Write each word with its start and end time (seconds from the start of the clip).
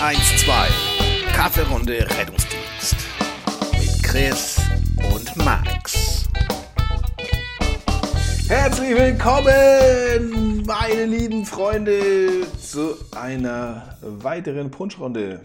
112 0.00 1.32
Kaffeerunde 1.32 2.06
Rettungsdienst 2.18 2.96
mit 3.72 4.02
Chris 4.02 4.60
und 5.14 5.34
Max. 5.36 6.28
Herzlich 8.46 8.94
willkommen, 8.94 10.62
meine 10.66 11.06
lieben 11.06 11.46
Freunde, 11.46 12.46
zu 12.58 12.94
einer 13.16 13.96
weiteren 14.02 14.70
Punschrunde. 14.70 15.42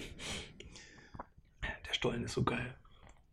Der 1.87 1.93
Stollen 1.93 2.25
ist 2.25 2.33
so 2.33 2.43
geil. 2.43 2.75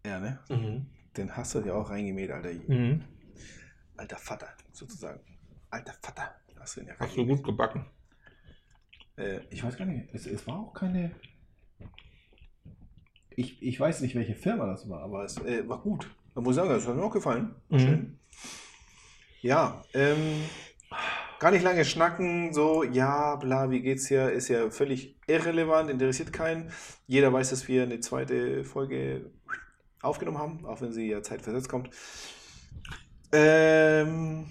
Ja, 0.06 0.20
ne? 0.20 0.38
Mhm. 0.48 0.86
Den 1.16 1.36
hast 1.36 1.52
du 1.56 1.60
dir 1.60 1.74
auch 1.74 1.90
reingemäht, 1.90 2.30
Alter. 2.30 2.50
Mhm. 2.68 3.02
Alter 3.96 4.18
Vater, 4.18 4.48
sozusagen. 4.72 5.20
Alter 5.68 5.94
Vater. 6.00 6.36
Hast 6.60 6.76
du, 6.76 6.80
den 6.80 6.88
ja 6.90 6.94
Hast 6.98 7.16
du 7.16 7.26
gut 7.26 7.42
gebacken. 7.42 7.86
Äh, 9.18 9.40
ich 9.50 9.62
weiß 9.62 9.76
gar 9.76 9.84
nicht, 9.84 10.08
es, 10.12 10.26
es 10.26 10.46
war 10.46 10.60
auch 10.60 10.72
keine. 10.72 11.10
Ich, 13.30 13.62
ich 13.62 13.78
weiß 13.78 14.00
nicht, 14.00 14.14
welche 14.14 14.34
Firma 14.34 14.66
das 14.66 14.88
war, 14.88 15.02
aber 15.02 15.24
es 15.24 15.36
äh, 15.38 15.68
war 15.68 15.80
gut. 15.80 16.10
Da 16.34 16.40
muss 16.40 16.52
ich 16.52 16.56
sagen, 16.56 16.70
das 16.70 16.86
hat 16.86 16.96
mir 16.96 17.02
auch 17.02 17.12
gefallen. 17.12 17.54
Mhm. 17.68 17.78
Schön. 17.78 18.18
Ja, 19.40 19.84
ähm, 19.94 20.42
gar 21.38 21.52
nicht 21.52 21.62
lange 21.62 21.84
schnacken, 21.84 22.52
so, 22.52 22.82
ja, 22.82 23.36
bla, 23.36 23.70
wie 23.70 23.80
geht's 23.80 24.08
hier, 24.08 24.32
ist 24.32 24.48
ja 24.48 24.70
völlig 24.70 25.16
irrelevant, 25.28 25.90
interessiert 25.90 26.32
keinen. 26.32 26.72
Jeder 27.06 27.32
weiß, 27.32 27.50
dass 27.50 27.68
wir 27.68 27.84
eine 27.84 28.00
zweite 28.00 28.64
Folge 28.64 29.30
aufgenommen 30.02 30.38
haben, 30.38 30.66
auch 30.66 30.80
wenn 30.80 30.92
sie 30.92 31.08
ja 31.08 31.22
zeitversetzt 31.22 31.68
kommt. 31.68 31.90
Ähm, 33.30 34.46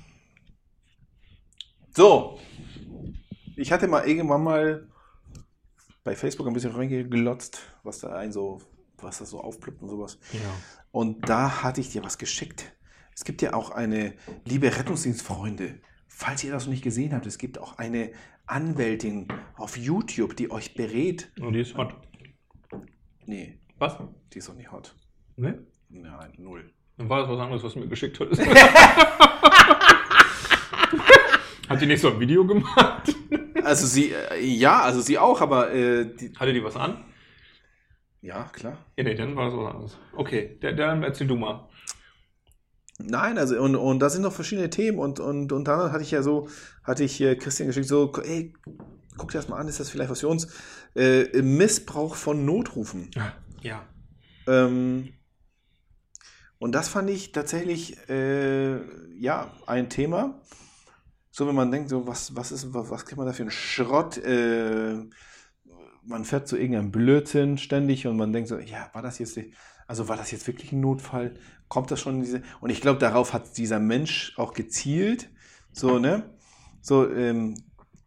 so, 1.94 2.40
ich 3.58 3.72
hatte 3.72 3.88
mal 3.88 4.08
irgendwann 4.08 4.44
mal 4.44 4.88
bei 6.04 6.16
Facebook 6.16 6.48
ein 6.48 6.54
bisschen 6.54 6.72
reingeglotzt, 6.72 7.60
was 7.84 8.00
da 8.00 8.16
ein 8.16 8.32
so, 8.32 8.62
was 8.98 9.18
da 9.20 9.26
so 9.26 9.42
aufploppt 9.42 9.82
und 9.82 9.90
sowas. 9.90 10.20
Ja. 10.32 10.40
Und 10.92 11.28
da 11.28 11.64
hatte 11.64 11.82
ich 11.82 11.90
dir 11.90 12.04
was 12.04 12.18
geschickt. 12.18 12.72
Es 13.14 13.26
gibt 13.26 13.42
ja 13.42 13.54
auch 13.54 13.72
eine, 13.72 14.14
liebe 14.46 14.78
Rettungsdienstfreunde, 14.78 15.82
falls 16.08 16.44
ihr 16.44 16.52
das 16.52 16.66
noch 16.66 16.72
nicht 16.72 16.84
gesehen 16.84 17.14
habt, 17.14 17.26
es 17.26 17.40
gibt 17.40 17.58
auch 17.58 17.78
eine 17.78 18.12
Anwältin 18.46 19.28
auf 19.56 19.76
YouTube, 19.76 20.36
die 20.38 20.52
euch 20.52 20.76
berät. 20.76 21.32
Und 21.40 21.54
die 21.54 21.62
ist 21.62 21.76
hot. 21.76 21.96
Nee, 23.26 23.60
Was? 23.78 23.98
die 24.34 24.38
ist 24.38 24.48
doch 24.48 24.56
nicht 24.56 24.72
hot. 24.72 24.96
Ne? 25.36 25.66
Nein, 25.90 26.34
null. 26.38 26.72
Dann 26.98 27.10
war 27.10 27.22
das 27.22 27.30
was 27.30 27.40
anderes, 27.40 27.64
was 27.64 27.74
du 27.74 27.80
mir 27.80 27.88
geschickt 27.88 28.20
hattest. 28.20 28.42
Hat 31.70 31.82
die 31.82 31.86
nicht 31.86 32.02
so 32.02 32.12
ein 32.12 32.20
Video 32.20 32.46
gemacht? 32.46 33.14
Also 33.68 33.86
sie, 33.86 34.14
äh, 34.14 34.40
ja, 34.40 34.82
also 34.82 35.02
sie 35.02 35.18
auch, 35.18 35.42
aber 35.42 35.74
äh, 35.74 36.06
die, 36.16 36.34
Hatte 36.38 36.54
die 36.54 36.64
was 36.64 36.78
an? 36.78 37.04
ja, 38.22 38.46
klar. 38.54 38.78
Ja, 38.96 39.04
nee, 39.04 39.14
dann 39.14 39.36
war 39.36 39.46
das 39.46 39.58
was 39.58 39.74
anderes. 39.74 39.98
Okay, 40.14 40.58
der, 40.62 40.74
dann 40.74 41.04
erzähl 41.04 41.28
du 41.28 41.36
mal. 41.36 41.68
Nein, 42.98 43.38
also 43.38 43.62
und, 43.62 43.76
und 43.76 44.00
da 44.00 44.10
sind 44.10 44.22
noch 44.22 44.32
verschiedene 44.32 44.70
Themen 44.70 45.00
und, 45.00 45.20
und, 45.20 45.52
und 45.52 45.66
dann 45.66 45.92
hatte 45.92 46.02
ich 46.02 46.12
ja 46.12 46.24
so, 46.24 46.48
hatte 46.84 47.04
ich 47.04 47.16
hier 47.16 47.38
Christian 47.38 47.68
geschickt, 47.68 47.88
so, 47.88 48.12
ey, 48.24 48.54
guck 49.18 49.32
dir 49.32 49.38
das 49.38 49.50
mal 49.50 49.58
an, 49.58 49.68
ist 49.68 49.82
das 49.82 49.90
vielleicht 49.90 50.10
was 50.10 50.22
für 50.22 50.30
uns? 50.30 50.48
Äh, 50.96 51.42
Missbrauch 51.42 52.16
von 52.16 52.46
Notrufen. 52.46 53.12
Ja. 53.62 53.84
Ähm, 54.48 55.14
und 56.58 56.72
das 56.72 56.88
fand 56.88 57.10
ich 57.10 57.34
tatsächlich, 57.34 57.98
äh, 58.10 58.78
ja, 59.20 59.52
ein 59.68 59.90
Thema. 59.90 60.42
So, 61.38 61.48
wenn 61.48 61.54
man 61.54 61.70
denkt, 61.72 61.90
so, 61.90 62.08
was, 62.08 62.36
was 62.36 62.52
ist, 62.52 62.74
was, 62.74 62.90
was 62.90 63.06
kriegt 63.06 63.18
man 63.20 63.28
da 63.28 63.32
für 63.32 63.44
einen 63.44 63.52
Schrott? 63.52 64.18
Äh, 64.18 64.96
man 66.04 66.26
fährt 66.26 66.48
zu 66.48 66.58
irgendeinem 66.58 66.90
Blödsinn 66.90 67.60
ständig 67.60 68.08
und 68.08 68.18
man 68.18 68.34
denkt 68.34 68.50
so, 68.50 68.58
ja, 68.58 68.90
war 68.94 69.04
das 69.04 69.20
jetzt, 69.20 69.40
also 69.86 70.08
war 70.08 70.18
das 70.18 70.32
jetzt 70.32 70.48
wirklich 70.48 70.72
ein 70.72 70.80
Notfall? 70.80 71.36
Kommt 71.68 71.92
das 71.92 72.00
schon 72.00 72.16
in 72.16 72.22
diese, 72.22 72.42
und 72.60 72.72
ich 72.72 72.82
glaube, 72.82 72.98
darauf 72.98 73.34
hat 73.34 73.56
dieser 73.56 73.80
Mensch 73.80 74.34
auch 74.38 74.54
gezielt, 74.54 75.30
so, 75.72 76.00
ne? 76.00 76.36
So, 76.82 77.08
ähm, 77.08 77.54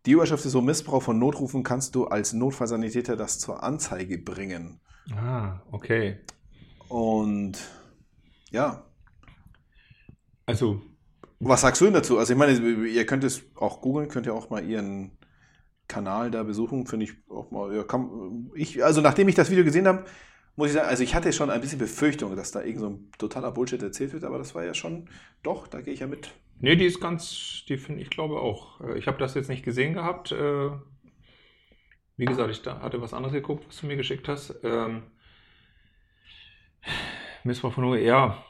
die 0.07 0.11
Überschrift 0.11 0.45
ist 0.45 0.51
so, 0.51 0.61
Missbrauch 0.61 1.05
von 1.05 1.21
Notrufen 1.21 1.63
kannst 1.63 1.95
du 1.95 2.07
als 2.07 2.33
Notfallsanitäter 2.33 3.15
das 3.15 3.39
zur 3.39 3.63
Anzeige 3.63 4.19
bringen. 4.19 4.81
Ah, 5.13 5.61
okay. 5.71 6.19
Und 6.89 7.59
ja, 8.51 8.91
Also, 10.47 10.83
was 11.41 11.63
sagst 11.63 11.81
du 11.81 11.87
denn 11.87 11.95
dazu? 11.95 12.19
Also 12.19 12.33
ich 12.35 12.39
meine, 12.39 12.53
ihr 12.89 13.07
könnt 13.07 13.25
es 13.25 13.43
auch 13.57 13.81
googeln, 13.81 14.09
könnt 14.09 14.27
ihr 14.27 14.35
auch 14.35 14.51
mal 14.51 14.65
ihren 14.65 15.13
Kanal 15.89 16.31
da 16.31 16.43
besuchen, 16.45 16.87
finde 16.87 17.07
ich 17.07 17.15
auch 17.31 17.51
mal. 17.51 17.75
Ja, 17.77 17.85
kann, 17.85 18.51
ich, 18.55 18.85
also 18.85 19.01
nachdem 19.03 19.29
ich 19.29 19.37
das 19.37 19.51
Video 19.51 19.65
gesehen 19.65 19.89
habe, 19.89 20.05
muss 20.57 20.69
ich 20.69 20.75
sagen, 20.75 20.89
also 20.89 21.03
ich 21.03 21.15
hatte 21.15 21.33
schon 21.33 21.51
ein 21.51 21.61
bisschen 21.61 21.79
Befürchtung, 21.79 22.37
dass 22.37 22.53
da 22.53 22.63
irgend 22.63 22.81
so 22.81 22.91
ein 22.91 23.11
totaler 23.19 23.53
Bullshit 23.53 23.83
erzählt 23.83 24.13
wird, 24.13 24.25
aber 24.25 24.39
das 24.39 24.55
war 24.55 24.65
ja 24.65 24.75
schon, 24.75 25.09
doch, 25.43 25.69
da 25.69 25.81
gehe 25.83 25.95
ich 25.95 26.01
ja 26.01 26.07
mit. 26.07 26.31
nee, 26.59 26.77
die 26.77 26.87
ist 26.87 27.01
ganz, 27.01 27.65
die 27.69 27.77
finde 27.79 28.03
ich 28.03 28.11
glaube 28.11 28.41
auch. 28.41 28.81
Äh, 28.81 28.99
Ich 28.99 29.07
habe 29.07 29.19
das 29.19 29.35
jetzt 29.35 29.49
nicht 29.49 29.65
gesehen 29.65 29.95
gehabt. 29.95 30.33
äh, 30.33 30.71
Wie 32.17 32.25
gesagt, 32.27 32.51
ich 32.51 32.65
hatte 32.67 33.01
was 33.03 33.15
anderes 33.15 33.33
geguckt, 33.35 33.67
was 33.67 33.79
du 33.81 33.87
mir 33.87 33.97
geschickt 33.97 34.29
hast. 34.29 34.55
Ähm, 34.63 35.03
Missbrauch 37.45 37.73
von 37.73 37.85
OE, 37.85 37.99
ja. 38.05 38.43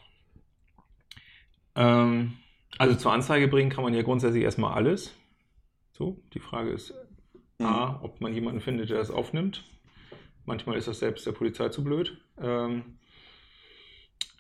Ähm, 1.74 2.36
also 2.78 2.94
zur 2.94 3.12
Anzeige 3.12 3.48
bringen 3.48 3.70
kann 3.70 3.84
man 3.84 3.94
ja 3.94 4.02
grundsätzlich 4.02 4.42
erstmal 4.42 4.74
alles. 4.74 5.14
So, 5.92 6.22
die 6.32 6.40
Frage 6.40 6.70
ist 6.70 6.94
A, 7.58 8.00
ob 8.02 8.20
man 8.20 8.32
jemanden 8.32 8.60
findet, 8.60 8.90
der 8.90 8.98
das 8.98 9.10
aufnimmt. 9.10 9.64
Manchmal 10.46 10.76
ist 10.76 10.88
das 10.88 10.98
selbst 10.98 11.26
der 11.26 11.32
Polizei 11.32 11.68
zu 11.68 11.84
blöd. 11.84 12.18
Ähm, 12.40 12.98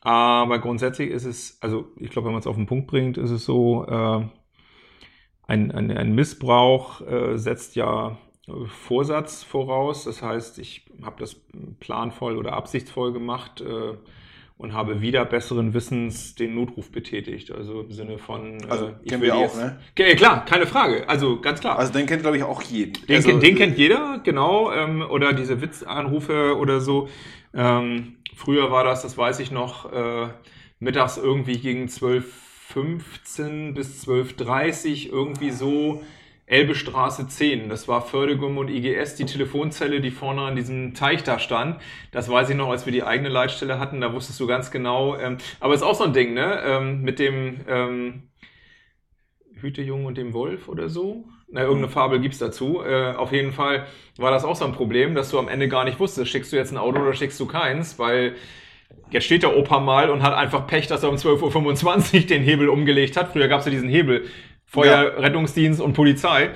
aber 0.00 0.58
grundsätzlich 0.58 1.10
ist 1.10 1.26
es, 1.26 1.58
also 1.60 1.92
ich 1.96 2.10
glaube, 2.10 2.26
wenn 2.26 2.32
man 2.32 2.40
es 2.40 2.46
auf 2.46 2.56
den 2.56 2.66
Punkt 2.66 2.86
bringt, 2.86 3.18
ist 3.18 3.30
es 3.30 3.44
so, 3.44 3.84
äh, 3.86 4.26
ein, 5.50 5.72
ein, 5.72 5.90
ein 5.90 6.14
Missbrauch 6.14 7.00
äh, 7.02 7.36
setzt 7.36 7.76
ja 7.76 8.16
äh, 8.46 8.66
Vorsatz 8.66 9.42
voraus. 9.42 10.04
Das 10.04 10.22
heißt, 10.22 10.58
ich 10.58 10.86
habe 11.02 11.16
das 11.18 11.36
planvoll 11.80 12.38
oder 12.38 12.54
absichtsvoll 12.54 13.12
gemacht 13.12 13.60
äh, 13.60 13.94
und 14.60 14.74
habe 14.74 15.00
wieder 15.00 15.24
besseren 15.24 15.72
Wissens 15.74 16.34
den 16.34 16.54
Notruf 16.54 16.90
betätigt. 16.92 17.50
Also 17.50 17.80
im 17.80 17.92
Sinne 17.92 18.18
von. 18.18 18.58
Also, 18.68 18.88
äh, 18.88 19.08
kennen 19.08 19.22
wir 19.22 19.34
auch, 19.34 19.40
jetzt- 19.42 19.56
ne? 19.56 19.78
Ja, 19.98 20.14
klar, 20.14 20.44
keine 20.44 20.66
Frage. 20.66 21.08
Also 21.08 21.40
ganz 21.40 21.60
klar. 21.60 21.78
Also 21.78 21.92
den 21.92 22.06
kennt, 22.06 22.22
glaube 22.22 22.36
ich, 22.36 22.42
auch 22.42 22.62
jeden. 22.62 22.92
Den, 23.06 23.16
also, 23.16 23.28
kennt- 23.30 23.42
den 23.42 23.54
kennt 23.56 23.78
jeder, 23.78 24.20
genau. 24.22 24.70
Ähm, 24.72 25.02
oder 25.08 25.32
diese 25.32 25.60
Witzanrufe 25.62 26.56
oder 26.58 26.80
so. 26.80 27.08
Ähm, 27.54 28.16
früher 28.36 28.70
war 28.70 28.84
das, 28.84 29.02
das 29.02 29.16
weiß 29.16 29.40
ich 29.40 29.50
noch, 29.50 29.90
äh, 29.92 30.28
mittags 30.78 31.16
irgendwie 31.16 31.58
gegen 31.58 31.88
12.15 31.88 33.72
bis 33.74 34.02
12.30 34.06 35.10
irgendwie 35.10 35.50
so. 35.50 36.02
Elbestraße 36.50 37.28
10, 37.28 37.68
das 37.68 37.86
war 37.86 38.02
Fördergum 38.02 38.58
und 38.58 38.68
IGS, 38.68 39.14
die 39.14 39.24
Telefonzelle, 39.24 40.00
die 40.00 40.10
vorne 40.10 40.42
an 40.42 40.56
diesem 40.56 40.94
Teich 40.94 41.22
da 41.22 41.38
stand. 41.38 41.80
Das 42.10 42.28
weiß 42.28 42.50
ich 42.50 42.56
noch, 42.56 42.68
als 42.70 42.86
wir 42.86 42.92
die 42.92 43.04
eigene 43.04 43.28
Leitstelle 43.28 43.78
hatten, 43.78 44.00
da 44.00 44.12
wusstest 44.12 44.40
du 44.40 44.46
ganz 44.46 44.70
genau. 44.70 45.16
Ähm, 45.16 45.38
aber 45.60 45.74
ist 45.74 45.82
auch 45.82 45.94
so 45.94 46.04
ein 46.04 46.12
Ding, 46.12 46.34
ne? 46.34 46.60
Ähm, 46.64 47.02
mit 47.02 47.18
dem, 47.18 47.60
ähm, 47.68 48.30
Hütejungen 49.60 50.06
und 50.06 50.18
dem 50.18 50.32
Wolf 50.32 50.68
oder 50.68 50.88
so. 50.88 51.24
Na, 51.48 51.62
irgendeine 51.62 51.88
Fabel 51.88 52.20
gibt's 52.20 52.38
dazu. 52.38 52.82
Äh, 52.82 53.12
auf 53.14 53.32
jeden 53.32 53.52
Fall 53.52 53.86
war 54.16 54.30
das 54.30 54.44
auch 54.44 54.56
so 54.56 54.64
ein 54.64 54.72
Problem, 54.72 55.14
dass 55.14 55.30
du 55.30 55.38
am 55.38 55.48
Ende 55.48 55.68
gar 55.68 55.84
nicht 55.84 55.98
wusstest, 55.98 56.30
schickst 56.30 56.52
du 56.52 56.56
jetzt 56.56 56.72
ein 56.72 56.78
Auto 56.78 57.00
oder 57.00 57.12
schickst 57.12 57.38
du 57.40 57.46
keins, 57.46 57.98
weil 57.98 58.34
jetzt 59.10 59.24
steht 59.24 59.42
der 59.42 59.56
Opa 59.56 59.80
mal 59.80 60.10
und 60.10 60.22
hat 60.22 60.34
einfach 60.34 60.66
Pech, 60.66 60.86
dass 60.86 61.02
er 61.02 61.10
um 61.10 61.16
12.25 61.16 62.14
Uhr 62.14 62.26
den 62.26 62.42
Hebel 62.42 62.68
umgelegt 62.68 63.16
hat. 63.16 63.32
Früher 63.32 63.48
gab's 63.48 63.64
ja 63.64 63.70
diesen 63.70 63.88
Hebel. 63.88 64.26
Feuer, 64.70 65.18
Rettungsdienst 65.18 65.80
und 65.80 65.94
Polizei. 65.94 66.50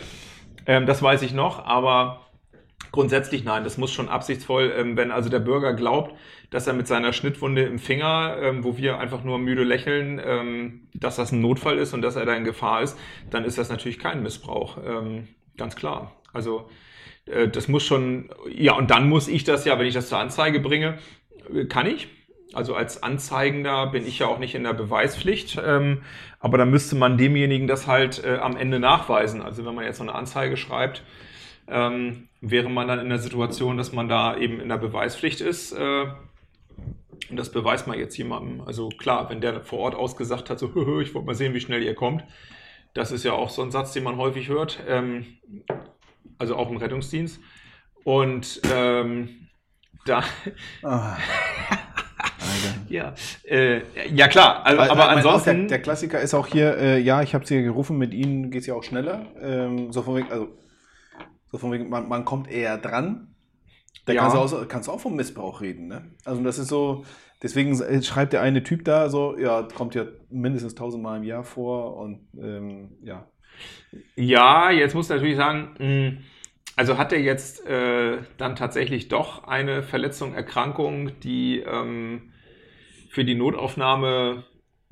Ähm, 0.66 0.86
das 0.86 1.02
weiß 1.02 1.22
ich 1.22 1.34
noch, 1.34 1.66
aber 1.66 2.20
grundsätzlich 2.92 3.42
nein, 3.42 3.64
das 3.64 3.76
muss 3.76 3.92
schon 3.92 4.08
absichtsvoll, 4.08 4.72
ähm, 4.76 4.96
wenn 4.96 5.10
also 5.10 5.28
der 5.28 5.40
Bürger 5.40 5.74
glaubt, 5.74 6.14
dass 6.50 6.68
er 6.68 6.74
mit 6.74 6.86
seiner 6.86 7.12
Schnittwunde 7.12 7.64
im 7.64 7.80
Finger, 7.80 8.36
ähm, 8.40 8.62
wo 8.62 8.76
wir 8.76 8.98
einfach 8.98 9.24
nur 9.24 9.40
müde 9.40 9.64
lächeln, 9.64 10.20
ähm, 10.24 10.88
dass 10.94 11.16
das 11.16 11.32
ein 11.32 11.40
Notfall 11.40 11.76
ist 11.76 11.92
und 11.92 12.02
dass 12.02 12.14
er 12.14 12.24
da 12.24 12.36
in 12.36 12.44
Gefahr 12.44 12.82
ist, 12.82 12.96
dann 13.30 13.44
ist 13.44 13.58
das 13.58 13.68
natürlich 13.68 13.98
kein 13.98 14.22
Missbrauch. 14.22 14.78
Ähm, 14.86 15.26
ganz 15.56 15.74
klar. 15.74 16.12
Also 16.32 16.70
äh, 17.26 17.48
das 17.48 17.66
muss 17.66 17.82
schon, 17.82 18.30
ja, 18.48 18.74
und 18.74 18.92
dann 18.92 19.08
muss 19.08 19.26
ich 19.26 19.42
das 19.42 19.64
ja, 19.64 19.76
wenn 19.76 19.86
ich 19.86 19.94
das 19.94 20.08
zur 20.08 20.18
Anzeige 20.18 20.60
bringe, 20.60 20.98
äh, 21.52 21.64
kann 21.64 21.86
ich. 21.86 22.06
Also 22.52 22.74
als 22.74 23.02
Anzeigender 23.02 23.88
bin 23.88 24.06
ich 24.06 24.18
ja 24.20 24.26
auch 24.26 24.38
nicht 24.38 24.54
in 24.54 24.64
der 24.64 24.74
Beweispflicht, 24.74 25.60
ähm, 25.64 26.02
aber 26.38 26.58
dann 26.58 26.70
müsste 26.70 26.94
man 26.94 27.18
demjenigen 27.18 27.66
das 27.66 27.86
halt 27.86 28.22
äh, 28.24 28.36
am 28.36 28.56
Ende 28.56 28.78
nachweisen. 28.78 29.42
Also 29.42 29.64
wenn 29.64 29.74
man 29.74 29.84
jetzt 29.84 29.98
so 29.98 30.04
eine 30.04 30.14
Anzeige 30.14 30.56
schreibt, 30.56 31.02
ähm, 31.66 32.28
wäre 32.40 32.68
man 32.68 32.86
dann 32.86 33.00
in 33.00 33.08
der 33.08 33.18
Situation, 33.18 33.76
dass 33.76 33.92
man 33.92 34.08
da 34.08 34.36
eben 34.36 34.60
in 34.60 34.68
der 34.68 34.76
Beweispflicht 34.76 35.40
ist. 35.40 35.72
Äh, 35.72 36.06
und 37.30 37.36
das 37.36 37.50
beweist 37.50 37.86
man 37.86 37.98
jetzt 37.98 38.16
jemandem. 38.16 38.60
Also 38.60 38.90
klar, 38.90 39.30
wenn 39.30 39.40
der 39.40 39.62
vor 39.62 39.80
Ort 39.80 39.94
ausgesagt 39.94 40.50
hat, 40.50 40.58
so, 40.58 40.66
ich 41.00 41.14
wollte 41.14 41.26
mal 41.26 41.34
sehen, 41.34 41.54
wie 41.54 41.60
schnell 41.60 41.82
ihr 41.82 41.94
kommt. 41.94 42.24
Das 42.92 43.10
ist 43.10 43.24
ja 43.24 43.32
auch 43.32 43.50
so 43.50 43.62
ein 43.62 43.70
Satz, 43.70 43.92
den 43.92 44.04
man 44.04 44.16
häufig 44.16 44.48
hört. 44.48 44.80
Ähm, 44.86 45.26
also 46.38 46.56
auch 46.56 46.70
im 46.70 46.76
Rettungsdienst. 46.76 47.40
Und 48.04 48.60
ähm, 48.72 49.48
da, 50.04 50.22
Ah. 50.82 51.16
ja, 52.88 53.14
äh, 53.44 53.80
ja 54.14 54.28
klar, 54.28 54.64
also, 54.64 54.80
aber 54.82 55.06
Mein- 55.06 55.16
ansonsten, 55.18 55.60
Der, 55.60 55.68
der 55.68 55.82
Klassiker 55.82 56.20
ist 56.20 56.34
auch 56.34 56.46
hier, 56.46 56.76
äh, 56.78 57.00
ja, 57.00 57.22
ich 57.22 57.34
habe 57.34 57.46
sie 57.46 57.62
gerufen, 57.62 57.98
mit 57.98 58.14
ihnen 58.14 58.50
geht 58.50 58.62
es 58.62 58.66
ja 58.66 58.74
auch 58.74 58.82
schneller. 58.82 59.26
Ähm, 59.40 59.92
so 59.92 60.02
von 60.02 60.16
wegen, 60.16 60.30
also, 60.30 60.48
so 61.50 61.58
von 61.58 61.72
wegen, 61.72 61.88
man, 61.88 62.08
man 62.08 62.24
kommt 62.24 62.50
eher 62.50 62.78
dran. 62.78 63.28
Da 64.06 64.12
Ja. 64.12 64.20
kannst, 64.22 64.36
du 64.36 64.40
auch, 64.40 64.68
kannst 64.68 64.88
du 64.88 64.92
auch 64.92 65.00
vom 65.00 65.16
Missbrauch 65.16 65.60
reden, 65.62 65.88
ne? 65.88 66.02
Also 66.24 66.42
das 66.42 66.58
ist 66.58 66.68
so, 66.68 67.04
deswegen 67.42 67.80
äh, 67.80 68.02
schreibt 68.02 68.32
der 68.34 68.42
eine 68.42 68.62
Typ 68.62 68.84
da 68.84 69.08
so, 69.08 69.38
ja, 69.38 69.62
kommt 69.74 69.94
ja 69.94 70.04
mindestens 70.30 70.74
tausendmal 70.74 71.18
im 71.18 71.24
Jahr 71.24 71.44
vor 71.44 71.96
und 71.96 72.20
ähm, 72.38 72.98
ja. 73.02 73.26
Ja, 74.16 74.70
jetzt 74.70 74.94
muss 74.94 75.06
ich 75.06 75.10
natürlich 75.10 75.36
sagen, 75.36 75.74
mh, 75.78 76.22
also 76.76 76.98
hat 76.98 77.12
er 77.12 77.20
jetzt 77.20 77.64
äh, 77.66 78.18
dann 78.36 78.56
tatsächlich 78.56 79.08
doch 79.08 79.44
eine 79.44 79.82
Verletzung, 79.82 80.34
Erkrankung, 80.34 81.18
die 81.20 81.60
ähm, 81.60 82.33
für 83.14 83.24
die 83.24 83.36
Notaufnahme 83.36 84.42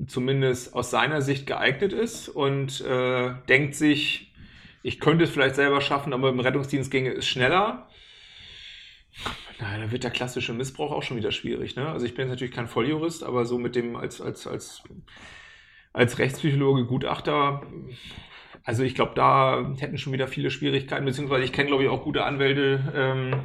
zumindest 0.07 0.73
aus 0.73 0.89
seiner 0.89 1.21
Sicht 1.21 1.45
geeignet 1.45 1.91
ist 1.91 2.29
und 2.29 2.79
äh, 2.79 3.33
denkt 3.49 3.75
sich, 3.75 4.33
ich 4.81 5.01
könnte 5.01 5.25
es 5.25 5.29
vielleicht 5.29 5.55
selber 5.55 5.81
schaffen, 5.81 6.13
aber 6.13 6.29
im 6.29 6.39
Rettungsdienst 6.39 6.89
ginge 6.89 7.11
es 7.11 7.27
schneller. 7.27 7.89
Na, 9.59 9.77
da 9.77 9.91
wird 9.91 10.05
der 10.05 10.11
klassische 10.11 10.53
Missbrauch 10.53 10.93
auch 10.93 11.03
schon 11.03 11.17
wieder 11.17 11.33
schwierig. 11.33 11.75
Ne? 11.75 11.89
Also 11.89 12.05
ich 12.05 12.15
bin 12.15 12.23
jetzt 12.25 12.31
natürlich 12.31 12.53
kein 12.53 12.69
Volljurist, 12.69 13.23
aber 13.23 13.45
so 13.45 13.57
mit 13.57 13.75
dem 13.75 13.97
als, 13.97 14.21
als, 14.21 14.47
als, 14.47 14.83
als 15.91 16.17
Rechtspsychologe, 16.17 16.85
Gutachter, 16.85 17.61
also 18.63 18.83
ich 18.83 18.95
glaube, 18.95 19.11
da 19.15 19.73
hätten 19.79 19.97
schon 19.97 20.13
wieder 20.13 20.29
viele 20.29 20.49
Schwierigkeiten, 20.49 21.03
beziehungsweise 21.03 21.43
ich 21.43 21.51
kenne, 21.51 21.67
glaube 21.67 21.83
ich, 21.83 21.89
auch 21.89 22.05
gute 22.05 22.23
Anwälte, 22.23 22.93
ähm, 22.95 23.35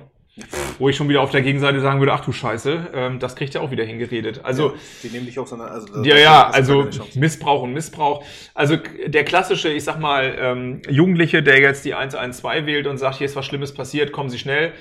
wo 0.78 0.88
ich 0.88 0.96
schon 0.96 1.08
wieder 1.08 1.20
auf 1.22 1.30
der 1.30 1.42
Gegenseite 1.42 1.80
sagen 1.80 2.00
würde, 2.00 2.12
ach 2.12 2.24
du 2.24 2.32
Scheiße, 2.32 2.90
ähm, 2.94 3.18
das 3.18 3.36
kriegt 3.36 3.54
ja 3.54 3.60
auch 3.60 3.70
wieder 3.70 3.84
hingeredet. 3.84 4.40
Also 4.44 4.74
die 5.02 5.08
nehmen 5.08 5.26
dich 5.26 5.38
auch 5.38 5.46
so 5.46 5.56
eine, 5.56 5.64
also 5.64 6.02
ja, 6.02 6.16
ja, 6.16 6.48
also. 6.48 6.88
Missbrauch 7.14 7.62
und 7.62 7.72
Missbrauch. 7.72 8.24
Also 8.54 8.76
der 8.76 9.24
klassische, 9.24 9.68
ich 9.68 9.84
sag 9.84 9.98
mal, 9.98 10.36
ähm, 10.38 10.82
Jugendliche, 10.88 11.42
der 11.42 11.60
jetzt 11.60 11.84
die 11.84 11.94
112 11.94 12.66
wählt 12.66 12.86
und 12.86 12.98
sagt, 12.98 13.16
hier 13.16 13.26
ist 13.26 13.36
was 13.36 13.46
Schlimmes 13.46 13.74
passiert, 13.74 14.12
kommen 14.12 14.30
Sie 14.30 14.38
schnell 14.38 14.72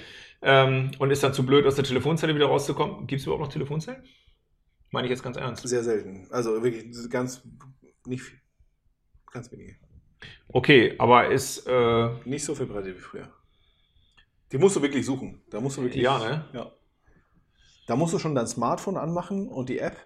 ähm, 0.42 0.92
und 1.00 1.12
ist 1.12 1.24
dann 1.24 1.34
zu 1.34 1.46
blöd, 1.46 1.66
aus 1.66 1.76
der 1.76 1.84
Telefonzelle 1.84 2.36
wieder 2.36 2.48
rauszukommen. 2.48 3.08
Gibt 3.08 3.22
es 3.22 3.26
überhaupt 3.26 3.44
noch 3.44 3.52
Telefonzellen? 3.52 4.04
Meine 4.92 5.08
ich 5.08 5.12
jetzt 5.12 5.24
ganz 5.24 5.38
ernst. 5.38 5.68
Sehr 5.68 5.84
selten. 5.84 6.28
Also 6.32 6.64
wirklich 6.64 6.86
ganz, 7.10 7.42
nicht 8.06 8.24
viel. 8.24 8.40
Ganz 9.32 9.52
wenige. 9.52 9.76
Okay, 10.50 10.96
aber 10.98 11.30
ist, 11.30 11.68
äh, 11.68 12.10
Nicht 12.26 12.46
so 12.46 12.56
verbreitet 12.56 12.96
wie 12.96 13.02
früher. 13.02 13.30
Die 14.52 14.58
musst 14.58 14.76
du 14.76 14.82
wirklich 14.82 15.06
suchen. 15.06 15.42
Da 15.50 15.60
musst 15.60 15.78
du 15.78 15.84
wirklich. 15.84 16.04
Ja, 16.04 16.20
ne? 16.20 16.46
Ja. 16.54 16.72
Da 17.88 17.96
musst 17.96 18.14
du 18.14 18.20
schon 18.20 18.36
dein 18.36 18.48
Smartphone 18.48 18.98
anmachen 18.98 19.48
und 19.48 19.70
die 19.70 19.80
App 19.80 19.98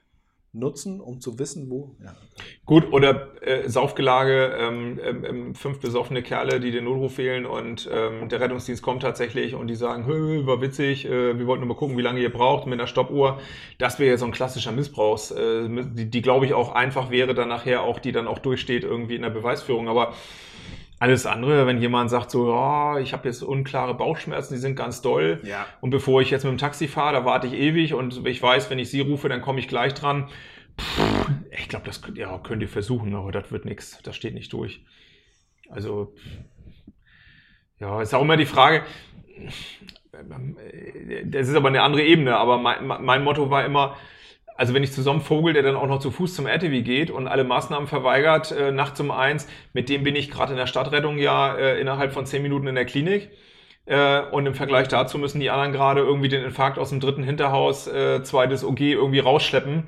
nutzen, 0.54 1.00
um 1.00 1.22
zu 1.22 1.40
wissen, 1.40 1.70
wo. 1.70 1.96
Ja. 2.04 2.14
Gut, 2.66 2.92
oder 2.92 3.42
äh, 3.42 3.70
Saufgelage, 3.70 4.54
ähm, 4.60 5.00
ähm, 5.02 5.26
ähm, 5.26 5.56
fünf 5.56 5.80
besoffene 5.80 6.22
Kerle, 6.24 6.60
die 6.60 6.72
den 6.72 6.84
Notruf 6.84 7.18
wählen 7.18 7.46
und 7.46 7.90
ähm, 7.92 8.28
der 8.28 8.42
Rettungsdienst 8.42 8.84
kommt 8.84 9.02
tatsächlich 9.02 9.56
und 9.56 9.68
die 9.68 9.76
sagen, 9.76 10.06
"Hö, 10.06 10.46
war 10.46 10.62
witzig, 10.62 11.06
äh, 11.06 11.38
wir 11.40 11.48
wollten 11.48 11.62
nur 11.62 11.74
mal 11.74 11.80
gucken, 11.80 11.98
wie 11.98 12.02
lange 12.02 12.20
ihr 12.20 12.32
braucht 12.32 12.66
mit 12.66 12.80
einer 12.80 12.88
Stoppuhr. 12.88 13.40
Das 13.78 13.98
wäre 14.00 14.12
ja 14.12 14.18
so 14.18 14.26
ein 14.26 14.32
klassischer 14.32 14.74
Missbrauchs, 14.74 15.32
äh, 15.32 15.70
die, 15.70 16.10
die 16.10 16.22
glaube 16.22 16.46
ich 16.46 16.54
auch 16.54 16.74
einfach 16.74 17.12
wäre 17.12 17.34
dann 17.34 17.48
nachher 17.48 17.84
auch, 17.84 18.00
die 18.00 18.12
dann 18.12 18.28
auch 18.28 18.40
durchsteht 18.40 18.84
irgendwie 18.84 19.16
in 19.16 19.22
der 19.22 19.30
Beweisführung. 19.30 19.88
Aber 19.88 20.14
alles 21.02 21.26
andere, 21.26 21.66
wenn 21.66 21.82
jemand 21.82 22.12
sagt 22.12 22.30
so, 22.30 22.54
oh, 22.54 22.98
ich 23.02 23.12
habe 23.14 23.28
jetzt 23.28 23.42
unklare 23.42 23.96
Bauchschmerzen, 23.96 24.54
die 24.54 24.60
sind 24.60 24.76
ganz 24.76 25.02
doll, 25.02 25.40
Ja. 25.44 25.66
und 25.82 25.90
bevor 25.90 26.22
ich 26.22 26.30
jetzt 26.30 26.44
mit 26.44 26.52
dem 26.52 26.60
Taxi 26.60 26.88
fahre, 26.88 27.14
da 27.14 27.26
warte 27.26 27.48
ich 27.48 27.54
ewig 27.54 27.96
und 27.96 28.26
ich 28.28 28.40
weiß, 28.42 28.70
wenn 28.70 28.78
ich 28.78 28.92
sie 28.92 29.02
rufe, 29.02 29.28
dann 29.28 29.42
komme 29.42 29.60
ich 29.60 29.68
gleich 29.68 29.96
dran. 29.96 30.30
Pff, 30.80 31.02
ich 31.58 31.68
glaube, 31.70 31.86
das 31.88 32.04
könnt, 32.04 32.20
ja, 32.20 32.38
könnt 32.38 32.62
ihr 32.62 32.70
versuchen, 32.70 33.16
aber 33.16 33.32
das 33.32 33.52
wird 33.52 33.66
nichts. 33.66 34.00
Das 34.04 34.16
steht 34.16 34.36
nicht 34.36 34.54
durch. 34.54 34.86
Also, 35.70 36.14
ja, 37.80 38.00
ist 38.02 38.14
auch 38.14 38.22
immer 38.22 38.38
die 38.38 38.46
Frage. 38.46 38.84
äh, 40.12 41.26
Das 41.26 41.48
ist 41.50 41.56
aber 41.56 41.70
eine 41.70 41.82
andere 41.82 42.04
Ebene, 42.04 42.38
aber 42.38 42.58
mein, 42.60 42.86
mein 42.86 43.24
Motto 43.24 43.50
war 43.50 43.66
immer, 43.66 43.98
also 44.62 44.76
wenn 44.76 44.84
ich 44.84 44.92
zu 44.92 45.02
so 45.02 45.10
einem 45.10 45.22
Vogel, 45.22 45.54
der 45.54 45.64
dann 45.64 45.76
auch 45.76 45.88
noch 45.88 45.98
zu 45.98 46.12
Fuß 46.12 46.36
zum 46.36 46.46
RTW 46.46 46.84
geht 46.84 47.10
und 47.10 47.28
alle 47.28 47.44
Maßnahmen 47.44 47.88
verweigert, 47.88 48.52
äh, 48.52 48.72
nachts 48.72 49.00
um 49.00 49.10
eins, 49.10 49.48
mit 49.74 49.90
dem 49.90 50.04
bin 50.04 50.16
ich 50.16 50.30
gerade 50.30 50.52
in 50.52 50.58
der 50.58 50.68
Stadtrettung 50.68 51.18
ja 51.18 51.56
äh, 51.56 51.82
innerhalb 51.82 52.14
von 52.14 52.28
zehn 52.28 52.44
Minuten 52.44 52.68
in 52.68 52.76
der 52.76 52.86
Klinik. 52.86 53.32
Äh, 53.88 54.22
und 54.22 54.46
im 54.46 54.54
Vergleich 54.54 54.88
dazu 54.88 55.18
müssen 55.18 55.40
die 55.40 55.50
anderen 55.50 55.72
gerade 55.72 56.02
irgendwie 56.02 56.30
den 56.30 56.44
Infarkt 56.44 56.78
aus 56.78 56.90
dem 56.92 57.00
dritten 57.00 57.24
Hinterhaus, 57.24 57.88
äh, 57.88 58.22
zweites 58.22 58.64
OG 58.64 58.82
irgendwie 58.82 59.18
rausschleppen. 59.18 59.88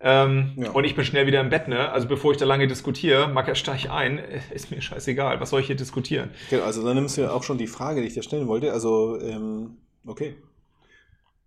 Ähm, 0.00 0.52
Ja. 0.56 0.70
Und 0.70 0.84
ich 0.84 0.94
bin 0.96 1.04
schnell 1.04 1.26
wieder 1.26 1.42
im 1.42 1.50
Bett, 1.50 1.68
ne? 1.68 1.92
Also 1.92 2.08
bevor 2.08 2.32
ich 2.32 2.38
da 2.38 2.46
lange 2.46 2.66
diskutiere, 2.66 3.28
mag 3.28 3.46
er 3.46 3.56
steig 3.56 3.90
ein, 3.90 4.16
äh, 4.16 4.40
ist 4.54 4.70
mir 4.70 4.80
scheißegal. 4.80 5.38
Was 5.38 5.50
soll 5.50 5.60
ich 5.60 5.66
hier 5.66 5.76
diskutieren? 5.76 6.30
Genau, 6.48 6.64
also 6.64 6.82
dann 6.82 6.96
nimmst 6.96 7.18
du 7.18 7.20
ja 7.20 7.30
auch 7.30 7.42
schon 7.42 7.58
die 7.58 7.66
Frage, 7.66 8.00
die 8.00 8.06
ich 8.06 8.14
dir 8.14 8.22
stellen 8.22 8.48
wollte. 8.48 8.72
Also, 8.72 9.20
ähm, 9.20 9.76
okay. 10.06 10.36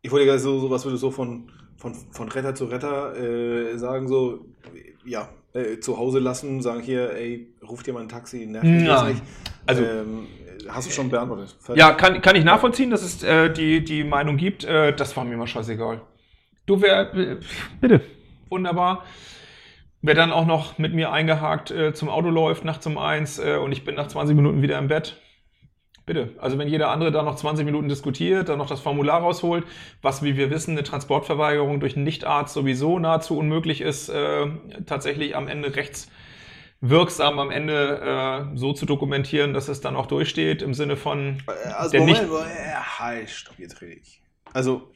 Ich 0.04 0.12
wollte 0.12 0.28
gerade 0.28 0.38
so, 0.38 0.60
so 0.60 0.70
was 0.70 0.86
würdest 0.86 1.02
du 1.02 1.08
so 1.08 1.12
von, 1.12 1.52
von, 1.78 1.94
von 2.12 2.30
Retter 2.30 2.56
zu 2.56 2.66
Retter 2.66 3.16
äh, 3.16 3.78
sagen, 3.78 4.08
so, 4.08 4.46
ja, 5.06 5.30
äh, 5.54 5.80
zu 5.80 5.98
Hause 5.98 6.20
lassen, 6.20 6.62
sagen 6.62 6.82
hier, 6.82 7.14
ey, 7.14 7.48
ruf 7.68 7.84
dir 7.84 7.94
mal 7.94 8.02
ein 8.02 8.10
Taxi, 8.10 8.46
nerv 8.46 8.64
mich 8.64 8.84
Ja. 8.86 9.04
nicht. 9.08 9.22
Also- 9.66 9.84
ähm, 9.84 10.28
hast 10.70 10.88
du 10.88 10.92
schon 10.92 11.10
beantwortet? 11.10 11.56
Fertig? 11.60 11.80
Ja, 11.80 11.94
kann, 11.94 12.22
kann 12.22 12.36
ich 12.36 12.44
nachvollziehen, 12.44 12.90
dass 12.90 13.04
es 13.04 13.24
äh, 13.24 13.52
die, 13.52 13.84
die 13.84 14.04
Meinung 14.04 14.38
gibt. 14.38 14.64
Äh, 14.66 14.94
das 14.94 15.16
war 15.16 15.24
mir 15.24 15.38
mal 15.38 15.48
scheißegal. 15.48 16.02
Du 16.66 16.82
wär, 16.82 17.14
äh, 17.14 17.38
bitte. 17.80 18.02
Wunderbar. 18.50 19.04
Wer 20.02 20.14
dann 20.14 20.32
auch 20.32 20.46
noch 20.46 20.78
mit 20.78 20.94
mir 20.94 21.12
eingehakt 21.12 21.72
äh, 21.72 21.94
zum 21.94 22.10
Auto 22.10 22.30
läuft, 22.30 22.64
nachts 22.66 22.86
um 22.88 22.98
eins 22.98 23.40
äh, 23.40 23.56
und 23.58 23.72
ich 23.72 23.84
bin 23.84 23.96
nach 23.96 24.08
20 24.08 24.36
Minuten 24.36 24.62
wieder 24.62 24.78
im 24.78 24.88
Bett. 24.88 25.18
Bitte. 26.08 26.34
Also 26.40 26.58
wenn 26.58 26.70
jeder 26.70 26.90
andere 26.90 27.12
da 27.12 27.22
noch 27.22 27.36
20 27.36 27.66
Minuten 27.66 27.90
diskutiert, 27.90 28.48
dann 28.50 28.58
noch 28.58 28.68
das 28.70 28.80
Formular 28.80 29.20
rausholt, 29.22 29.66
was, 30.02 30.24
wie 30.24 30.38
wir 30.38 30.50
wissen, 30.50 30.72
eine 30.72 30.84
Transportverweigerung 30.84 31.80
durch 31.82 31.96
einen 31.98 32.06
Nichtarzt 32.06 32.54
sowieso 32.54 32.98
nahezu 32.98 33.38
unmöglich 33.38 33.82
ist, 33.82 34.08
äh, 34.08 34.48
tatsächlich 34.86 35.36
am 35.36 35.50
Ende 35.50 35.76
rechtswirksam 35.76 37.40
am 37.40 37.52
Ende 37.52 38.00
äh, 38.54 38.58
so 38.58 38.72
zu 38.74 38.86
dokumentieren, 38.86 39.54
dass 39.54 39.68
es 39.68 39.82
dann 39.82 39.96
auch 39.98 40.06
durchsteht, 40.06 40.62
im 40.62 40.74
Sinne 40.74 40.96
von, 40.96 41.44
Äh, 41.48 41.70
Also, 41.74 41.92
Der 41.92 42.00
Moment, 42.00 42.22
nicht- 42.32 42.42
äh, 42.42 42.74
halt, 43.00 43.30
stopp, 43.30 43.60
jetzt 43.60 43.82
rede 43.82 43.94
ich. 44.02 44.24
Also, 44.54 44.90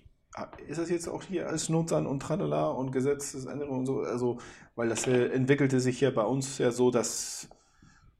ist 0.68 0.80
das 0.80 0.89
jetzt 0.89 1.10
auch 1.10 1.24
hier 1.24 1.50
als 1.50 1.68
Notsan 1.68 2.08
und 2.08 2.22
Tralala 2.22 2.70
und 2.70 2.91
Gesetzesänderung 2.94 3.80
und 3.80 3.86
so? 3.86 4.00
Also, 4.00 4.38
weil 4.77 4.88
das 4.88 5.06
äh, 5.08 5.25
entwickelte 5.27 5.82
sich 5.82 6.00
ja 6.00 6.10
bei 6.10 6.24
uns 6.24 6.58
ja 6.58 6.72
so, 6.72 6.89
dass 6.89 7.50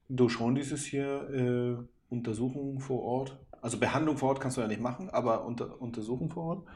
du 0.10 0.28
schon 0.28 0.56
dieses 0.56 0.84
hier 0.84 1.80
äh, 1.80 1.86
Untersuchung 2.12 2.82
vor 2.82 3.02
Ort, 3.04 3.40
also 3.62 3.80
Behandlung 3.80 4.18
vor 4.18 4.30
Ort 4.30 4.42
kannst 4.42 4.58
du 4.58 4.62
ja 4.62 4.68
nicht 4.68 4.82
machen, 4.82 5.10
aber 5.10 5.46
unter, 5.46 5.82
Untersuchung 5.82 6.30
vor 6.30 6.44
Ort 6.44 6.68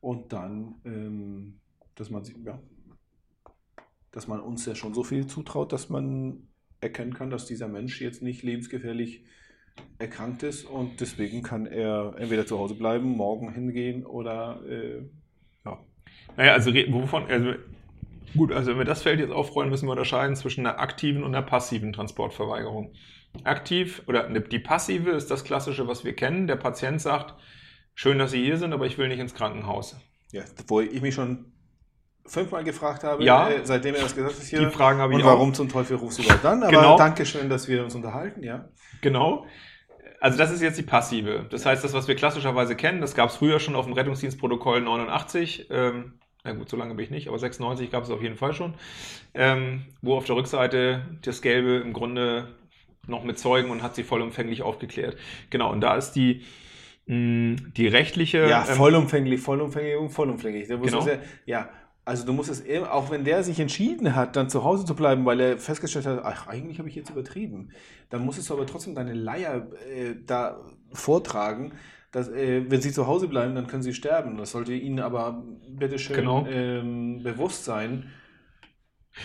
und 0.00 0.32
dann, 0.32 0.76
ähm, 0.84 1.60
dass 1.94 2.10
man 2.10 2.24
ja, 2.44 2.58
dass 4.12 4.26
man 4.26 4.40
uns 4.40 4.64
ja 4.64 4.74
schon 4.74 4.94
so 4.94 5.04
viel 5.04 5.26
zutraut, 5.26 5.72
dass 5.72 5.90
man 5.90 6.48
erkennen 6.80 7.12
kann, 7.12 7.28
dass 7.28 7.44
dieser 7.44 7.68
Mensch 7.68 8.00
jetzt 8.00 8.22
nicht 8.22 8.42
lebensgefährlich 8.42 9.24
erkrankt 9.98 10.42
ist 10.42 10.64
und 10.64 11.02
deswegen 11.02 11.42
kann 11.42 11.66
er 11.66 12.14
entweder 12.16 12.46
zu 12.46 12.58
Hause 12.58 12.76
bleiben, 12.76 13.14
morgen 13.14 13.52
hingehen 13.52 14.06
oder 14.06 14.62
äh, 14.66 15.02
ja. 15.66 15.78
Naja, 16.38 16.54
also 16.54 16.72
wovon, 16.72 17.26
also 17.26 17.52
gut, 18.34 18.52
also 18.52 18.70
wenn 18.70 18.78
wir 18.78 18.84
das 18.86 19.02
Feld 19.02 19.20
jetzt 19.20 19.32
aufrollen, 19.32 19.68
müssen 19.68 19.86
wir 19.86 19.92
unterscheiden 19.92 20.34
zwischen 20.34 20.66
einer 20.66 20.78
aktiven 20.78 21.22
und 21.22 21.34
einer 21.34 21.44
passiven 21.44 21.92
Transportverweigerung. 21.92 22.94
Aktiv 23.44 24.02
oder 24.06 24.28
ne- 24.28 24.40
die 24.40 24.58
passive 24.58 25.10
ist 25.10 25.30
das 25.30 25.44
Klassische, 25.44 25.86
was 25.88 26.04
wir 26.04 26.14
kennen. 26.14 26.46
Der 26.46 26.56
Patient 26.56 27.00
sagt, 27.00 27.34
schön, 27.94 28.18
dass 28.18 28.30
Sie 28.30 28.42
hier 28.42 28.56
sind, 28.58 28.72
aber 28.72 28.86
ich 28.86 28.96
will 28.98 29.08
nicht 29.08 29.18
ins 29.20 29.34
Krankenhaus. 29.34 29.96
ja, 30.32 30.42
wo 30.68 30.80
ich 30.80 31.00
mich 31.02 31.14
schon 31.14 31.52
fünfmal 32.26 32.64
gefragt 32.64 33.04
habe, 33.04 33.22
Ja. 33.24 33.48
äh, 33.48 33.60
seitdem 33.64 33.94
er 33.94 34.02
das 34.02 34.14
gesagt 34.16 34.34
hat 34.36 34.42
hier. 34.42 34.58
Die 34.58 34.66
Fragen 34.66 34.98
habe 34.98 35.12
ich 35.12 35.18
und 35.20 35.24
auch. 35.24 35.28
warum 35.34 35.54
zum 35.54 35.68
Teufel 35.68 35.96
rufst 35.96 36.18
du 36.18 36.22
überhaupt 36.24 36.44
dann? 36.44 36.62
Aber 36.62 36.72
Genau. 36.72 36.96
danke 36.98 37.24
schön, 37.24 37.48
dass 37.48 37.68
wir 37.68 37.84
uns 37.84 37.94
unterhalten, 37.94 38.42
ja. 38.42 38.68
Genau. 39.00 39.46
Also 40.20 40.36
das 40.36 40.50
ist 40.50 40.60
jetzt 40.62 40.78
die 40.78 40.82
passive. 40.82 41.46
Das 41.50 41.64
heißt, 41.64 41.84
das, 41.84 41.92
was 41.92 42.08
wir 42.08 42.16
klassischerweise 42.16 42.74
kennen, 42.74 43.00
das 43.00 43.14
gab 43.14 43.28
es 43.30 43.36
früher 43.36 43.60
schon 43.60 43.76
auf 43.76 43.84
dem 43.84 43.94
Rettungsdienstprotokoll 43.94 44.80
89. 44.80 45.68
Ähm, 45.70 46.14
na 46.42 46.52
gut, 46.52 46.68
so 46.68 46.76
lange 46.76 46.94
bin 46.94 47.04
ich 47.04 47.10
nicht, 47.10 47.28
aber 47.28 47.38
96 47.38 47.90
gab 47.90 48.02
es 48.02 48.10
auf 48.10 48.22
jeden 48.22 48.36
Fall 48.36 48.52
schon. 48.52 48.74
Ähm, 49.34 49.84
wo 50.02 50.16
auf 50.16 50.24
der 50.24 50.34
Rückseite 50.36 51.18
das 51.22 51.42
Gelbe 51.42 51.76
im 51.76 51.92
Grunde 51.92 52.56
noch 53.06 53.24
mit 53.24 53.38
Zeugen 53.38 53.70
und 53.70 53.82
hat 53.82 53.94
sie 53.94 54.02
vollumfänglich 54.04 54.62
aufgeklärt. 54.62 55.16
Genau, 55.50 55.72
und 55.72 55.80
da 55.80 55.96
ist 55.96 56.12
die, 56.12 56.42
mh, 57.06 57.56
die 57.76 57.88
rechtliche... 57.88 58.48
Ja, 58.48 58.66
ähm, 58.68 58.76
vollumfänglich, 58.76 59.40
vollumfänglich 59.40 59.96
und 59.96 60.10
vollumfänglich. 60.10 60.68
Genau. 60.68 61.06
ja, 61.06 61.18
ja, 61.46 61.68
also 62.06 62.24
du 62.24 62.32
musst 62.32 62.48
es 62.48 62.64
eben, 62.64 62.86
auch 62.86 63.10
wenn 63.10 63.24
der 63.24 63.42
sich 63.42 63.58
entschieden 63.58 64.14
hat, 64.14 64.36
dann 64.36 64.48
zu 64.48 64.62
Hause 64.62 64.84
zu 64.84 64.94
bleiben, 64.94 65.24
weil 65.26 65.40
er 65.40 65.58
festgestellt 65.58 66.06
hat, 66.06 66.20
ach, 66.22 66.46
eigentlich 66.46 66.78
habe 66.78 66.88
ich 66.88 66.94
jetzt 66.94 67.10
übertrieben, 67.10 67.72
dann 68.10 68.24
musstest 68.24 68.48
du 68.48 68.54
aber 68.54 68.64
trotzdem 68.64 68.94
deine 68.94 69.12
Leier 69.12 69.66
äh, 69.92 70.14
da 70.24 70.64
vortragen, 70.92 71.72
dass, 72.12 72.28
äh, 72.28 72.64
wenn 72.70 72.80
Sie 72.80 72.92
zu 72.92 73.08
Hause 73.08 73.26
bleiben, 73.26 73.56
dann 73.56 73.66
können 73.66 73.82
Sie 73.82 73.92
sterben. 73.92 74.36
Das 74.36 74.52
sollte 74.52 74.72
Ihnen 74.72 75.00
aber 75.00 75.44
bitteschön 75.68 76.14
Genau. 76.14 76.46
ähm, 76.46 77.24
bewusst 77.24 77.64
sein. 77.64 78.12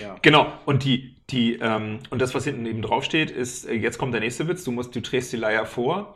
Ja. 0.02 0.16
Genau, 0.24 0.52
und 0.66 0.84
die, 0.84 1.21
die, 1.32 1.56
ähm, 1.56 2.00
und 2.10 2.22
das, 2.22 2.36
was 2.36 2.44
hinten 2.44 2.66
eben 2.66 2.82
draufsteht, 2.82 3.32
ist, 3.32 3.66
äh, 3.66 3.74
jetzt 3.74 3.98
kommt 3.98 4.14
der 4.14 4.22
nächste 4.22 4.48
Witz, 4.48 4.64
du 4.64 4.72
musst, 4.72 4.96
du 4.96 5.02
trägst 5.02 5.32
die 5.34 5.38
Leier 5.38 5.66
vor. 5.66 6.16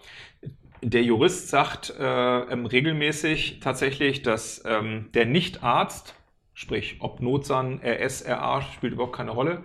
Der 0.81 1.03
Jurist 1.03 1.49
sagt 1.49 1.93
äh, 1.97 2.39
ähm, 2.41 2.65
regelmäßig 2.65 3.59
tatsächlich, 3.59 4.21
dass 4.21 4.63
ähm, 4.65 5.09
der 5.13 5.25
Nichtarzt, 5.25 6.15
sprich 6.53 6.97
ob 6.99 7.21
Notsan, 7.21 7.81
RS, 7.83 8.25
RA, 8.27 8.61
spielt 8.61 8.93
überhaupt 8.93 9.15
keine 9.15 9.31
Rolle, 9.31 9.63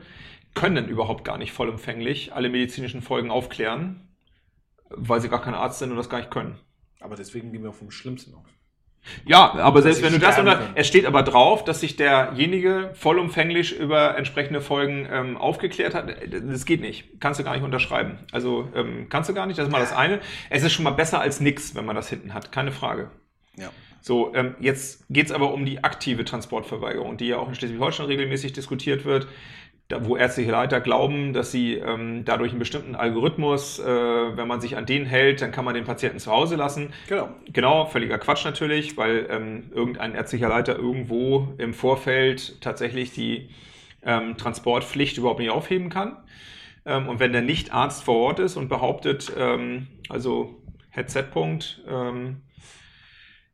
können 0.55 0.89
überhaupt 0.89 1.25
gar 1.25 1.39
nicht 1.39 1.53
vollumfänglich 1.53 2.33
alle 2.33 2.49
medizinischen 2.49 3.03
Folgen 3.03 3.31
aufklären, 3.31 4.09
weil 4.89 5.21
sie 5.21 5.29
gar 5.29 5.43
kein 5.43 5.55
Arzt 5.55 5.79
sind 5.79 5.91
und 5.91 5.97
das 5.97 6.09
gar 6.09 6.19
nicht 6.19 6.31
können. 6.31 6.59
Aber 7.01 7.17
deswegen 7.17 7.53
gehen 7.53 7.63
wir 7.63 7.73
vom 7.73 7.91
Schlimmsten 7.91 8.35
aus. 8.35 8.60
Ja, 9.25 9.55
aber 9.55 9.83
selbst 9.83 10.03
wenn 10.03 10.13
du 10.13 10.19
das 10.19 10.39
unter, 10.39 10.71
es 10.75 10.87
steht 10.87 11.07
aber 11.07 11.23
drauf, 11.23 11.65
dass 11.65 11.81
sich 11.81 11.97
derjenige 11.97 12.91
vollumfänglich 12.95 13.79
über 13.79 14.17
entsprechende 14.17 14.61
Folgen 14.61 15.09
ähm, 15.11 15.37
aufgeklärt 15.37 15.95
hat. 15.95 16.15
Das 16.29 16.65
geht 16.65 16.81
nicht. 16.81 17.21
Kannst 17.21 17.41
du 17.41 17.45
gar 17.45 17.55
nicht 17.55 17.65
unterschreiben. 17.65 18.19
Also 18.33 18.69
ähm, 18.75 19.07
kannst 19.09 19.31
du 19.31 19.35
gar 19.35 19.47
nicht. 19.47 19.59
Das 19.59 19.67
ist 19.67 19.73
mal 19.73 19.81
das 19.81 19.95
eine. 19.95 20.21
Es 20.49 20.63
ist 20.63 20.73
schon 20.73 20.85
mal 20.85 20.91
besser 20.91 21.21
als 21.21 21.41
nix, 21.41 21.75
wenn 21.75 21.87
man 21.87 21.97
das 21.97 22.09
hinten 22.09 22.35
hat. 22.35 22.53
Keine 22.53 22.73
Frage. 22.73 23.11
Ja. 23.57 23.71
So, 24.03 24.35
ähm, 24.35 24.55
jetzt 24.61 25.05
geht's 25.11 25.31
aber 25.31 25.53
um 25.53 25.67
die 25.67 25.85
aktive 25.85 26.25
Transportverweigerung, 26.25 27.17
die 27.19 27.29
ja 27.29 27.37
auch 27.37 27.49
in 27.49 27.55
Schleswig-Holstein 27.55 28.07
regelmäßig 28.07 28.53
diskutiert 28.55 29.05
wird, 29.05 29.29
da, 29.91 30.05
wo 30.07 30.17
ärztliche 30.17 30.53
Leiter 30.53 30.81
glauben, 30.81 31.33
dass 31.33 31.51
sie 31.51 31.75
ähm, 31.75 32.25
dadurch 32.25 32.53
einen 32.53 32.61
bestimmten 32.61 32.95
Algorithmus, 32.95 33.81
äh, 33.81 33.85
wenn 33.85 34.47
man 34.47 34.61
sich 34.61 34.77
an 34.77 34.87
den 34.87 35.05
hält, 35.05 35.43
dann 35.43 35.51
kann 35.51 35.65
man 35.65 35.75
den 35.75 35.85
Patienten 35.85 36.21
zu 36.21 36.31
Hause 36.31 36.57
lassen. 36.57 36.93
Genau. 37.09 37.29
Genau, 37.53 37.87
völliger 37.87 38.19
Quatsch 38.19 38.45
natürlich, 38.45 38.97
weil 38.97 39.27
ähm, 39.29 39.65
irgendein 39.75 40.15
ärztlicher 40.15 40.49
Leiter 40.49 40.77
irgendwo 40.77 41.49
im 41.59 41.75
Vorfeld 41.75 42.61
tatsächlich 42.61 43.13
die 43.13 43.51
ähm, 44.05 44.37
Transportpflicht 44.37 45.19
überhaupt 45.19 45.41
nicht 45.41 45.51
aufheben 45.51 45.91
kann. 45.91 46.17
Ähm, 46.87 47.09
und 47.09 47.19
wenn 47.19 47.33
der 47.33 47.43
Nicht-Arzt 47.43 48.05
vor 48.05 48.17
Ort 48.17 48.39
ist 48.39 48.57
und 48.57 48.69
behauptet, 48.69 49.33
ähm, 49.37 49.89
also 50.09 50.57
Headset-Punkt, 50.91 51.83
ähm, 51.89 52.43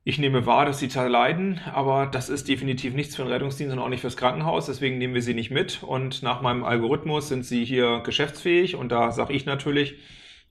ich 0.09 0.19
nehme 0.19 0.47
wahr, 0.47 0.65
dass 0.65 0.79
sie 0.79 0.87
da 0.87 1.09
leiden, 1.09 1.61
aber 1.75 2.07
das 2.07 2.29
ist 2.29 2.47
definitiv 2.47 2.95
nichts 2.95 3.17
für 3.17 3.23
den 3.23 3.33
Rettungsdienst 3.33 3.73
und 3.73 3.81
auch 3.81 3.89
nicht 3.89 4.03
fürs 4.03 4.17
Krankenhaus, 4.17 4.67
deswegen 4.67 4.99
nehmen 4.99 5.15
wir 5.15 5.21
sie 5.21 5.35
nicht 5.35 5.51
mit. 5.51 5.83
Und 5.83 6.23
nach 6.23 6.43
meinem 6.43 6.63
Algorithmus 6.63 7.27
sind 7.27 7.45
sie 7.45 7.65
hier 7.65 8.03
geschäftsfähig 8.05 8.77
und 8.77 8.93
da 8.93 9.11
sage 9.11 9.33
ich 9.33 9.47
natürlich, 9.47 9.97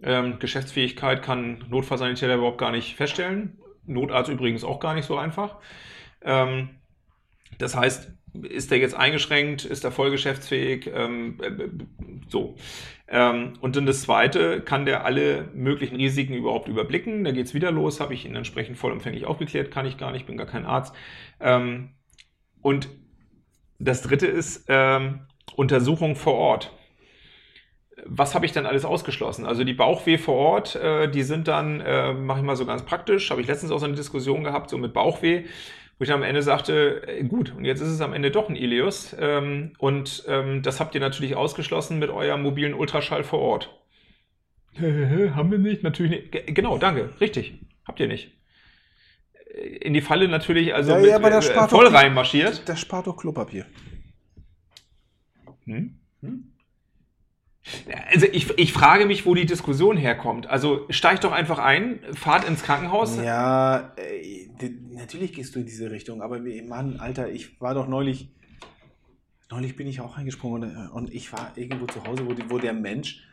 ähm, 0.04 0.40
Geschäftsfähigkeit 0.40 1.22
kann 1.22 1.64
Notfallsanitäter 1.70 2.36
überhaupt 2.36 2.58
gar 2.58 2.74
nicht 2.74 2.98
feststellen. 2.98 3.58
Notarzt 3.86 4.30
übrigens 4.30 4.66
auch 4.66 4.82
gar 4.82 4.94
nicht 4.94 5.06
so 5.06 5.16
einfach. 5.16 5.56
Ähm, 6.22 6.72
das 7.58 7.78
heißt, 7.78 8.12
ist 8.44 8.72
er 8.72 8.78
jetzt 8.78 8.96
eingeschränkt, 8.96 9.66
ist 9.66 9.84
er 9.84 9.92
voll 9.92 10.12
geschäftsfähig, 10.12 10.90
ähm, 10.94 11.40
äh, 11.42 11.48
äh, 11.48 11.70
so. 12.28 12.56
Ähm, 13.08 13.54
und 13.62 13.76
dann 13.76 13.86
das 13.86 14.02
Zweite, 14.02 14.62
kann 14.62 14.86
der 14.86 15.06
alle 15.06 15.50
möglichen 15.54 15.96
Risiken 15.96 16.34
überhaupt 16.34 16.68
überblicken? 16.68 17.24
Da 17.24 17.32
geht's 17.32 17.54
wieder 17.54 17.72
los, 17.72 18.00
habe 18.00 18.14
ich 18.14 18.26
ihn 18.26 18.36
entsprechend 18.36 18.78
vollumfänglich 18.78 19.26
aufgeklärt, 19.26 19.72
kann 19.72 19.86
ich 19.86 19.98
gar 19.98 20.12
nicht, 20.12 20.26
bin 20.26 20.38
gar 20.38 20.48
kein 20.48 20.66
Arzt. 20.66 20.96
Ähm, 21.40 21.92
und 22.62 22.90
das 23.80 24.02
Dritte 24.02 24.28
ist 24.28 24.66
ähm, 24.70 25.28
Untersuchung 25.56 26.16
vor 26.16 26.34
Ort 26.34 26.72
was 28.06 28.36
habe 28.36 28.46
ich 28.46 28.52
dann 28.52 28.66
alles 28.66 28.86
ausgeschlossen? 28.86 29.46
Also 29.46 29.64
die 29.64 29.74
Bauchweh 29.74 30.18
vor 30.18 30.36
Ort, 30.36 30.76
äh, 30.76 31.10
die 31.10 31.24
sind 31.24 31.48
dann, 31.48 31.82
äh, 31.82 32.14
mache 32.14 32.40
ich 32.40 32.46
mal 32.46 32.56
so 32.56 32.66
ganz 32.66 32.84
praktisch, 32.84 33.32
habe 33.32 33.42
ich 33.42 33.48
letztens 33.48 33.72
auch 33.72 33.80
so 33.80 33.86
eine 33.86 33.96
Diskussion 33.96 34.44
gehabt, 34.44 34.70
so 34.70 34.78
mit 34.78 34.94
Bauchweh, 34.94 35.46
wo 35.98 36.04
ich 36.04 36.12
am 36.12 36.24
Ende 36.24 36.42
sagte, 36.42 37.08
äh, 37.08 37.24
gut, 37.24 37.54
und 37.56 37.64
jetzt 37.66 37.82
ist 37.82 37.88
es 37.90 38.02
am 38.02 38.14
Ende 38.14 38.32
doch 38.32 38.50
ein 38.50 38.56
Ilius 38.56 39.16
ähm, 39.20 39.74
und 39.78 40.24
ähm, 40.28 40.62
das 40.62 40.80
habt 40.80 40.94
ihr 40.96 41.02
natürlich 41.02 41.36
ausgeschlossen 41.36 42.00
mit 42.00 42.10
eurem 42.10 42.42
mobilen 42.42 42.74
Ultraschall 42.74 43.24
vor 43.24 43.40
Ort. 43.40 43.82
Haben 44.78 45.52
wir 45.52 45.58
nicht? 45.58 45.84
Natürlich 45.84 46.12
nicht. 46.12 46.32
Ge- 46.32 46.52
Genau, 46.52 46.78
danke, 46.78 47.14
richtig. 47.22 47.60
Habt 47.88 48.00
ihr 48.02 48.08
nicht. 48.08 48.32
Äh, 49.54 49.68
In 49.78 49.94
die 49.94 50.02
Falle 50.02 50.28
natürlich, 50.28 50.74
also 50.74 50.92
Ja, 50.92 50.98
mit, 51.00 51.10
ja, 51.10 51.16
aber 51.16 51.30
das 51.30 51.50
äh, 51.50 51.68
voll 51.70 51.88
reinmarschiert. 51.88 52.68
Das 52.68 52.80
spart 52.82 53.08
doch 53.08 53.16
Klopapier. 53.16 53.66
Hm? 55.66 55.98
Also 58.12 58.28
ich, 58.32 58.58
ich 58.58 58.74
frage 58.74 59.06
mich, 59.06 59.26
wo 59.26 59.34
die 59.34 59.46
Diskussion 59.46 59.98
herkommt. 59.98 60.48
Also 60.48 60.86
steigt 60.90 61.24
doch 61.24 61.32
einfach 61.32 61.58
ein, 61.58 62.00
fahrt 62.14 62.48
ins 62.48 62.64
Krankenhaus. 62.64 63.18
Ja, 63.18 63.94
äh, 63.98 64.48
natürlich 64.92 65.34
gehst 65.34 65.56
du 65.56 65.60
in 65.60 65.66
diese 65.66 65.90
Richtung, 65.90 66.22
aber 66.22 66.40
Mann, 66.68 67.00
Alter, 67.00 67.30
ich 67.30 67.60
war 67.60 67.74
doch 67.74 67.88
neulich, 67.88 68.30
neulich 69.50 69.76
bin 69.76 69.88
ich 69.88 70.00
auch 70.02 70.18
eingesprungen 70.18 70.64
und, 70.64 70.86
äh, 70.86 70.90
und 70.90 71.14
ich 71.14 71.34
war 71.34 71.54
irgendwo 71.56 71.88
zu 71.88 72.04
Hause, 72.06 72.28
wo, 72.28 72.34
die, 72.34 72.50
wo 72.50 72.60
der 72.60 72.74
Mensch 72.74 73.24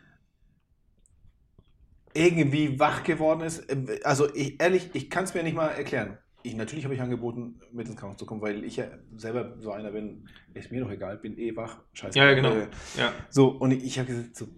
irgendwie 2.15 2.79
wach 2.79 3.05
geworden 3.05 3.43
ist. 3.43 3.71
Äh, 3.71 4.01
Also 4.05 4.35
ich, 4.35 4.61
ehrlich, 4.61 4.91
ich 4.95 5.11
kann 5.11 5.25
es 5.25 5.35
mir 5.35 5.43
nicht 5.43 5.57
mal 5.57 5.69
erklären. 5.69 6.19
Ich, 6.45 6.57
natürlich 6.57 6.85
habe 6.85 6.95
ich 6.95 7.01
angeboten, 7.01 7.61
mit 7.73 7.87
ins 7.87 7.97
Krankenhaus 7.97 8.19
zu 8.19 8.27
kommen, 8.27 8.43
weil 8.43 8.65
ich 8.65 8.77
ja 8.77 8.87
selber 9.17 9.57
so 9.61 9.71
einer 9.71 9.93
bin, 9.93 10.29
ist 10.55 10.73
mir 10.73 10.81
doch 10.83 10.91
egal, 10.91 11.19
bin 11.19 11.39
eh 11.39 11.55
wach, 11.55 11.79
scheiße. 11.93 12.19
Ja, 12.19 12.27
ja, 12.27 12.35
genau. 12.35 12.53
Äh, 12.53 12.69
Ja. 12.97 13.13
so, 13.31 13.49
und 13.49 13.71
ich 13.73 13.99
habe 13.99 14.09
gesagt, 14.09 14.37
so, 14.37 14.49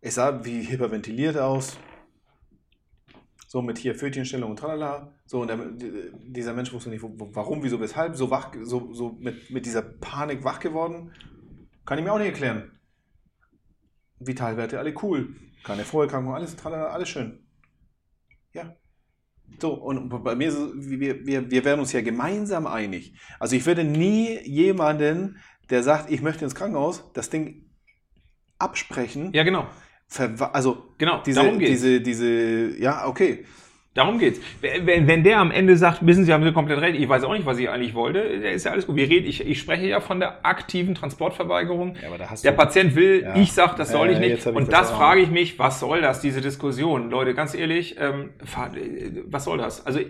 es 0.00 0.16
sah 0.16 0.44
wie 0.44 0.68
hyperventiliert 0.68 1.36
aus. 1.36 1.78
So 3.48 3.62
mit 3.62 3.78
hier 3.78 3.94
Fötchenstellung 3.94 4.50
und 4.50 4.58
tralala. 4.58 5.14
So, 5.24 5.40
und 5.40 5.48
der, 5.48 5.58
dieser 6.24 6.52
Mensch 6.52 6.72
wusste 6.72 6.90
nicht, 6.90 7.02
warum, 7.02 7.62
wieso, 7.62 7.80
weshalb, 7.80 8.16
so 8.16 8.30
wach, 8.30 8.52
so, 8.62 8.92
so 8.92 9.12
mit, 9.20 9.50
mit 9.50 9.66
dieser 9.66 9.82
Panik 9.82 10.42
wach 10.42 10.58
geworden. 10.58 11.12
Kann 11.84 11.98
ich 11.98 12.04
mir 12.04 12.12
auch 12.12 12.18
nicht 12.18 12.26
erklären. 12.28 12.72
Vitalwerte, 14.18 14.78
alle 14.78 14.94
cool. 15.02 15.36
Keine 15.62 15.84
Vorerkrankung, 15.84 16.34
alles, 16.34 16.56
tralala, 16.56 16.88
alles 16.88 17.08
schön. 17.08 17.46
Ja. 18.52 18.74
So, 19.58 19.72
und 19.72 20.08
bei 20.22 20.34
mir 20.34 20.48
ist 20.48 20.54
es, 20.58 20.90
wir, 20.90 21.26
wir, 21.26 21.50
wir 21.50 21.64
werden 21.64 21.80
uns 21.80 21.92
ja 21.92 22.02
gemeinsam 22.02 22.66
einig. 22.66 23.14
Also 23.40 23.56
ich 23.56 23.64
würde 23.64 23.84
nie 23.84 24.38
jemanden, 24.44 25.38
der 25.70 25.82
sagt, 25.82 26.10
ich 26.10 26.20
möchte 26.22 26.44
ins 26.44 26.54
Krankenhaus, 26.54 27.10
das 27.14 27.30
Ding 27.30 27.64
absprechen. 28.58 29.32
ja, 29.32 29.42
genau. 29.42 29.66
Verwa- 30.10 30.52
Also 30.52 30.84
Genau, 30.98 31.20
diese, 31.22 31.40
diese, 31.68 32.00
diese, 32.00 32.78
ja, 32.80 33.06
okay. 33.08 33.44
Darum 33.96 34.18
geht's. 34.18 34.40
Wenn, 34.60 35.06
wenn 35.08 35.24
der 35.24 35.38
am 35.40 35.50
Ende 35.50 35.76
sagt, 35.76 36.06
wissen 36.06 36.24
Sie, 36.24 36.32
haben 36.32 36.44
Sie 36.44 36.52
komplett 36.52 36.80
recht, 36.80 37.00
ich 37.00 37.08
weiß 37.08 37.24
auch 37.24 37.32
nicht, 37.32 37.46
was 37.46 37.58
ich 37.58 37.68
eigentlich 37.68 37.94
wollte, 37.94 38.38
der 38.40 38.52
ist 38.52 38.64
ja 38.64 38.70
alles 38.72 38.86
gut. 38.86 38.94
Wir 38.94 39.08
reden, 39.08 39.26
ich, 39.26 39.44
ich 39.44 39.58
spreche 39.58 39.86
ja 39.86 40.00
von 40.00 40.20
der 40.20 40.44
aktiven 40.46 40.94
Transportverweigerung. 40.94 41.96
Ja, 42.00 42.08
aber 42.08 42.18
da 42.18 42.30
hast 42.30 42.44
Der 42.44 42.52
Patient 42.52 42.94
will, 42.94 43.22
Ja. 43.22 43.34
ich 43.36 43.52
sag, 43.52 43.76
das 43.76 43.90
soll 43.90 44.08
Äh, 44.08 44.12
ich 44.12 44.18
nicht. 44.20 44.46
hab 44.46 44.52
ich 44.52 44.58
Und 44.58 44.66
das 44.72 44.88
verstanden. 44.90 44.98
frage 45.00 45.20
ich 45.22 45.30
mich, 45.30 45.58
was 45.58 45.80
soll 45.80 46.00
das, 46.00 46.20
diese 46.20 46.40
Diskussion? 46.40 47.10
Leute, 47.10 47.34
ganz 47.34 47.54
ehrlich, 47.54 47.96
ähm, 47.98 48.30
äh, 48.42 49.22
was 49.26 49.44
soll 49.44 49.58
das? 49.58 49.84
Also, 49.86 50.00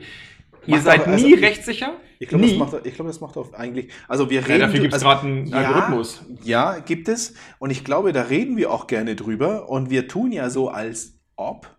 ihr 0.67 0.79
seid 0.81 1.03
aber- 1.03 1.13
also 1.13 1.27
nie 1.27 1.35
ich- 1.35 1.43
rechtssicher? 1.43 1.93
Ich 2.19 2.29
glaube, 2.29 2.47
das 2.47 2.57
macht, 2.57 2.75
ich 2.87 2.95
glaube, 2.95 3.11
das 3.11 3.21
macht 3.21 3.37
auch 3.37 3.53
eigentlich. 3.53 3.91
Also 4.09 4.31
wir 4.31 4.41
Ja, 4.41 4.47
reden. 4.47 4.61
dafür 4.61 4.81
gibt's 4.81 4.95
also, 4.95 5.07
gerade 5.07 5.27
einen 5.27 5.53
Algorithmus. 5.53 6.25
Ja, 6.45 6.79
gibt 6.79 7.09
es. 7.09 7.35
Und 7.59 7.71
ich 7.71 7.85
glaube, 7.85 8.13
da 8.15 8.23
reden 8.23 8.57
wir 8.57 8.71
auch 8.73 8.87
gerne 8.87 9.15
drüber. 9.17 9.69
Und 9.69 9.91
wir 9.91 10.09
tun 10.09 10.33
ja 10.33 10.49
so, 10.49 10.69
als 10.71 11.19
ob. 11.37 11.76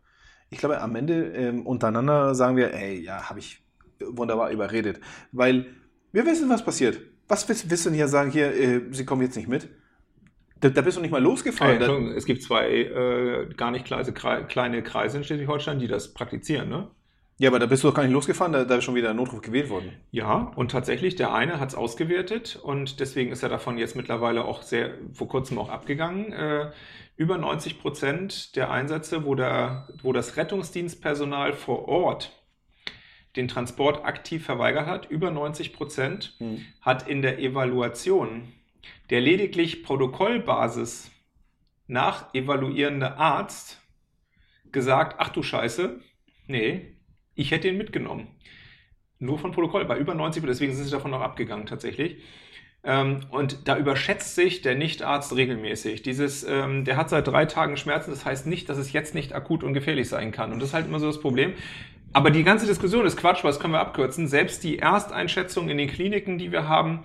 Ich 0.49 0.59
glaube, 0.59 0.81
am 0.81 0.95
Ende 0.95 1.33
ähm, 1.33 1.65
untereinander 1.65 2.33
sagen 2.35 2.55
wir, 2.55 2.73
ey, 2.73 3.01
ja, 3.01 3.29
habe 3.29 3.39
ich 3.39 3.61
wunderbar 3.99 4.51
überredet. 4.51 4.99
Weil 5.31 5.65
wir 6.11 6.25
wissen, 6.25 6.49
was 6.49 6.63
passiert. 6.63 6.99
Was 7.27 7.47
willst, 7.49 7.69
du 7.69 7.89
denn 7.89 7.93
hier 7.93 8.07
sagen, 8.07 8.31
hier, 8.31 8.53
äh, 8.53 8.81
sie 8.91 9.05
kommen 9.05 9.21
jetzt 9.21 9.35
nicht 9.35 9.49
mit? 9.49 9.67
Da, 10.61 10.69
da 10.69 10.81
bist 10.81 10.97
du 10.97 11.01
nicht 11.01 11.11
mal 11.11 11.21
losgefahren. 11.21 11.75
Entschuldigung, 11.75 12.13
es 12.13 12.25
gibt 12.25 12.41
zwei 12.41 12.69
äh, 12.69 13.53
gar 13.55 13.71
nicht 13.71 13.85
kleine 13.85 14.83
Kreise 14.83 15.17
in 15.17 15.23
Schleswig-Holstein, 15.23 15.79
die 15.79 15.87
das 15.87 16.13
praktizieren, 16.13 16.69
ne? 16.69 16.89
Ja, 17.39 17.50
aber 17.50 17.60
da 17.60 17.65
bist 17.65 17.84
du 17.84 17.88
doch 17.88 17.96
gar 17.96 18.03
nicht 18.03 18.13
losgefahren, 18.13 18.53
da, 18.53 18.65
da 18.65 18.75
ist 18.77 18.84
schon 18.84 18.96
wieder 18.96 19.12
ein 19.12 19.15
Notruf 19.15 19.41
gewählt 19.41 19.70
worden. 19.70 19.94
Ja, 20.12 20.51
und 20.56 20.72
tatsächlich, 20.72 21.15
der 21.15 21.34
eine 21.34 21.60
hat 21.60 21.70
es 21.70 21.75
ausgewertet 21.75 22.60
und 22.62 23.00
deswegen 23.00 23.32
ist 23.32 23.44
er 23.44 23.50
davon 23.50 23.77
jetzt 23.77 23.96
mittlerweile 23.96 24.46
auch 24.46 24.63
sehr, 24.63 24.96
vor 25.13 25.27
kurzem 25.27 25.60
auch 25.60 25.70
abgegangen. 25.70 26.34
Äh, 26.34 26.72
über 27.15 27.38
90 27.38 27.79
Prozent 27.79 28.56
der 28.56 28.72
Einsätze, 28.72 29.25
wo, 29.25 29.36
der, 29.36 29.88
wo 30.01 30.13
das 30.13 30.38
Rettungsdienstpersonal 30.38 31.53
vor 31.53 31.88
Ort 31.88 32.32
den 33.36 33.48
Transport 33.48 34.03
aktiv 34.03 34.44
verweigert 34.44 34.88
hat, 34.88 35.10
über 35.10 35.29
90 35.32 35.74
Prozent, 35.74 36.36
Hm. 36.39 36.65
hat 36.82 37.08
in 37.08 37.22
der 37.22 37.39
Evaluation 37.39 38.51
der 39.10 39.22
lediglich 39.22 39.84
Protokollbasis 39.84 41.12
nach 41.88 42.34
evaluierende 42.34 43.17
Arzt 43.17 43.82
gesagt, 44.72 45.15
ach 45.20 45.29
du 45.29 45.44
Scheiße, 45.44 46.00
nee, 46.48 46.96
ich 47.38 47.51
hätte 47.51 47.70
ihn 47.70 47.77
mitgenommen. 47.77 48.27
Nur 49.20 49.39
von 49.39 49.51
Protokoll, 49.51 49.86
bei 49.86 49.98
über 49.98 50.13
90, 50.13 50.44
deswegen 50.46 50.74
sind 50.74 50.86
sie 50.86 50.91
davon 50.91 51.12
noch 51.12 51.22
abgegangen 51.22 51.65
tatsächlich. 51.65 52.17
Ähm, 52.84 53.22
und 53.32 53.67
da 53.67 53.77
überschätzt 53.77 54.36
sich 54.36 54.62
der 54.62 54.75
Nichtarzt 54.75 55.36
regelmäßig. 55.36 56.03
Dieses, 56.03 56.44
ähm, 56.44 56.86
der 56.86 56.98
hat 56.98 57.10
seit 57.10 57.27
drei 57.27 57.46
Tagen 57.46 57.77
Schmerzen, 57.77 58.12
das 58.12 58.25
heißt 58.25 58.48
nicht, 58.48 58.70
dass 58.70 58.77
es 58.77 58.94
jetzt 58.94 59.15
nicht 59.15 59.34
akut 59.34 59.63
und 59.63 59.74
gefährlich 59.74 60.10
sein 60.10 60.32
kann. 60.32 60.51
Und 60.51 60.60
das 60.60 60.70
ist 60.70 60.74
halt 60.74 60.88
immer 60.88 61.00
so 61.00 61.08
das 61.08 61.20
Problem. 61.22 61.53
aber 62.13 62.32
die 62.32 62.44
ganze 62.44 62.65
Diskussion 62.65 63.06
ist 63.06 63.17
Quatsch, 63.17 63.44
was 63.44 63.60
können 63.60 63.74
wir 63.74 63.79
abkürzen? 63.79 64.27
Selbst 64.27 64.63
die 64.63 64.79
Ersteinschätzung 64.79 65.70
in 65.70 65.77
den 65.77 65.89
Kliniken, 65.89 66.38
die 66.38 66.51
wir 66.51 66.67
haben, 66.67 67.03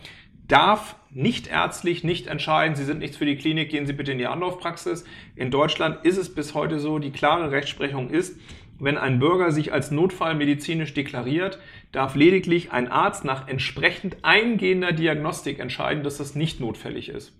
darf 0.48 0.96
nicht 1.10 1.48
ärztlich 1.48 2.04
nicht 2.04 2.26
entscheiden, 2.26 2.76
Sie 2.76 2.84
sind 2.84 2.98
nichts 2.98 3.16
für 3.16 3.26
die 3.26 3.36
Klinik, 3.36 3.70
gehen 3.70 3.86
Sie 3.86 3.92
bitte 3.92 4.12
in 4.12 4.18
die 4.18 4.26
Anlaufpraxis. 4.26 5.04
In 5.36 5.50
Deutschland 5.50 6.04
ist 6.04 6.16
es 6.16 6.34
bis 6.34 6.54
heute 6.54 6.78
so, 6.78 6.98
die 6.98 7.10
klare 7.10 7.50
Rechtsprechung 7.50 8.10
ist, 8.10 8.38
wenn 8.78 8.98
ein 8.98 9.18
Bürger 9.18 9.52
sich 9.52 9.72
als 9.72 9.90
Notfall 9.90 10.34
medizinisch 10.34 10.94
deklariert, 10.94 11.58
darf 11.92 12.14
lediglich 12.14 12.72
ein 12.72 12.88
Arzt 12.88 13.24
nach 13.24 13.48
entsprechend 13.48 14.16
eingehender 14.22 14.92
Diagnostik 14.92 15.58
entscheiden, 15.58 16.02
dass 16.02 16.18
das 16.18 16.34
nicht 16.34 16.60
notfällig 16.60 17.08
ist. 17.08 17.32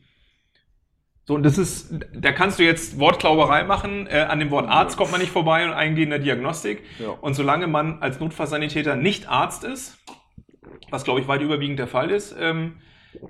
So, 1.24 1.34
und 1.34 1.44
das 1.44 1.56
ist, 1.56 1.94
da 2.14 2.32
kannst 2.32 2.58
du 2.58 2.64
jetzt 2.64 2.98
Wortklauberei 2.98 3.62
machen. 3.64 4.06
Äh, 4.08 4.26
an 4.28 4.40
dem 4.40 4.50
Wort 4.50 4.68
Arzt 4.68 4.96
kommt 4.96 5.12
man 5.12 5.20
nicht 5.20 5.30
vorbei 5.30 5.64
und 5.64 5.72
eingehender 5.72 6.18
Diagnostik. 6.18 6.82
Ja. 6.98 7.10
Und 7.10 7.34
solange 7.34 7.68
man 7.68 8.02
als 8.02 8.18
Notfallsanitäter 8.18 8.96
nicht 8.96 9.28
Arzt 9.28 9.62
ist, 9.62 9.98
was 10.90 11.04
glaube 11.04 11.20
ich 11.20 11.28
weit 11.28 11.40
überwiegend 11.40 11.78
der 11.78 11.86
Fall 11.86 12.10
ist, 12.10 12.34
ähm, 12.38 12.78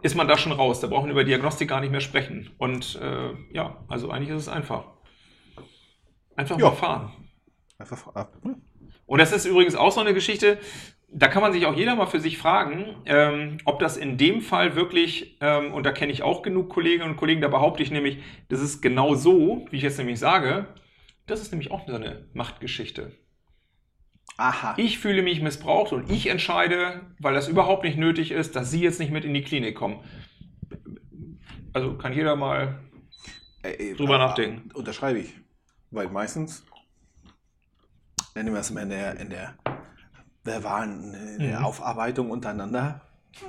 ist 0.02 0.14
man 0.14 0.26
da 0.26 0.38
schon 0.38 0.52
raus. 0.52 0.80
Da 0.80 0.86
brauchen 0.86 1.06
wir 1.06 1.12
über 1.12 1.24
Diagnostik 1.24 1.68
gar 1.68 1.80
nicht 1.80 1.90
mehr 1.90 2.00
sprechen. 2.00 2.50
Und 2.56 2.98
äh, 3.02 3.30
ja, 3.54 3.84
also 3.88 4.10
eigentlich 4.10 4.30
ist 4.30 4.42
es 4.42 4.48
einfach. 4.48 4.84
Einfach 6.34 6.58
Ja. 6.58 6.66
mal 6.70 6.74
fahren. 6.74 7.12
Einfach 7.82 8.14
ab. 8.14 8.38
Und 9.06 9.18
das 9.18 9.32
ist 9.32 9.44
übrigens 9.44 9.74
auch 9.74 9.90
so 9.90 10.00
eine 10.00 10.14
Geschichte, 10.14 10.58
da 11.14 11.26
kann 11.26 11.42
man 11.42 11.52
sich 11.52 11.66
auch 11.66 11.76
jeder 11.76 11.96
mal 11.96 12.06
für 12.06 12.20
sich 12.20 12.38
fragen, 12.38 12.96
ähm, 13.06 13.58
ob 13.64 13.80
das 13.80 13.96
in 13.96 14.16
dem 14.16 14.40
Fall 14.40 14.76
wirklich, 14.76 15.36
ähm, 15.40 15.74
und 15.74 15.84
da 15.84 15.90
kenne 15.90 16.12
ich 16.12 16.22
auch 16.22 16.42
genug 16.42 16.70
Kolleginnen 16.70 17.10
und 17.10 17.16
Kollegen, 17.16 17.40
da 17.40 17.48
behaupte 17.48 17.82
ich 17.82 17.90
nämlich, 17.90 18.18
das 18.48 18.60
ist 18.60 18.80
genau 18.80 19.14
so, 19.14 19.66
wie 19.70 19.76
ich 19.76 19.82
jetzt 19.82 19.98
nämlich 19.98 20.20
sage, 20.20 20.68
das 21.26 21.42
ist 21.42 21.50
nämlich 21.50 21.70
auch 21.72 21.86
so 21.86 21.94
eine 21.94 22.28
Machtgeschichte. 22.34 23.12
Aha. 24.38 24.74
Ich 24.78 24.98
fühle 25.00 25.22
mich 25.22 25.42
missbraucht 25.42 25.92
und 25.92 26.08
ich 26.10 26.28
entscheide, 26.28 27.02
weil 27.18 27.34
das 27.34 27.48
überhaupt 27.48 27.82
nicht 27.82 27.98
nötig 27.98 28.30
ist, 28.30 28.54
dass 28.56 28.70
Sie 28.70 28.80
jetzt 28.80 29.00
nicht 29.00 29.12
mit 29.12 29.24
in 29.24 29.34
die 29.34 29.42
Klinik 29.42 29.74
kommen. 29.74 30.04
Also 31.72 31.98
kann 31.98 32.12
jeder 32.12 32.36
mal 32.36 32.78
Äh, 33.62 33.94
drüber 33.94 34.14
äh, 34.14 34.18
nachdenken. 34.18 34.70
Unterschreibe 34.72 35.18
ich. 35.18 35.34
Weil 35.90 36.08
meistens, 36.08 36.64
nennen 38.34 38.52
wir 38.52 38.60
es 38.60 38.70
mal 38.70 38.82
in 38.82 38.90
der, 38.90 39.18
in 39.20 39.30
der 39.30 39.54
verbalen 40.44 41.14
in 41.38 41.48
der 41.48 41.58
Mhm. 41.60 41.64
Aufarbeitung 41.64 42.30
untereinander, 42.30 43.00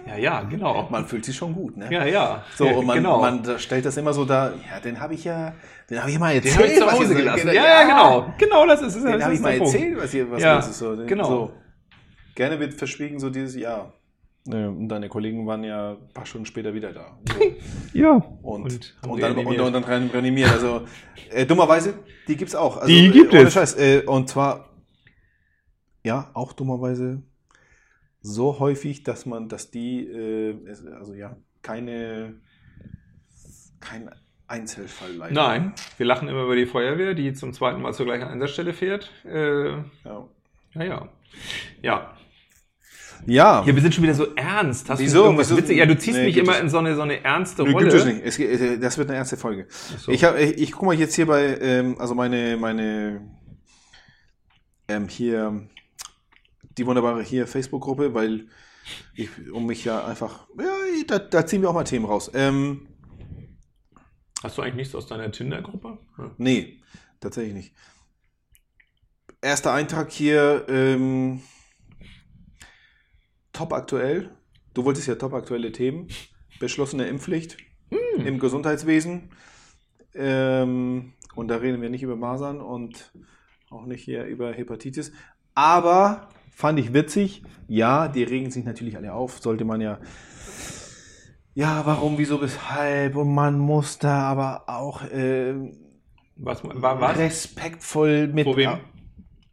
Ja, 0.08 0.16
ja, 0.16 0.42
genau. 0.44 0.88
man 0.90 1.06
fühlt 1.08 1.26
sich 1.26 1.36
schon 1.36 1.54
gut, 1.54 1.76
ne? 1.76 1.88
Ja, 1.92 2.06
ja. 2.06 2.44
So, 2.56 2.66
und 2.68 2.86
man, 2.86 2.98
genau. 2.98 3.20
man 3.20 3.60
stellt 3.60 3.86
das 3.86 3.98
immer 3.98 4.14
so 4.14 4.24
da, 4.26 4.54
ja, 4.72 4.80
den 4.80 5.00
habe 5.00 5.14
ich 5.16 5.24
ja, 5.26 5.54
den 5.90 6.00
habe 6.00 6.10
ich 6.12 6.20
mal 6.20 6.34
Den 6.40 6.44
erzählt. 6.44 6.56
habe 6.58 6.68
ich 6.68 6.80
zu 6.80 6.92
Hause 6.92 7.16
gelassen. 7.16 7.48
Ja, 7.48 7.54
ja, 7.54 7.84
genau. 7.84 8.34
Genau, 8.38 8.66
das 8.68 8.82
ist, 8.82 8.96
das 8.96 9.04
Den 9.04 9.24
habe 9.24 9.34
ich 9.34 9.40
mal 9.42 9.58
Punkt. 9.58 9.74
erzählt, 9.74 9.98
was 10.02 10.12
hier 10.12 10.32
was 10.32 10.42
Ja, 10.42 10.60
ist. 10.60 10.78
So, 10.78 10.96
genau. 11.06 11.24
So. 11.26 11.52
Gerne 12.36 12.60
wird 12.60 12.74
verschwiegen, 12.76 13.20
so 13.20 13.30
dieses 13.30 13.56
Jahr. 13.56 13.92
Und 14.46 14.90
deine 14.90 15.08
Kollegen 15.10 15.46
waren 15.48 15.64
ja 15.64 15.92
ein 15.92 16.14
paar 16.14 16.26
Stunden 16.26 16.46
später 16.46 16.74
wieder 16.74 16.92
da. 16.94 17.18
So. 17.28 17.40
Ja. 17.94 18.12
Und, 18.42 18.64
Und 18.64 18.92
und, 19.08 19.22
dann, 19.22 19.38
und, 19.38 19.58
dann 19.74 20.10
reanimiert. 20.10 20.52
Also 20.52 20.82
äh, 21.30 21.46
dummerweise, 21.46 21.94
die 22.28 22.36
gibt's 22.36 22.56
auch. 22.56 22.78
Also, 22.78 22.88
Die 22.88 23.10
gibt 23.12 23.34
ohne 23.34 23.44
es. 23.44 23.54
Scheiß. 23.54 23.76
Äh, 23.78 24.02
und 24.06 24.30
zwar, 24.30 24.70
ja, 26.04 26.30
auch 26.34 26.54
dummerweise 26.54 27.22
so 28.22 28.60
häufig, 28.60 29.04
dass 29.04 29.26
man, 29.26 29.50
dass 29.50 29.72
die, 29.72 30.08
äh, 30.08 30.56
also 30.98 31.14
ja, 31.14 31.36
keine, 31.62 32.36
kein 33.80 34.10
Einzelfall 34.48 35.14
leider. 35.14 35.34
Nein, 35.34 35.74
wir 35.98 36.06
lachen 36.06 36.28
immer 36.28 36.44
über 36.44 36.56
die 36.56 36.66
Feuerwehr, 36.66 37.14
die 37.16 37.34
zum 37.34 37.54
zweiten 37.54 37.82
Mal 37.82 37.94
zur 37.94 38.06
gleichen 38.06 38.24
Einsatzstelle 38.26 38.74
fährt. 38.74 39.12
Äh, 39.26 39.72
Ja. 39.72 40.28
ja, 40.76 40.84
ja. 40.84 41.10
Ja. 41.82 42.14
Ja, 43.26 43.66
wir 43.66 43.82
sind 43.82 43.96
schon 43.96 44.04
wieder 44.04 44.14
so 44.14 44.36
ernst. 44.36 44.90
Hast 44.90 45.00
Wieso? 45.00 45.20
du 45.20 45.24
irgendwas 45.26 45.50
Wieso? 45.50 45.58
witzig? 45.62 45.78
Ja, 45.78 45.86
du 45.86 45.98
ziehst 45.98 46.18
Nee, 46.18 46.26
mich 46.26 46.36
immer 46.38 46.60
in 46.60 46.68
so 46.70 46.78
eine, 46.80 46.94
so 46.96 47.04
eine 47.04 47.24
ernste 47.24 47.64
Nö, 47.64 47.72
Rolle. 47.72 47.86
gibt 47.88 47.98
es 47.98 48.06
nicht. 48.06 48.22
Es, 48.22 48.38
äh, 48.38 48.78
das 48.78 48.98
wird 48.98 49.10
eine 49.10 49.18
erste 49.18 49.38
Folge. 49.38 49.66
so. 49.70 50.12
Ich, 50.12 50.26
hab, 50.26 50.38
ich, 50.38 50.58
ich 50.58 50.72
guck 50.74 50.84
mal 50.84 50.94
jetzt 50.96 51.16
hier 51.16 51.26
bei, 51.26 51.58
ähm, 51.62 51.96
also 52.00 52.16
meine, 52.16 52.58
meine, 52.58 53.22
ähm, 54.90 55.08
hier, 55.08 55.68
die 56.78 56.86
wunderbare 56.86 57.24
hier 57.24 57.48
Facebook-Gruppe, 57.48 58.14
weil 58.14 58.48
ich, 59.16 59.30
um 59.52 59.66
mich 59.66 59.86
ja 59.86 60.06
einfach, 60.06 60.48
ja, 60.58 60.74
da, 61.08 61.20
da 61.20 61.46
ziehen 61.46 61.62
wir 61.62 61.70
auch 61.70 61.74
mal 61.74 61.84
Themen 61.84 62.06
raus. 62.06 62.32
Ähm, 62.34 62.88
Hast 64.42 64.58
du 64.58 64.62
eigentlich 64.62 64.76
nichts 64.76 64.96
aus 64.96 65.08
deiner 65.08 65.32
Tinder-Gruppe? 65.32 66.00
Ja. 66.18 66.32
nee, 66.38 66.82
tatsächlich 67.22 67.54
nicht. 67.54 67.76
Erster 69.42 69.74
Eintrag 69.74 70.12
hier, 70.12 70.66
ähm, 70.68 71.42
top 73.54 73.72
aktuell. 73.72 74.32
Du 74.74 74.84
wolltest 74.86 75.08
ja 75.08 75.16
top 75.16 75.34
aktuelle 75.34 75.72
Themen. 75.72 76.08
Beschlossene 76.60 77.08
Impfpflicht 77.08 77.58
im 78.18 78.40
Gesundheitswesen. 78.40 79.32
Ähm, 80.14 81.14
und 81.36 81.48
da 81.48 81.58
reden 81.58 81.82
wir 81.82 81.90
nicht 81.90 82.04
über 82.04 82.16
Masern 82.16 82.62
und 82.62 83.12
auch 83.70 83.86
nicht 83.86 84.04
hier 84.04 84.26
über 84.26 84.52
Hepatitis. 84.52 85.12
Aber 85.56 86.30
fand 86.56 86.80
ich 86.80 86.94
witzig. 86.94 87.44
Ja, 87.68 88.08
die 88.08 88.24
regen 88.24 88.52
sich 88.52 88.66
natürlich 88.66 88.98
alle 88.98 89.14
auf. 89.14 89.40
Sollte 89.40 89.66
man 89.66 89.82
ja. 89.82 90.00
Ja, 91.56 91.86
warum, 91.86 92.18
wieso, 92.18 92.42
weshalb? 92.42 93.16
Und 93.16 93.34
man 93.34 93.60
muss 93.60 94.00
da 94.00 94.22
aber 94.24 94.64
auch 94.68 95.02
ähm, 95.12 95.78
Was, 96.36 96.64
war, 96.64 97.00
was? 97.00 97.18
respektvoll 97.18 98.28
mit 98.28 98.46
Vor 98.46 98.58
wem? 98.58 98.80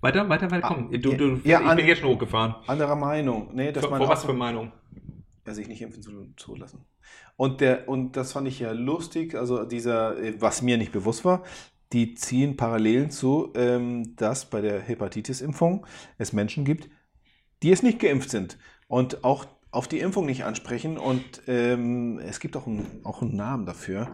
Weiter, 0.00 0.26
weiter, 0.30 0.50
weiter, 0.50 0.66
komm. 0.66 0.90
Ah, 0.94 0.96
Du, 0.96 1.12
du, 1.14 1.40
ja, 1.44 1.60
ich 1.60 1.66
an- 1.66 1.76
bin 1.76 1.86
jetzt 1.86 2.00
schon 2.00 2.08
hochgefahren. 2.08 2.54
anderer 2.66 2.96
Meinung. 2.96 3.50
Nee, 3.52 3.70
dass 3.70 3.82
Vor, 3.84 3.90
man 3.90 4.00
vor 4.00 4.08
was 4.08 4.24
für 4.24 4.32
Meinung? 4.32 4.72
ja, 5.46 5.52
sich 5.54 5.68
nicht 5.68 5.82
impfen 5.82 6.02
zu, 6.02 6.32
zulassen. 6.36 6.86
Und, 7.36 7.60
der, 7.60 7.88
und 7.88 8.16
das 8.16 8.32
fand 8.32 8.46
ich 8.48 8.60
ja 8.60 8.72
lustig, 8.72 9.34
also 9.34 9.64
dieser, 9.64 10.16
äh, 10.18 10.34
was 10.40 10.62
mir 10.62 10.78
nicht 10.78 10.92
bewusst 10.92 11.24
war, 11.24 11.42
die 11.92 12.14
ziehen 12.14 12.56
Parallelen 12.56 13.10
zu, 13.10 13.52
ähm, 13.54 14.14
dass 14.16 14.48
bei 14.48 14.60
der 14.60 14.80
Hepatitis-Impfung 14.80 15.86
es 16.18 16.32
Menschen 16.32 16.64
gibt, 16.64 16.88
die 17.62 17.72
es 17.72 17.82
nicht 17.82 17.98
geimpft 17.98 18.30
sind 18.30 18.58
und 18.88 19.24
auch 19.24 19.46
auf 19.70 19.88
die 19.88 20.00
Impfung 20.00 20.26
nicht 20.26 20.44
ansprechen. 20.44 20.98
Und 20.98 21.42
ähm, 21.46 22.18
es 22.18 22.40
gibt 22.40 22.56
auch, 22.56 22.66
ein, 22.66 23.00
auch 23.04 23.22
einen 23.22 23.36
Namen 23.36 23.66
dafür. 23.66 24.12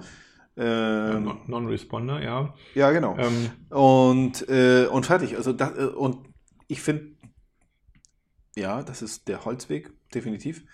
Ähm, 0.57 1.25
Non- 1.25 1.41
Non-Responder, 1.47 2.23
ja. 2.23 2.55
ja, 2.75 2.91
genau. 2.91 3.17
Ähm, 3.19 3.51
Und, 3.71 4.49
äh, 4.49 4.87
und 4.87 5.07
fertig. 5.07 5.37
Also 5.37 5.53
das, 5.53 5.77
äh, 5.77 5.85
und 5.85 6.19
ich 6.69 6.81
finde, 6.81 7.17
ja, 8.57 8.83
das 8.83 9.03
ist 9.03 9.29
der 9.29 9.45
Holzweg, 9.45 9.93
definitiv. 10.15 10.65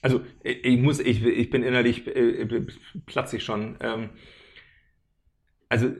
Also 0.00 0.22
ich, 0.42 0.64
ich 0.64 0.80
muss, 0.80 1.00
ich, 1.00 1.22
ich 1.22 1.50
bin 1.50 1.62
innerlich 1.62 2.06
äh, 2.06 2.46
platze 3.06 3.36
ich 3.36 3.44
schon. 3.44 3.76
Ähm, 3.80 4.10
also 5.72 5.90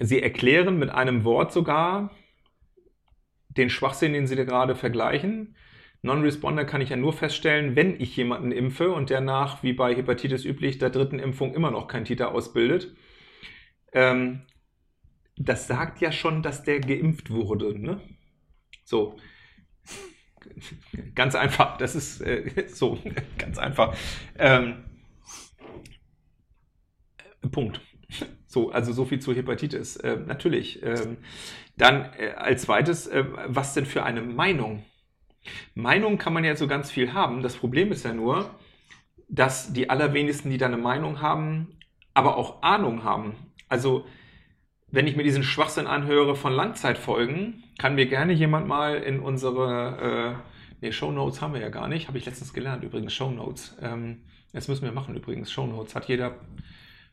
sie 0.00 0.20
erklären 0.20 0.80
mit 0.80 0.90
einem 0.90 1.22
Wort 1.22 1.52
sogar 1.52 2.10
den 3.50 3.70
Schwachsinn, 3.70 4.12
den 4.14 4.26
sie 4.26 4.34
da 4.34 4.42
gerade 4.42 4.74
vergleichen. 4.74 5.54
Non-Responder 6.02 6.64
kann 6.64 6.80
ich 6.80 6.88
ja 6.88 6.96
nur 6.96 7.12
feststellen, 7.12 7.76
wenn 7.76 8.00
ich 8.00 8.16
jemanden 8.16 8.50
impfe 8.50 8.90
und 8.90 9.10
der 9.10 9.20
nach, 9.20 9.62
wie 9.62 9.72
bei 9.72 9.94
Hepatitis 9.94 10.44
üblich, 10.44 10.78
der 10.78 10.90
dritten 10.90 11.20
Impfung 11.20 11.54
immer 11.54 11.70
noch 11.70 11.86
kein 11.86 12.04
Titer 12.04 12.32
ausbildet. 12.32 12.96
Ähm, 13.92 14.42
das 15.36 15.68
sagt 15.68 16.00
ja 16.00 16.10
schon, 16.10 16.42
dass 16.42 16.64
der 16.64 16.80
geimpft 16.80 17.30
wurde, 17.30 17.78
ne? 17.78 18.00
So. 18.82 19.16
Ganz 21.14 21.36
einfach. 21.36 21.76
Das 21.76 21.94
ist 21.94 22.22
äh, 22.22 22.66
so, 22.66 22.98
ganz 23.38 23.58
einfach. 23.58 23.96
Ähm, 24.36 24.82
äh, 27.42 27.48
Punkt. 27.48 27.80
So, 28.58 28.70
also 28.70 28.92
so 28.92 29.04
viel 29.04 29.20
zu 29.20 29.34
Hepatitis. 29.34 29.96
Äh, 29.98 30.16
natürlich. 30.26 30.82
Ähm, 30.82 31.18
dann 31.76 32.10
äh, 32.18 32.32
als 32.36 32.62
zweites, 32.62 33.06
äh, 33.06 33.24
was 33.46 33.72
denn 33.74 33.86
für 33.86 34.02
eine 34.02 34.20
Meinung? 34.20 34.84
Meinung 35.76 36.18
kann 36.18 36.32
man 36.32 36.42
ja 36.42 36.56
so 36.56 36.66
ganz 36.66 36.90
viel 36.90 37.12
haben. 37.12 37.42
Das 37.42 37.54
Problem 37.54 37.92
ist 37.92 38.04
ja 38.04 38.12
nur, 38.12 38.50
dass 39.28 39.72
die 39.72 39.90
allerwenigsten, 39.90 40.50
die 40.50 40.58
da 40.58 40.66
eine 40.66 40.76
Meinung 40.76 41.20
haben, 41.20 41.78
aber 42.14 42.36
auch 42.36 42.62
Ahnung 42.62 43.04
haben. 43.04 43.36
Also, 43.68 44.06
wenn 44.90 45.06
ich 45.06 45.14
mir 45.14 45.22
diesen 45.22 45.44
Schwachsinn 45.44 45.86
anhöre 45.86 46.34
von 46.34 46.52
Langzeitfolgen, 46.52 47.62
kann 47.78 47.94
mir 47.94 48.06
gerne 48.06 48.32
jemand 48.32 48.66
mal 48.66 48.96
in 48.96 49.20
unsere, 49.20 50.40
äh, 50.40 50.80
nee, 50.80 50.90
Shownotes 50.90 51.40
haben 51.40 51.54
wir 51.54 51.60
ja 51.60 51.68
gar 51.68 51.86
nicht, 51.86 52.08
habe 52.08 52.18
ich 52.18 52.26
letztens 52.26 52.52
gelernt, 52.52 52.82
übrigens, 52.82 53.14
Shownotes. 53.14 53.76
Ähm, 53.80 54.22
das 54.52 54.66
müssen 54.66 54.84
wir 54.84 54.92
machen 54.92 55.14
übrigens, 55.14 55.52
Shownotes 55.52 55.94
hat 55.94 56.08
jeder 56.08 56.34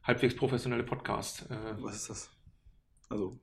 halbwegs 0.06 0.36
professionelle 0.36 0.84
Podcast. 0.84 1.48
Äh, 1.50 1.56
Was 1.82 1.96
ist 1.96 2.10
das? 2.10 2.30
Also, 3.10 3.40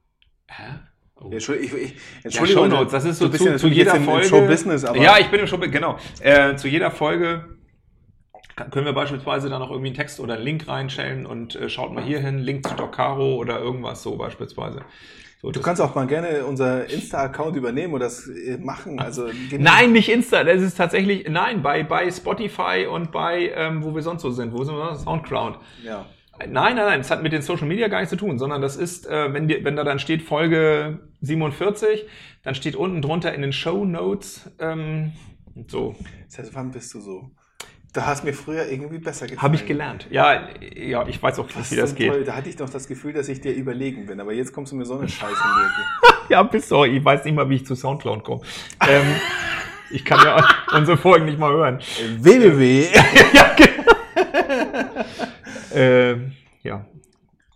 hä? 0.49 0.79
Oh. 1.17 1.31
Entschuldigung, 1.31 1.79
Ja, 2.25 2.47
Shownotes, 2.47 2.93
das 2.93 3.05
ist 3.05 3.19
so 3.19 3.29
zu, 3.29 3.49
ja 3.49 3.57
zu 3.57 3.69
jeder 3.69 4.01
Folge. 4.01 5.01
ja, 5.01 5.19
ich 5.19 5.31
bin 5.31 5.41
im 5.41 5.47
Showbusiness, 5.47 5.73
genau. 5.73 5.99
Äh, 6.21 6.57
zu 6.57 6.69
jeder 6.69 6.91
Folge 6.91 7.59
können 8.71 8.87
wir 8.87 8.93
beispielsweise 8.93 9.49
da 9.49 9.59
noch 9.59 9.71
irgendwie 9.71 9.89
einen 9.89 9.97
Text 9.97 10.21
oder 10.21 10.35
einen 10.35 10.45
Link 10.45 10.69
reinstellen 10.69 11.27
und 11.27 11.55
äh, 11.57 11.69
schaut 11.69 11.93
mal 11.93 12.03
hier 12.03 12.21
hin, 12.21 12.39
Link 12.39 12.67
zu 12.67 12.75
Docaro 12.75 13.37
oder 13.37 13.61
irgendwas 13.61 14.03
so 14.03 14.17
beispielsweise. 14.17 14.83
So, 15.41 15.51
Du 15.51 15.61
kannst 15.61 15.81
auch 15.81 15.95
mal 15.95 16.07
gerne 16.07 16.45
unser 16.45 16.89
Insta-Account 16.89 17.57
übernehmen 17.57 17.95
und 17.95 18.01
das 18.01 18.29
äh, 18.29 18.59
machen. 18.59 18.99
Also 19.01 19.29
Nein, 19.57 19.93
nicht 19.93 20.09
Insta, 20.09 20.45
das 20.45 20.61
ist 20.61 20.77
tatsächlich, 20.77 21.29
nein, 21.29 21.63
bei, 21.63 21.83
bei 21.83 22.11
Spotify 22.11 22.87
und 22.91 23.11
bei, 23.11 23.53
ähm, 23.55 23.83
wo 23.83 23.95
wir 23.95 24.03
sonst 24.03 24.23
so 24.23 24.31
sind, 24.31 24.53
wo 24.53 24.65
sind 24.65 24.77
wir? 24.77 24.97
Soundcloud. 24.97 25.59
Ja. 25.85 26.07
Nein, 26.49 26.77
nein, 26.77 26.87
nein, 26.87 27.01
das 27.01 27.11
hat 27.11 27.23
mit 27.23 27.33
den 27.33 27.43
Social 27.43 27.67
Media 27.67 27.89
gar 27.89 27.99
nichts 27.99 28.11
zu 28.11 28.17
tun, 28.17 28.39
sondern 28.39 28.61
das 28.63 28.77
ist, 28.77 29.07
äh, 29.07 29.33
wenn, 29.33 29.49
dir, 29.49 29.65
wenn 29.65 29.77
da 29.77 29.85
dann 29.85 29.99
steht 29.99 30.23
Folge 30.23 31.01
47, 31.21 32.07
dann 32.43 32.55
steht 32.55 32.77
unten 32.77 33.03
drunter 33.03 33.35
in 33.35 33.43
den 33.43 33.53
Show 33.53 33.85
Notes, 33.85 34.51
ähm, 34.59 35.13
so, 35.69 35.95
Seit 36.29 36.55
wann 36.55 36.71
bist 36.71 36.95
du 36.95 37.01
so? 37.01 37.31
Da 37.93 38.07
hast 38.07 38.25
mir 38.25 38.33
früher 38.33 38.67
irgendwie 38.71 38.97
besser 38.99 39.27
gefallen. 39.27 39.43
habe 39.43 39.55
ich 39.57 39.67
gelernt. 39.67 40.07
Ja, 40.11 40.49
ja, 40.75 41.07
ich 41.07 41.23
weiß 41.23 41.39
auch 41.39 41.47
Das 41.55 41.71
wie 41.71 41.77
das 41.77 41.91
so 41.91 41.97
geht. 41.97 42.09
toll. 42.11 42.25
Da 42.25 42.35
hatte 42.37 42.49
ich 42.49 42.57
doch 42.57 42.71
das 42.71 42.89
Gefühl, 42.89 43.13
dass 43.13 43.29
ich 43.29 43.43
dir 43.43 43.53
überlegen 43.53 44.07
bin. 44.07 44.19
Aber 44.19 44.33
jetzt 44.33 44.55
kommst 44.55 44.73
du 44.73 44.77
mir 44.77 44.87
so 44.87 44.97
eine 44.99 45.09
Scheiße 45.11 45.35
die. 45.35 46.33
Ja, 46.33 46.43
bist 46.43 46.71
du, 46.71 46.85
ich 46.85 47.05
weiß 47.05 47.25
nicht 47.27 47.35
mal, 47.35 47.51
wie 47.51 47.57
ich 47.57 47.67
zu 47.67 47.75
Soundcloud 47.75 48.25
komme. 48.25 48.41
ähm, 48.89 49.05
ich 49.91 50.07
kann 50.07 50.19
ja 50.25 50.43
unsere 50.75 50.97
Folgen 50.97 51.27
nicht 51.27 51.39
mal 51.39 51.53
hören. 51.53 51.81
www. 52.19 52.87
ja, 53.35 53.57
genau. 53.57 55.05
Ähm, 55.75 56.33
ja, 56.63 56.87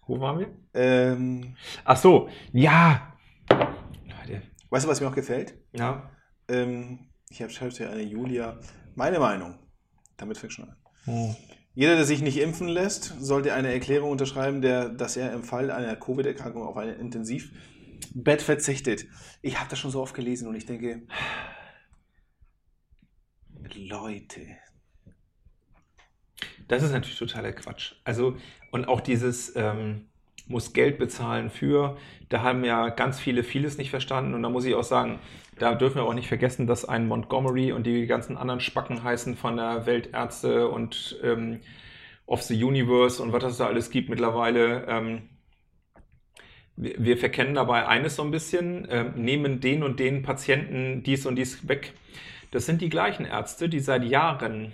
wo 0.07 0.21
waren 0.21 0.39
wir? 0.39 0.49
ähm, 0.75 1.57
Ach 1.85 1.97
so, 1.97 2.29
ja. 2.53 3.17
Leute, 3.51 4.43
weißt 4.71 4.85
du, 4.85 4.89
was 4.89 5.01
mir 5.01 5.09
auch 5.09 5.15
gefällt? 5.15 5.55
ja. 5.73 6.11
Ähm, 6.49 7.01
ich 7.29 7.43
habe 7.43 7.53
heute 7.61 7.91
eine 7.91 8.03
Julia. 8.03 8.59
Meine 8.95 9.19
Meinung. 9.19 9.59
Damit 10.17 10.39
fängt 10.39 10.53
schon 10.53 10.69
an. 10.69 10.77
Hm. 11.05 11.37
Jeder, 11.75 11.97
der 11.97 12.05
sich 12.05 12.23
nicht 12.23 12.39
impfen 12.39 12.69
lässt, 12.69 13.15
sollte 13.21 13.53
eine 13.53 13.73
Erklärung 13.73 14.11
unterschreiben, 14.11 14.63
der, 14.63 14.89
dass 14.89 15.17
er 15.17 15.33
im 15.33 15.43
Fall 15.43 15.71
einer 15.71 15.97
Covid-Erkrankung 15.97 16.63
auf 16.63 16.77
ein 16.77 16.89
Intensivbett 16.89 18.41
verzichtet. 18.41 19.07
Ich 19.43 19.59
habe 19.59 19.69
das 19.69 19.79
schon 19.79 19.91
so 19.91 20.01
oft 20.01 20.15
gelesen 20.15 20.49
und 20.49 20.55
ich 20.55 20.65
denke, 20.67 21.03
Leute, 23.75 24.41
Das 26.69 26.83
ist 26.83 26.93
natürlich 26.93 27.19
totaler 27.19 27.53
Quatsch. 27.53 27.95
Also, 28.05 28.37
und 28.71 28.89
auch 28.89 29.01
dieses 29.01 29.55
ähm, 29.57 30.07
muss 30.49 30.73
Geld 30.73 30.99
bezahlen 30.99 31.51
für, 31.51 31.97
da 32.29 32.43
haben 32.43 32.65
ja 32.65 32.89
ganz 32.89 33.19
viele 33.21 33.43
vieles 33.43 33.79
nicht 33.79 33.91
verstanden. 33.91 34.35
Und 34.35 34.43
da 34.43 34.49
muss 34.49 34.65
ich 34.65 34.75
auch 34.75 34.85
sagen, 34.85 35.19
da 35.59 35.75
dürfen 35.75 35.97
wir 35.97 36.05
auch 36.05 36.15
nicht 36.15 36.29
vergessen, 36.29 36.67
dass 36.67 36.85
ein 36.85 37.09
Montgomery 37.09 37.73
und 37.73 37.87
die 37.87 38.07
ganzen 38.07 38.37
anderen 38.37 38.61
Spacken 38.61 39.03
heißen 39.03 39.37
von 39.37 39.57
der 39.57 39.87
Weltärzte 39.87 40.69
und 40.69 41.19
ähm, 41.23 41.61
of 42.27 42.43
the 42.43 42.63
Universe 42.63 43.23
und 43.23 43.33
was 43.33 43.45
es 43.45 43.57
da 43.59 43.67
alles 43.67 43.91
gibt 43.91 44.09
mittlerweile. 44.09 44.87
Ähm, 44.89 45.23
wir, 46.77 47.17
verkennen 47.17 47.55
dabei 47.55 47.87
eines 47.87 48.17
so 48.17 48.23
ein 48.23 48.31
bisschen, 48.31 48.87
ähm, 48.91 49.13
nehmen 49.17 49.61
den 49.61 49.83
und 49.83 49.99
den 49.99 50.23
Patienten 50.23 51.03
dies 51.03 51.25
und 51.25 51.37
dies 51.37 51.69
weg. 51.69 51.95
Das 52.51 52.67
sind 52.67 52.83
die 52.83 52.91
gleichen 52.91 53.25
Ärzte, 53.25 53.69
die 53.71 53.81
seit 53.81 54.05
Jahren 54.05 54.73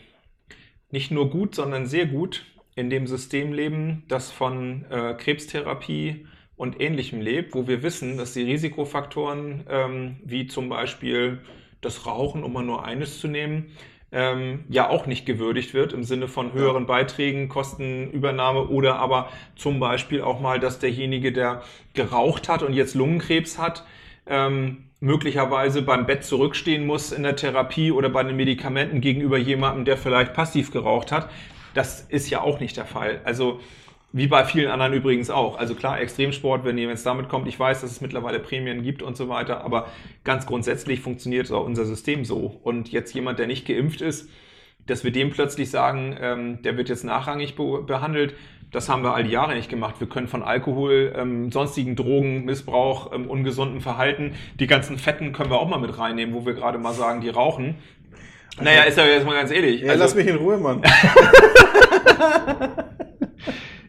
nicht 0.93 1.11
nur 1.11 1.31
gut, 1.31 1.57
sondern 1.57 1.87
sehr 1.87 2.07
gut 2.07 2.45
in 2.77 2.89
dem 2.89 3.07
System 3.07 3.53
leben, 3.53 4.05
das 4.09 4.31
von 4.31 4.85
äh, 4.91 5.15
Krebstherapie 5.15 6.27
und 6.57 6.81
Ähnlichem 6.81 7.21
lebt, 7.21 7.55
wo 7.55 7.67
wir 7.67 7.83
wissen, 7.83 8.17
dass 8.17 8.35
die 8.35 8.45
Risikofaktoren, 8.45 9.65
ähm, 9.69 10.17
wie 10.25 10.47
zum 10.47 10.69
Beispiel 10.69 11.41
das 11.81 12.07
Rauchen, 12.07 12.45
um 12.45 12.53
mal 12.53 12.63
nur 12.63 12.85
eines 12.85 13.19
zu 13.19 13.27
nehmen, 13.27 13.73
ähm, 14.13 14.65
ja 14.69 14.89
auch 14.89 15.07
nicht 15.07 15.25
gewürdigt 15.27 15.75
wird 15.75 15.95
im 15.95 16.05
Sinne 16.05 16.29
von 16.29 16.53
höheren 16.53 16.87
Beiträgen, 16.87 17.49
Kostenübernahme 17.49 18.69
oder 18.69 18.97
aber 18.97 19.31
zum 19.57 19.81
Beispiel 19.81 20.21
auch 20.21 20.41
mal, 20.41 20.61
dass 20.61 20.79
derjenige, 20.79 21.33
der 21.33 21.63
geraucht 21.95 22.49
hat 22.49 22.63
und 22.63 22.75
jetzt 22.75 22.95
Lungenkrebs 22.95 23.59
hat, 23.59 23.85
ähm, 24.27 24.85
möglicherweise 25.03 25.83
beim 25.83 26.07
Bett 26.07 26.25
zurückstehen 26.25 26.87
muss 26.87 27.11
in 27.11 27.25
der 27.25 27.35
Therapie 27.35 27.91
oder 27.91 28.09
bei 28.09 28.23
den 28.23 28.37
Medikamenten 28.37 29.01
gegenüber 29.01 29.37
jemandem, 29.37 29.85
der 29.85 29.97
vielleicht 29.97 30.33
passiv 30.33 30.71
geraucht 30.71 31.11
hat. 31.11 31.29
Das 31.75 32.03
ist 32.03 32.31
ja 32.31 32.41
auch 32.41 32.61
nicht 32.61 32.77
der 32.77 32.85
Fall. 32.85 33.21
Also 33.25 33.59
wie 34.13 34.29
bei 34.29 34.45
vielen 34.45 34.71
anderen 34.71 34.93
übrigens 34.93 35.29
auch. 35.29 35.59
Also 35.59 35.75
klar, 35.75 36.01
Extremsport, 36.01 36.65
wenn 36.65 36.79
ihr 36.79 36.89
jetzt 36.89 37.05
damit 37.05 37.29
kommt, 37.29 37.49
ich 37.49 37.59
weiß, 37.59 37.81
dass 37.81 37.91
es 37.91 38.01
mittlerweile 38.01 38.39
Prämien 38.39 38.85
gibt 38.85 39.03
und 39.03 39.17
so 39.17 39.29
weiter, 39.29 39.65
aber 39.65 39.89
ganz 40.23 40.47
grundsätzlich 40.47 41.01
funktioniert 41.01 41.51
unser 41.51 41.85
System 41.85 42.25
so. 42.25 42.61
Und 42.63 42.93
jetzt 42.93 43.13
jemand, 43.13 43.41
der 43.41 43.49
nicht 43.49 43.67
geimpft 43.67 44.03
ist, 44.03 44.31
dass 44.87 45.03
wir 45.03 45.11
dem 45.11 45.31
plötzlich 45.31 45.71
sagen, 45.71 46.17
ähm, 46.21 46.63
der 46.63 46.77
wird 46.77 46.89
jetzt 46.89 47.05
nachrangig 47.05 47.57
be 47.57 47.83
behandelt, 47.83 48.35
das 48.73 48.89
haben 48.89 49.03
wir 49.03 49.15
all 49.15 49.23
die 49.25 49.31
Jahre 49.31 49.55
nicht 49.55 49.69
gemacht. 49.69 49.97
Wir 50.01 50.09
können 50.09 50.29
von 50.29 50.43
Alkohol, 50.43 51.13
ähm, 51.17 51.53
sonstigen 51.53 51.95
Drogen, 51.95 52.45
Missbrauch, 52.45 53.13
ähm, 53.13 53.29
ungesunden 53.31 53.81
Verhalten, 53.81 54.35
die 54.59 54.67
ganzen 54.67 54.99
Fetten 54.99 55.33
können 55.33 55.51
wir 55.51 55.59
auch 55.61 55.69
mal 55.69 55.79
mit 55.79 55.99
reinnehmen, 55.99 56.35
wo 56.35 56.45
wir 56.47 56.55
gerade 56.55 56.79
mal 56.79 56.93
sagen, 56.95 57.21
die 57.21 57.29
rauchen. 57.29 57.77
Naja, 58.61 58.83
ist 58.83 58.99
ja 58.99 59.07
jetzt 59.07 59.25
mal 59.25 59.35
ganz 59.35 59.51
ehrlich. 59.51 59.81
ja, 59.83 59.91
Also- 59.93 60.03
lass 60.05 60.15
mich 60.15 60.27
in 60.27 60.37
Ruhe, 60.37 60.57
Mann. 60.59 60.83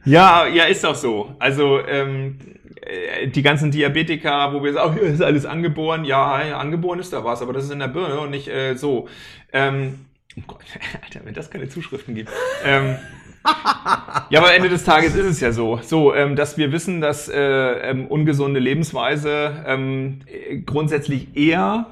Ja, 0.06 0.48
ja, 0.48 0.66
ist 0.66 0.84
doch 0.84 0.96
so. 0.96 1.34
Also 1.40 1.80
ähm, 1.88 2.38
äh, 2.82 3.28
die 3.28 3.42
ganzen 3.42 3.72
Diabetiker, 3.72 4.54
wo 4.54 4.62
wir 4.64 4.74
sagen, 4.74 5.00
oh, 5.02 5.06
ist 5.06 5.22
alles 5.22 5.46
angeboren. 5.46 6.04
Ja, 6.04 6.44
ja, 6.46 6.58
angeboren 6.58 7.00
ist 7.00 7.14
da 7.14 7.24
was, 7.24 7.42
aber 7.42 7.54
das 7.54 7.66
ist 7.66 7.72
in 7.72 7.80
der 7.80 7.88
Birne 7.88 8.20
und 8.20 8.32
nicht 8.32 8.48
äh, 8.50 8.76
so. 8.76 9.08
Ähm, 9.54 10.06
oh 10.38 10.42
Gott, 10.48 10.60
Alter, 11.04 11.22
wenn 11.24 11.34
das 11.34 11.50
keine 11.50 11.70
Zuschriften 11.70 12.16
gibt. 12.16 12.30
ähm, 12.66 12.98
ja, 14.30 14.40
aber 14.40 14.50
am 14.50 14.56
Ende 14.56 14.70
des 14.70 14.84
Tages 14.84 15.16
ist 15.16 15.26
es 15.26 15.40
ja 15.42 15.52
so, 15.52 15.80
so 15.82 16.14
ähm, 16.14 16.36
dass 16.36 16.58
wir 16.58 16.72
wissen, 16.72 17.02
dass 17.02 17.28
äh, 17.28 17.40
ähm, 17.40 18.08
ungesunde 18.08 18.60
Lebensweise 18.60 19.64
ähm, 19.66 20.20
äh, 20.26 20.60
grundsätzlich 20.60 21.36
eher 21.36 21.88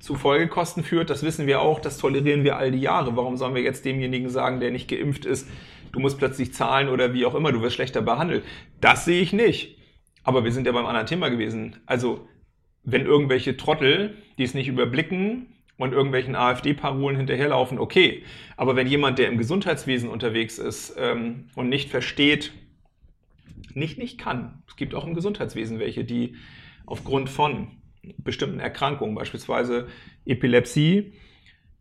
zu 0.00 0.14
Folgekosten 0.14 0.82
führt. 0.82 1.10
Das 1.10 1.22
wissen 1.22 1.46
wir 1.46 1.60
auch, 1.60 1.80
das 1.80 1.98
tolerieren 1.98 2.44
wir 2.44 2.56
all 2.56 2.72
die 2.72 2.80
Jahre. 2.80 3.16
Warum 3.16 3.36
sollen 3.36 3.54
wir 3.54 3.62
jetzt 3.62 3.84
demjenigen 3.84 4.28
sagen, 4.28 4.60
der 4.60 4.70
nicht 4.70 4.88
geimpft 4.88 5.24
ist, 5.24 5.48
du 5.92 6.00
musst 6.00 6.18
plötzlich 6.18 6.52
zahlen 6.52 6.88
oder 6.88 7.14
wie 7.14 7.24
auch 7.24 7.34
immer, 7.34 7.52
du 7.52 7.62
wirst 7.62 7.76
schlechter 7.76 8.02
behandelt? 8.02 8.44
Das 8.80 9.04
sehe 9.04 9.22
ich 9.22 9.32
nicht. 9.32 9.78
Aber 10.24 10.44
wir 10.44 10.52
sind 10.52 10.66
ja 10.66 10.72
beim 10.72 10.86
anderen 10.86 11.06
Thema 11.06 11.28
gewesen. 11.28 11.76
Also, 11.86 12.26
wenn 12.82 13.06
irgendwelche 13.06 13.56
Trottel, 13.56 14.16
die 14.38 14.44
es 14.44 14.54
nicht 14.54 14.68
überblicken 14.68 15.55
und 15.78 15.92
irgendwelchen 15.92 16.34
AfD-Parolen 16.34 17.16
hinterherlaufen, 17.16 17.78
okay. 17.78 18.22
Aber 18.56 18.76
wenn 18.76 18.86
jemand, 18.86 19.18
der 19.18 19.28
im 19.28 19.38
Gesundheitswesen 19.38 20.08
unterwegs 20.08 20.58
ist 20.58 20.94
ähm, 20.98 21.48
und 21.54 21.68
nicht 21.68 21.90
versteht, 21.90 22.52
nicht 23.74 23.98
nicht 23.98 24.18
kann, 24.18 24.62
es 24.68 24.76
gibt 24.76 24.94
auch 24.94 25.06
im 25.06 25.14
Gesundheitswesen 25.14 25.78
welche, 25.78 26.04
die 26.04 26.36
aufgrund 26.86 27.28
von 27.28 27.68
bestimmten 28.18 28.60
Erkrankungen, 28.60 29.14
beispielsweise 29.14 29.88
Epilepsie, 30.24 31.12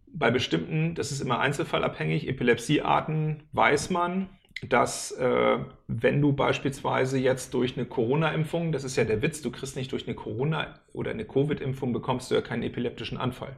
bei 0.07 0.31
bestimmten, 0.31 0.95
das 0.95 1.11
ist 1.11 1.21
immer 1.21 1.39
einzelfallabhängig, 1.39 2.27
Epilepsiearten 2.27 3.43
weiß 3.51 3.89
man, 3.89 4.29
dass 4.69 5.11
äh, 5.11 5.57
wenn 5.87 6.21
du 6.21 6.31
beispielsweise 6.31 7.19
jetzt 7.19 7.53
durch 7.53 7.77
eine 7.77 7.85
Corona-Impfung, 7.85 8.71
das 8.71 8.83
ist 8.83 8.95
ja 8.95 9.03
der 9.03 9.21
Witz, 9.21 9.41
du 9.41 9.51
kriegst 9.51 9.75
nicht 9.75 9.91
durch 9.91 10.07
eine 10.07 10.15
Corona- 10.15 10.79
oder 10.93 11.11
eine 11.11 11.25
Covid-Impfung, 11.25 11.91
bekommst 11.91 12.31
du 12.31 12.35
ja 12.35 12.41
keinen 12.41 12.63
epileptischen 12.63 13.17
Anfall. 13.17 13.57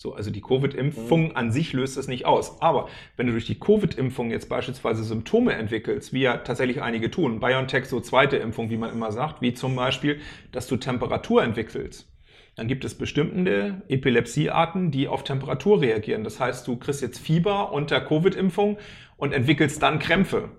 So, 0.00 0.14
also 0.14 0.30
die 0.30 0.40
Covid-Impfung 0.40 1.34
an 1.34 1.50
sich 1.50 1.72
löst 1.72 1.96
es 1.96 2.06
nicht 2.06 2.24
aus. 2.24 2.62
Aber 2.62 2.88
wenn 3.16 3.26
du 3.26 3.32
durch 3.32 3.46
die 3.46 3.58
Covid-Impfung 3.58 4.30
jetzt 4.30 4.48
beispielsweise 4.48 5.02
Symptome 5.02 5.54
entwickelst, 5.54 6.12
wie 6.12 6.20
ja 6.20 6.36
tatsächlich 6.36 6.80
einige 6.80 7.10
tun, 7.10 7.40
BioNTech 7.40 7.86
so 7.86 7.98
zweite 7.98 8.36
Impfung, 8.36 8.70
wie 8.70 8.76
man 8.76 8.92
immer 8.92 9.10
sagt, 9.10 9.42
wie 9.42 9.54
zum 9.54 9.74
Beispiel, 9.74 10.20
dass 10.52 10.68
du 10.68 10.76
Temperatur 10.76 11.42
entwickelst, 11.42 12.08
dann 12.54 12.68
gibt 12.68 12.84
es 12.84 12.96
bestimmte 12.96 13.82
Epilepsiearten, 13.88 14.92
die 14.92 15.08
auf 15.08 15.24
Temperatur 15.24 15.80
reagieren. 15.80 16.22
Das 16.22 16.38
heißt, 16.38 16.68
du 16.68 16.76
kriegst 16.76 17.02
jetzt 17.02 17.18
Fieber 17.18 17.72
unter 17.72 18.00
Covid-Impfung 18.00 18.78
und 19.16 19.32
entwickelst 19.32 19.82
dann 19.82 19.98
Krämpfe. 19.98 20.50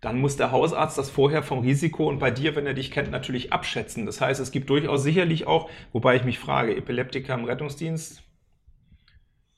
Dann 0.00 0.18
muss 0.18 0.38
der 0.38 0.50
Hausarzt 0.50 0.96
das 0.96 1.10
vorher 1.10 1.42
vom 1.42 1.58
Risiko 1.58 2.08
und 2.08 2.20
bei 2.20 2.30
dir, 2.30 2.56
wenn 2.56 2.64
er 2.64 2.72
dich 2.72 2.90
kennt, 2.90 3.10
natürlich 3.10 3.52
abschätzen. 3.52 4.06
Das 4.06 4.22
heißt, 4.22 4.40
es 4.40 4.50
gibt 4.50 4.70
durchaus 4.70 5.02
sicherlich 5.02 5.46
auch, 5.46 5.68
wobei 5.92 6.16
ich 6.16 6.24
mich 6.24 6.38
frage, 6.38 6.74
Epileptiker 6.74 7.34
im 7.34 7.44
Rettungsdienst, 7.44 8.22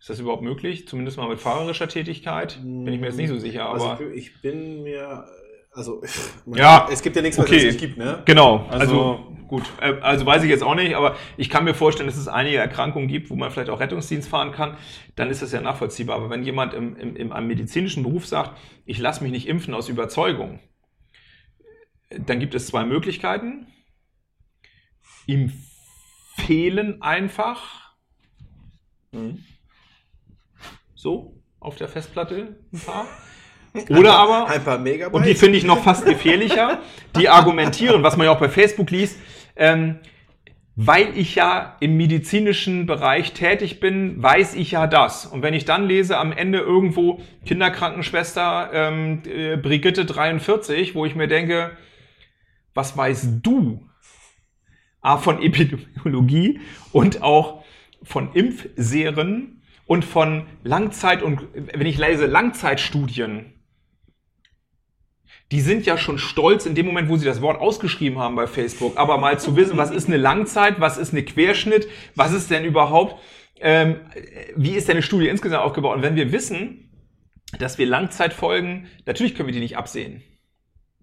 ist 0.01 0.09
das 0.11 0.19
überhaupt 0.19 0.43
möglich? 0.43 0.89
Zumindest 0.89 1.19
mal 1.19 1.29
mit 1.29 1.39
fahrerischer 1.41 1.87
Tätigkeit? 1.89 2.59
Bin 2.63 2.89
ich 2.89 3.01
mir 3.01 3.07
jetzt 3.07 3.17
nicht 3.17 3.29
so 3.29 3.39
sicher, 3.39 3.67
aber. 3.67 3.93
Also 3.93 4.05
ich 4.11 4.41
bin 4.41 4.83
mir, 4.83 5.27
also 5.73 6.03
Ja, 6.47 6.89
es 6.91 7.03
gibt 7.03 7.17
ja 7.17 7.23
nichts, 7.23 7.39
was 7.39 7.45
okay. 7.47 7.59
es 7.59 7.65
nicht 7.65 7.79
gibt, 7.81 7.99
ne? 7.99 8.23
Genau, 8.25 8.67
Also- 8.71 8.81
also, 8.81 9.37
gut. 9.47 9.65
Äh, 9.81 9.95
Also 10.01 10.25
weiß 10.25 10.43
ich 10.43 10.49
jetzt 10.51 10.63
auch 10.63 10.75
nicht, 10.75 10.95
aber 10.97 11.17
ich 11.37 11.51
kann 11.51 11.65
mir 11.65 11.75
vorstellen, 11.75 12.09
dass 12.09 12.17
es 12.17 12.29
einige 12.29 12.57
Erkrankungen 12.57 13.09
gibt, 13.09 13.29
wo 13.31 13.37
man 13.37 13.51
vielleicht 13.51 13.69
auch 13.69 13.81
Rettungsdienst 13.81 14.29
fahren 14.29 14.53
kann, 14.53 14.77
dann 15.17 15.29
ist 15.29 15.43
das 15.43 15.53
ja 15.53 15.61
nachvollziehbar. 15.61 16.17
Aber 16.17 16.31
wenn 16.31 16.45
jemand 16.45 16.73
im, 16.73 16.97
im, 16.97 17.15
im 17.17 17.33
einem 17.33 17.47
medizinischen 17.49 18.03
Beruf 18.03 18.27
sagt, 18.27 18.59
ich 18.87 18.99
lasse 18.99 19.23
mich 19.23 19.33
nicht 19.33 19.47
impfen 19.49 19.75
aus 19.75 19.89
Überzeugung, 19.91 20.61
dann 22.11 22.41
gibt 22.41 22.55
es 22.55 22.67
zwei 22.69 22.85
Möglichkeiten. 22.87 23.67
Ihm 25.27 25.53
fehlen 26.37 27.03
einfach 27.03 27.91
Mhm. 29.13 29.45
So 31.01 31.41
auf 31.61 31.77
der 31.77 31.89
Festplatte 31.89 32.57
ein 32.73 32.81
paar. 32.81 33.07
Oder 33.89 34.15
aber 34.17 34.49
Ein 34.49 34.65
paar 34.65 34.79
Megabyte. 34.79 35.15
und 35.15 35.25
die 35.25 35.35
finde 35.35 35.57
ich 35.57 35.65
noch 35.65 35.83
fast 35.83 36.05
gefährlicher. 36.05 36.81
Die 37.17 37.29
argumentieren, 37.29 38.03
was 38.03 38.17
man 38.17 38.27
ja 38.27 38.33
auch 38.33 38.41
bei 38.41 38.49
Facebook 38.49 38.91
liest, 38.91 39.19
ähm, 39.57 40.01
weil 40.77 41.17
ich 41.17 41.37
ja 41.37 41.77
im 41.81 41.97
medizinischen 41.97 42.87
Bereich 42.87 43.33
tätig 43.33 43.81
bin, 43.81 44.21
weiß 44.23 44.55
ich 44.57 44.73
ja 44.73 44.87
das. 44.87 45.25
Und 45.25 45.43
wenn 45.43 45.55
ich 45.55 45.65
dann 45.65 45.87
lese 45.87 46.19
am 46.19 46.33
Ende 46.33 46.59
irgendwo 46.59 47.21
Kinderkrankenschwester 47.47 48.71
ähm, 48.73 49.23
äh, 49.25 49.57
Brigitte 49.57 50.05
43, 50.05 50.95
wo 50.95 51.07
ich 51.07 51.15
mir 51.15 51.29
denke, 51.29 51.77
was 52.75 52.97
weißt 52.97 53.39
du 53.43 53.89
A, 55.01 55.17
von 55.17 55.41
Epidemiologie 55.41 56.61
und 56.93 57.23
auch 57.23 57.63
von 58.03 58.33
Impfserien 58.33 59.60
und 59.91 60.05
von 60.05 60.47
Langzeit- 60.63 61.21
und, 61.21 61.49
wenn 61.53 61.85
ich 61.85 61.99
lese, 61.99 62.27
Langzeitstudien, 62.27 63.55
die 65.51 65.61
sind 65.61 65.85
ja 65.85 65.99
schon 65.99 66.17
stolz 66.17 66.65
in 66.65 66.77
dem 66.77 66.87
Moment, 66.87 67.09
wo 67.09 67.17
sie 67.17 67.25
das 67.25 67.43
Wort 67.43 67.61
ausgeschrieben 67.61 68.17
haben 68.21 68.37
bei 68.37 68.47
Facebook. 68.47 68.97
Aber 68.99 69.19
mal 69.19 69.41
zu 69.41 69.57
wissen, 69.57 69.77
was 69.79 69.91
ist 69.91 70.07
eine 70.07 70.17
Langzeit, 70.17 70.79
was 70.79 70.97
ist 70.97 71.13
eine 71.13 71.25
Querschnitt, 71.25 71.89
was 72.15 72.33
ist 72.33 72.53
denn 72.53 72.65
überhaupt, 72.65 73.21
ähm, 73.59 73.97
wie 74.55 74.77
ist 74.77 74.87
denn 74.87 74.95
eine 74.95 75.03
Studie 75.03 75.27
insgesamt 75.27 75.65
aufgebaut? 75.65 75.97
Und 75.97 76.03
wenn 76.05 76.15
wir 76.15 76.31
wissen, 76.31 76.89
dass 77.59 77.77
wir 77.79 77.87
Langzeitfolgen, 77.87 78.87
natürlich 79.07 79.35
können 79.35 79.49
wir 79.49 79.55
die 79.55 79.59
nicht 79.59 79.77
absehen. 79.77 80.23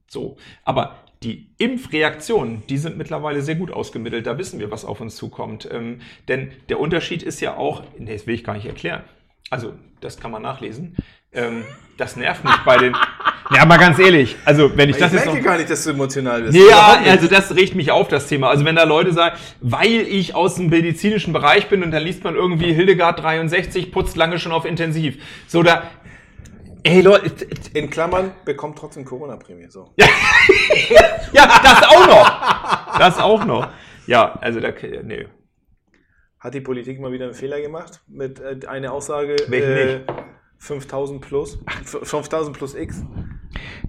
So. 0.08 0.38
Aber 0.64 1.04
die 1.24 1.48
Impfreaktionen, 1.58 2.64
die 2.70 2.78
sind 2.78 2.98
mittlerweile 2.98 3.42
sehr 3.42 3.56
gut 3.56 3.72
ausgemittelt. 3.72 4.28
Da 4.28 4.38
wissen 4.38 4.60
wir, 4.60 4.72
was 4.72 4.86
auf 4.86 5.02
uns 5.02 5.16
zukommt. 5.16 5.68
Ähm, 5.72 6.02
denn 6.28 6.52
der 6.70 6.80
Unterschied 6.80 7.24
ist 7.24 7.42
ja 7.42 7.56
auch, 7.56 7.84
nee, 7.98 8.14
das 8.14 8.28
will 8.28 8.36
ich 8.36 8.44
gar 8.44 8.54
nicht 8.54 8.66
erklären. 8.66 9.04
Also, 9.50 9.74
das 10.02 10.20
kann 10.20 10.32
man 10.32 10.42
nachlesen. 10.44 10.96
Ähm, 11.34 11.64
das 11.98 12.16
nervt 12.16 12.44
mich 12.44 12.58
bei 12.66 12.78
den. 12.78 12.96
Ja, 13.50 13.64
mal 13.66 13.78
ganz 13.78 13.98
ehrlich. 13.98 14.36
Also, 14.44 14.76
wenn 14.76 14.90
ich, 14.90 14.98
Ich 14.98 15.02
das 15.02 15.14
jetzt 15.14 15.24
merke 15.24 15.40
noch, 15.40 15.46
gar 15.46 15.58
nicht, 15.58 15.70
dass 15.70 15.82
du 15.86 15.92
emotional 15.92 16.42
bist. 16.42 16.58
ja, 16.58 17.00
also 17.06 17.28
das 17.30 17.56
regt 17.56 17.76
mich 17.76 17.92
auf, 17.92 18.10
das 18.10 18.28
Thema. 18.28 18.50
Also 18.50 18.66
wenn 18.66 18.76
da 18.76 18.84
Leute 18.84 19.14
sagen, 19.14 19.38
weil 19.62 20.02
ich 20.02 20.36
aus 20.36 20.56
dem 20.56 20.68
medizinischen 20.68 21.32
Bereich 21.32 21.70
bin 21.70 21.82
und 21.82 21.92
dann 21.92 22.04
liest 22.04 22.26
man 22.26 22.36
irgendwie 22.36 22.74
Hildegard 22.74 23.24
63, 23.24 23.94
putzt 23.94 24.18
lange 24.18 24.38
schon 24.38 24.52
auf 24.52 24.66
Intensiv. 24.66 25.24
So 25.48 25.64
da, 25.64 25.84
ey 26.84 27.02
Leute, 27.02 27.48
In 27.74 27.90
Klammern, 27.90 28.32
bekommt 28.46 28.78
trotzdem 28.78 29.06
Corona-Prämie. 29.06 29.70
So. 29.70 29.94
ja, 29.98 31.62
das 31.64 31.84
auch 31.84 32.08
noch. 32.08 32.98
Das 32.98 33.20
auch 33.20 33.46
noch. 33.46 33.70
Ja, 34.06 34.34
also 34.40 34.60
da, 34.60 34.72
nee. 35.04 35.28
Hat 36.40 36.54
die 36.54 36.62
Politik 36.62 37.00
mal 37.00 37.12
wieder 37.12 37.26
einen 37.26 37.34
Fehler 37.34 37.62
gemacht 37.62 38.02
mit 38.08 38.40
äh, 38.40 38.60
einer 38.68 38.94
Aussage 38.94 39.36
Welchen 39.48 39.72
äh, 39.72 40.02
5000 40.60 41.22
plus, 41.22 41.60
5000 41.84 42.58
plus 42.58 42.76
X? 42.76 43.04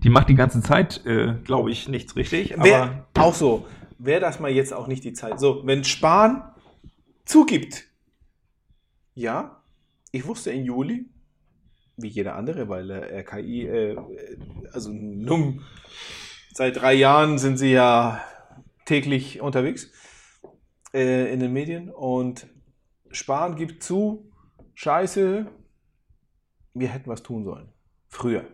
Die 0.02 0.10
macht 0.10 0.28
die 0.28 0.34
ganze 0.34 0.62
Zeit, 0.62 1.04
äh, 1.06 1.34
glaube 1.44 1.70
ich, 1.70 1.88
nichts 1.88 2.16
richtig. 2.16 2.54
Wer, 2.58 3.06
auch 3.14 3.34
so, 3.34 3.66
wäre 3.98 4.20
das 4.20 4.40
mal 4.40 4.50
jetzt 4.50 4.72
auch 4.72 4.86
nicht 4.86 5.04
die 5.04 5.12
Zeit. 5.12 5.40
So, 5.40 5.62
wenn 5.66 5.84
Spahn 5.84 6.42
zugibt, 7.24 7.84
ja, 9.14 9.62
ich 10.12 10.26
wusste 10.26 10.50
im 10.50 10.64
Juli, 10.64 11.06
wie 11.98 12.08
jeder 12.08 12.36
andere, 12.36 12.68
weil 12.68 12.90
äh, 12.90 13.20
RKI, 13.20 13.66
äh, 13.66 13.96
also 14.72 14.90
nun, 14.92 15.62
seit 16.54 16.76
drei 16.76 16.94
Jahren 16.94 17.38
sind 17.38 17.58
sie 17.58 17.72
ja 17.72 18.22
täglich 18.86 19.40
unterwegs 19.40 19.90
äh, 20.94 21.32
in 21.32 21.40
den 21.40 21.52
Medien 21.52 21.90
und 21.90 22.46
Spahn 23.10 23.56
gibt 23.56 23.82
zu, 23.82 24.30
scheiße, 24.74 25.46
wir 26.74 26.88
hätten 26.88 27.10
was 27.10 27.22
tun 27.22 27.44
sollen. 27.44 27.72
Früher. 28.08 28.44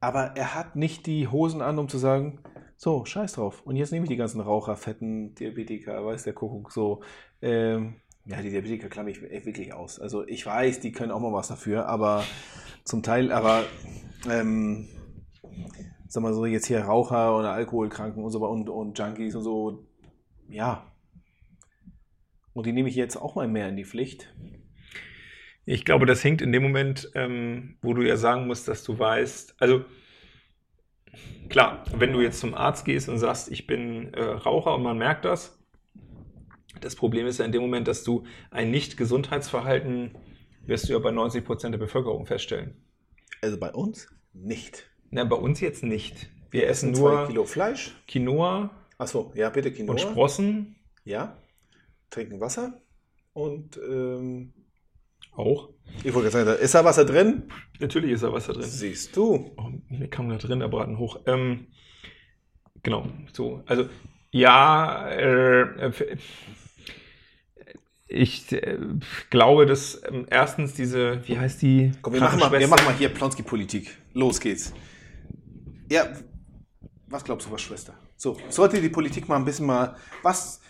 Aber 0.00 0.36
er 0.36 0.54
hat 0.54 0.76
nicht 0.76 1.06
die 1.06 1.28
Hosen 1.28 1.62
an, 1.62 1.78
um 1.78 1.88
zu 1.88 1.96
sagen, 1.96 2.40
so, 2.76 3.04
scheiß 3.04 3.34
drauf. 3.34 3.62
Und 3.62 3.76
jetzt 3.76 3.92
nehme 3.92 4.04
ich 4.04 4.10
die 4.10 4.16
ganzen 4.16 4.40
Raucher, 4.40 4.76
Fetten, 4.76 5.36
Diabetiker, 5.36 6.04
weiß 6.04 6.24
der 6.24 6.32
Kuckuck, 6.32 6.72
so. 6.72 7.02
Ähm, 7.40 8.01
ja, 8.24 8.40
die 8.40 8.50
Diabetiker 8.50 8.88
klamme 8.88 9.10
ich 9.10 9.22
echt 9.22 9.46
wirklich 9.46 9.72
aus. 9.72 9.98
Also 9.98 10.26
ich 10.26 10.46
weiß, 10.46 10.80
die 10.80 10.92
können 10.92 11.10
auch 11.10 11.20
mal 11.20 11.32
was 11.32 11.48
dafür, 11.48 11.86
aber 11.86 12.24
zum 12.84 13.02
Teil, 13.02 13.32
aber 13.32 13.64
ähm, 14.30 14.88
sag 16.08 16.22
mal 16.22 16.34
so, 16.34 16.46
jetzt 16.46 16.66
hier 16.66 16.82
Raucher 16.82 17.36
oder 17.36 17.52
Alkoholkranken 17.52 18.22
und 18.22 18.30
so 18.30 18.46
und, 18.46 18.68
und 18.68 18.98
Junkies 18.98 19.34
und 19.34 19.42
so, 19.42 19.86
ja. 20.48 20.92
Und 22.52 22.66
die 22.66 22.72
nehme 22.72 22.88
ich 22.88 22.94
jetzt 22.94 23.16
auch 23.16 23.34
mal 23.34 23.48
mehr 23.48 23.68
in 23.68 23.76
die 23.76 23.84
Pflicht. 23.84 24.32
Ich 25.64 25.84
glaube, 25.84 26.06
das 26.06 26.22
hängt 26.22 26.42
in 26.42 26.52
dem 26.52 26.62
Moment, 26.62 27.10
ähm, 27.14 27.78
wo 27.82 27.94
du 27.94 28.02
ja 28.02 28.16
sagen 28.16 28.46
musst, 28.46 28.68
dass 28.68 28.82
du 28.84 28.98
weißt, 28.98 29.56
also 29.58 29.84
klar, 31.48 31.84
wenn 31.96 32.12
du 32.12 32.20
jetzt 32.20 32.40
zum 32.40 32.54
Arzt 32.54 32.84
gehst 32.84 33.08
und 33.08 33.18
sagst, 33.18 33.50
ich 33.50 33.66
bin 33.66 34.12
äh, 34.14 34.22
Raucher 34.22 34.74
und 34.74 34.82
man 34.82 34.98
merkt 34.98 35.24
das, 35.24 35.61
das 36.84 36.96
Problem 36.96 37.26
ist 37.26 37.38
ja 37.38 37.44
in 37.44 37.52
dem 37.52 37.62
Moment, 37.62 37.88
dass 37.88 38.04
du 38.04 38.24
ein 38.50 38.70
Nicht-Gesundheitsverhalten 38.70 40.16
wirst 40.66 40.88
du 40.88 40.92
ja 40.92 40.98
bei 40.98 41.10
90 41.10 41.44
Prozent 41.44 41.74
der 41.74 41.78
Bevölkerung 41.78 42.26
feststellen. 42.26 42.76
Also 43.40 43.58
bei 43.58 43.72
uns 43.72 44.08
nicht. 44.32 44.90
Na, 45.10 45.24
bei 45.24 45.36
uns 45.36 45.60
jetzt 45.60 45.82
nicht. 45.82 46.30
Wir 46.50 46.68
essen 46.68 46.90
Essen 46.92 47.02
zwei 47.02 47.14
nur 47.14 47.26
Kilo 47.26 47.44
Fleisch. 47.44 47.96
Quinoa 48.06 48.70
Achso, 48.98 49.32
ja, 49.34 49.50
bitte 49.50 49.72
Quinoa. 49.72 49.92
und 49.92 50.00
Sprossen 50.00 50.76
Ja. 51.04 51.36
Trinken 52.10 52.40
Wasser. 52.40 52.80
Und 53.32 53.78
ähm, 53.78 54.52
auch. 55.34 55.70
ich 56.04 56.12
wollte 56.14 56.30
gerade 56.30 56.44
sagen, 56.50 56.62
ist 56.62 56.74
da 56.74 56.84
Wasser 56.84 57.04
drin? 57.04 57.44
Natürlich 57.80 58.12
ist 58.12 58.22
da 58.22 58.32
Wasser 58.32 58.52
drin. 58.52 58.62
Siehst 58.64 59.16
du. 59.16 59.50
Oh, 59.56 59.72
mir 59.88 60.08
kam 60.08 60.28
da 60.28 60.36
drin 60.36 60.60
der 60.60 60.68
Braten 60.68 60.98
hoch. 60.98 61.20
Ähm, 61.26 61.68
genau, 62.82 63.06
so. 63.32 63.62
Also, 63.66 63.88
ja, 64.30 65.08
äh, 65.08 65.62
äh, 65.88 66.16
ich 68.12 68.52
äh, 68.52 68.78
glaube, 69.30 69.66
dass 69.66 70.00
ähm, 70.08 70.26
erstens 70.30 70.74
diese, 70.74 71.26
wie 71.26 71.38
heißt 71.38 71.62
die? 71.62 71.92
Komm, 72.02 72.14
wir 72.14 72.20
machen, 72.20 72.38
mal, 72.38 72.52
wir 72.52 72.68
machen 72.68 72.84
mal 72.84 72.94
hier 72.94 73.08
Plonski-Politik. 73.08 73.96
Los 74.12 74.40
geht's. 74.40 74.72
Ja, 75.90 76.08
was 77.06 77.24
glaubst 77.24 77.46
du, 77.46 77.52
was 77.52 77.62
Schwester? 77.62 77.94
So, 78.16 78.38
sollte 78.48 78.80
die 78.80 78.88
Politik 78.88 79.28
mal 79.28 79.36
ein 79.36 79.44
bisschen 79.44 79.66
mal. 79.66 79.96
Was. 80.22 80.60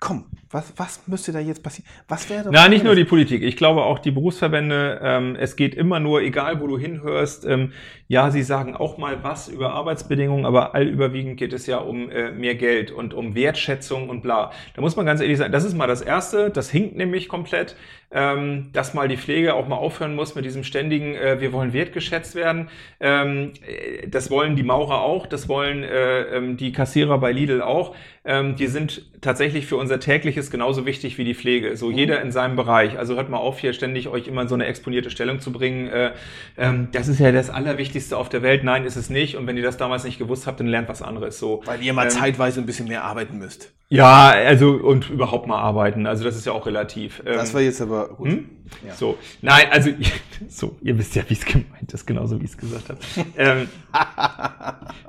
Komm, 0.00 0.26
was, 0.50 0.72
was 0.76 1.02
müsste 1.06 1.32
da 1.32 1.40
jetzt 1.40 1.62
passieren? 1.62 1.88
Was 2.06 2.30
wäre 2.30 2.48
Na, 2.52 2.68
nicht 2.68 2.84
nur 2.84 2.94
die 2.94 3.04
Politik. 3.04 3.42
Ich 3.42 3.56
glaube 3.56 3.82
auch 3.82 3.98
die 3.98 4.10
Berufsverbände. 4.10 5.00
Ähm, 5.02 5.36
es 5.36 5.56
geht 5.56 5.74
immer 5.74 6.00
nur, 6.00 6.22
egal 6.22 6.60
wo 6.60 6.66
du 6.66 6.78
hinhörst. 6.78 7.44
Ähm, 7.44 7.72
ja, 8.06 8.30
sie 8.30 8.42
sagen 8.42 8.76
auch 8.76 8.96
mal 8.96 9.22
was 9.22 9.48
über 9.48 9.72
Arbeitsbedingungen, 9.72 10.46
aber 10.46 10.74
allüberwiegend 10.74 11.36
geht 11.36 11.52
es 11.52 11.66
ja 11.66 11.78
um 11.78 12.10
äh, 12.10 12.30
mehr 12.30 12.54
Geld 12.54 12.90
und 12.90 13.12
um 13.12 13.34
Wertschätzung 13.34 14.08
und 14.08 14.22
bla. 14.22 14.52
Da 14.74 14.80
muss 14.80 14.96
man 14.96 15.04
ganz 15.04 15.20
ehrlich 15.20 15.36
sein, 15.36 15.52
das 15.52 15.64
ist 15.64 15.76
mal 15.76 15.88
das 15.88 16.00
Erste. 16.00 16.50
Das 16.50 16.70
hinkt 16.70 16.96
nämlich 16.96 17.28
komplett, 17.28 17.76
ähm, 18.10 18.70
dass 18.72 18.94
mal 18.94 19.08
die 19.08 19.16
Pflege 19.16 19.54
auch 19.54 19.68
mal 19.68 19.76
aufhören 19.76 20.14
muss 20.14 20.34
mit 20.34 20.44
diesem 20.44 20.64
ständigen, 20.64 21.14
äh, 21.14 21.40
wir 21.40 21.52
wollen 21.52 21.72
wertgeschätzt 21.72 22.34
werden. 22.34 22.68
Ähm, 23.00 23.52
äh, 23.66 24.08
das 24.08 24.30
wollen 24.30 24.56
die 24.56 24.62
Maurer 24.62 25.02
auch, 25.02 25.26
das 25.26 25.48
wollen 25.48 25.82
äh, 25.84 26.22
ähm, 26.36 26.56
die 26.56 26.72
Kassierer 26.72 27.18
bei 27.18 27.32
Lidl 27.32 27.60
auch. 27.62 27.94
Ähm, 28.24 28.56
die 28.56 28.66
sind 28.66 29.06
tatsächlich 29.20 29.66
für 29.66 29.76
unser 29.76 30.00
tägliches 30.00 30.50
genauso 30.50 30.84
wichtig 30.86 31.16
wie 31.18 31.24
die 31.24 31.34
Pflege. 31.34 31.76
So 31.76 31.90
jeder 31.90 32.20
in 32.20 32.30
seinem 32.30 32.56
Bereich. 32.56 32.98
Also 32.98 33.16
hört 33.16 33.30
mal 33.30 33.38
auf, 33.38 33.58
hier 33.58 33.72
ständig 33.72 34.08
euch 34.08 34.26
immer 34.26 34.42
in 34.42 34.48
so 34.48 34.54
eine 34.54 34.66
exponierte 34.66 35.10
Stellung 35.10 35.40
zu 35.40 35.50
bringen. 35.50 35.88
Äh, 35.88 36.10
ähm, 36.56 36.88
das 36.92 37.08
ist 37.08 37.18
ja 37.20 37.32
das 37.32 37.50
Allerwichtigste 37.50 38.16
auf 38.16 38.28
der 38.28 38.42
Welt. 38.42 38.64
Nein, 38.64 38.84
ist 38.84 38.96
es 38.96 39.08
nicht. 39.10 39.36
Und 39.36 39.46
wenn 39.46 39.56
ihr 39.56 39.62
das 39.62 39.76
damals 39.76 40.04
nicht 40.04 40.18
gewusst 40.18 40.46
habt, 40.46 40.60
dann 40.60 40.66
lernt 40.66 40.88
was 40.88 41.02
anderes. 41.02 41.38
So. 41.38 41.62
Weil 41.64 41.82
ihr 41.82 41.92
mal 41.92 42.04
Ähm, 42.04 42.10
zeitweise 42.10 42.60
ein 42.60 42.66
bisschen 42.66 42.88
mehr 42.88 43.04
arbeiten 43.04 43.38
müsst. 43.38 43.72
Ja, 43.90 44.28
also 44.28 44.72
und 44.72 45.08
überhaupt 45.08 45.46
mal 45.46 45.58
arbeiten. 45.58 46.06
Also 46.06 46.22
das 46.24 46.36
ist 46.36 46.44
ja 46.44 46.52
auch 46.52 46.66
relativ. 46.66 47.22
Ähm, 47.24 47.36
Das 47.36 47.54
war 47.54 47.62
jetzt 47.62 47.80
aber 47.80 47.97
gut. 48.04 48.28
hm? 48.28 48.48
Ja. 48.86 48.94
So, 48.94 49.16
nein, 49.40 49.66
also 49.70 49.90
so, 50.48 50.76
ihr 50.82 50.98
wisst 50.98 51.14
ja, 51.16 51.22
wie 51.28 51.34
es 51.34 51.44
gemeint 51.44 51.92
ist, 51.92 52.06
genauso 52.06 52.38
wie 52.40 52.44
ich 52.44 52.50
es 52.50 52.58
gesagt 52.58 52.90
habe. 52.90 52.98
ähm, 53.36 53.68